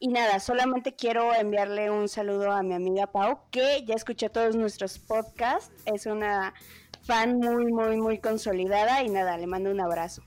Y 0.03 0.07
nada, 0.07 0.39
solamente 0.39 0.95
quiero 0.95 1.31
enviarle 1.35 1.91
un 1.91 2.09
saludo 2.09 2.51
a 2.51 2.63
mi 2.63 2.73
amiga 2.73 3.05
Pau, 3.05 3.37
que 3.51 3.83
ya 3.85 3.93
escuché 3.93 4.29
todos 4.31 4.55
nuestros 4.55 4.97
podcasts. 4.97 5.71
Es 5.85 6.07
una 6.07 6.55
fan 7.03 7.37
muy, 7.37 7.71
muy, 7.71 7.97
muy 7.97 8.17
consolidada. 8.17 9.03
Y 9.03 9.09
nada, 9.09 9.37
le 9.37 9.45
mando 9.45 9.69
un 9.69 9.79
abrazo. 9.79 10.23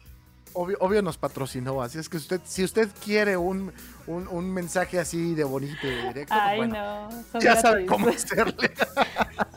Obvio, 0.53 0.77
obvio 0.79 1.03
nos 1.03 1.19
patrocinó, 1.19 1.83
así 1.83 1.99
es 1.99 2.09
que 2.09 2.19
usted, 2.19 2.41
si 2.45 2.63
usted 2.63 2.89
quiere 3.05 3.37
un, 3.37 3.73
un, 4.07 4.29
un 4.29 4.49
mensaje 4.55 5.01
así 5.01 5.35
de 5.35 5.43
bonito 5.43 5.85
y 5.85 5.91
de 5.91 6.03
directo, 6.07 6.35
Ay, 6.39 6.59
bueno, 6.59 7.11
no. 7.11 7.23
son 7.33 7.41
ya 7.41 7.57
sabe 7.57 7.85
cómo 7.87 8.07
hacerle. 8.11 8.71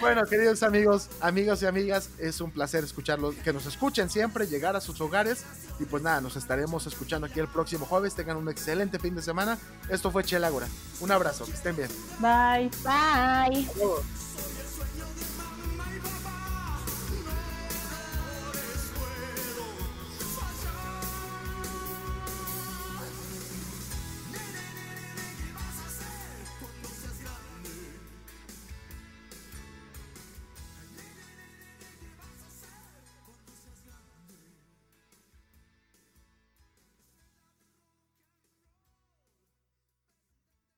bueno, 0.00 0.24
queridos 0.26 0.62
amigos, 0.62 1.08
amigos 1.20 1.62
y 1.62 1.66
amigas, 1.66 2.10
es 2.18 2.40
un 2.40 2.50
placer 2.50 2.84
escucharlos, 2.84 3.34
que 3.36 3.52
nos 3.52 3.66
escuchen 3.66 4.10
siempre, 4.10 4.46
llegar 4.46 4.76
a 4.76 4.80
sus 4.80 5.00
hogares. 5.00 5.44
Y 5.78 5.84
pues 5.84 6.02
nada, 6.02 6.20
nos 6.20 6.36
estaremos 6.36 6.86
escuchando 6.86 7.26
aquí 7.26 7.40
el 7.40 7.48
próximo 7.48 7.84
jueves. 7.86 8.14
Tengan 8.14 8.36
un 8.36 8.48
excelente 8.48 8.98
fin 8.98 9.14
de 9.14 9.22
semana. 9.22 9.58
Esto 9.90 10.10
fue 10.10 10.24
Chelágora. 10.24 10.68
Un 11.00 11.10
abrazo, 11.10 11.44
que 11.44 11.52
estén 11.52 11.76
bien. 11.76 11.90
Bye. 12.18 12.70
Bye. 12.82 14.25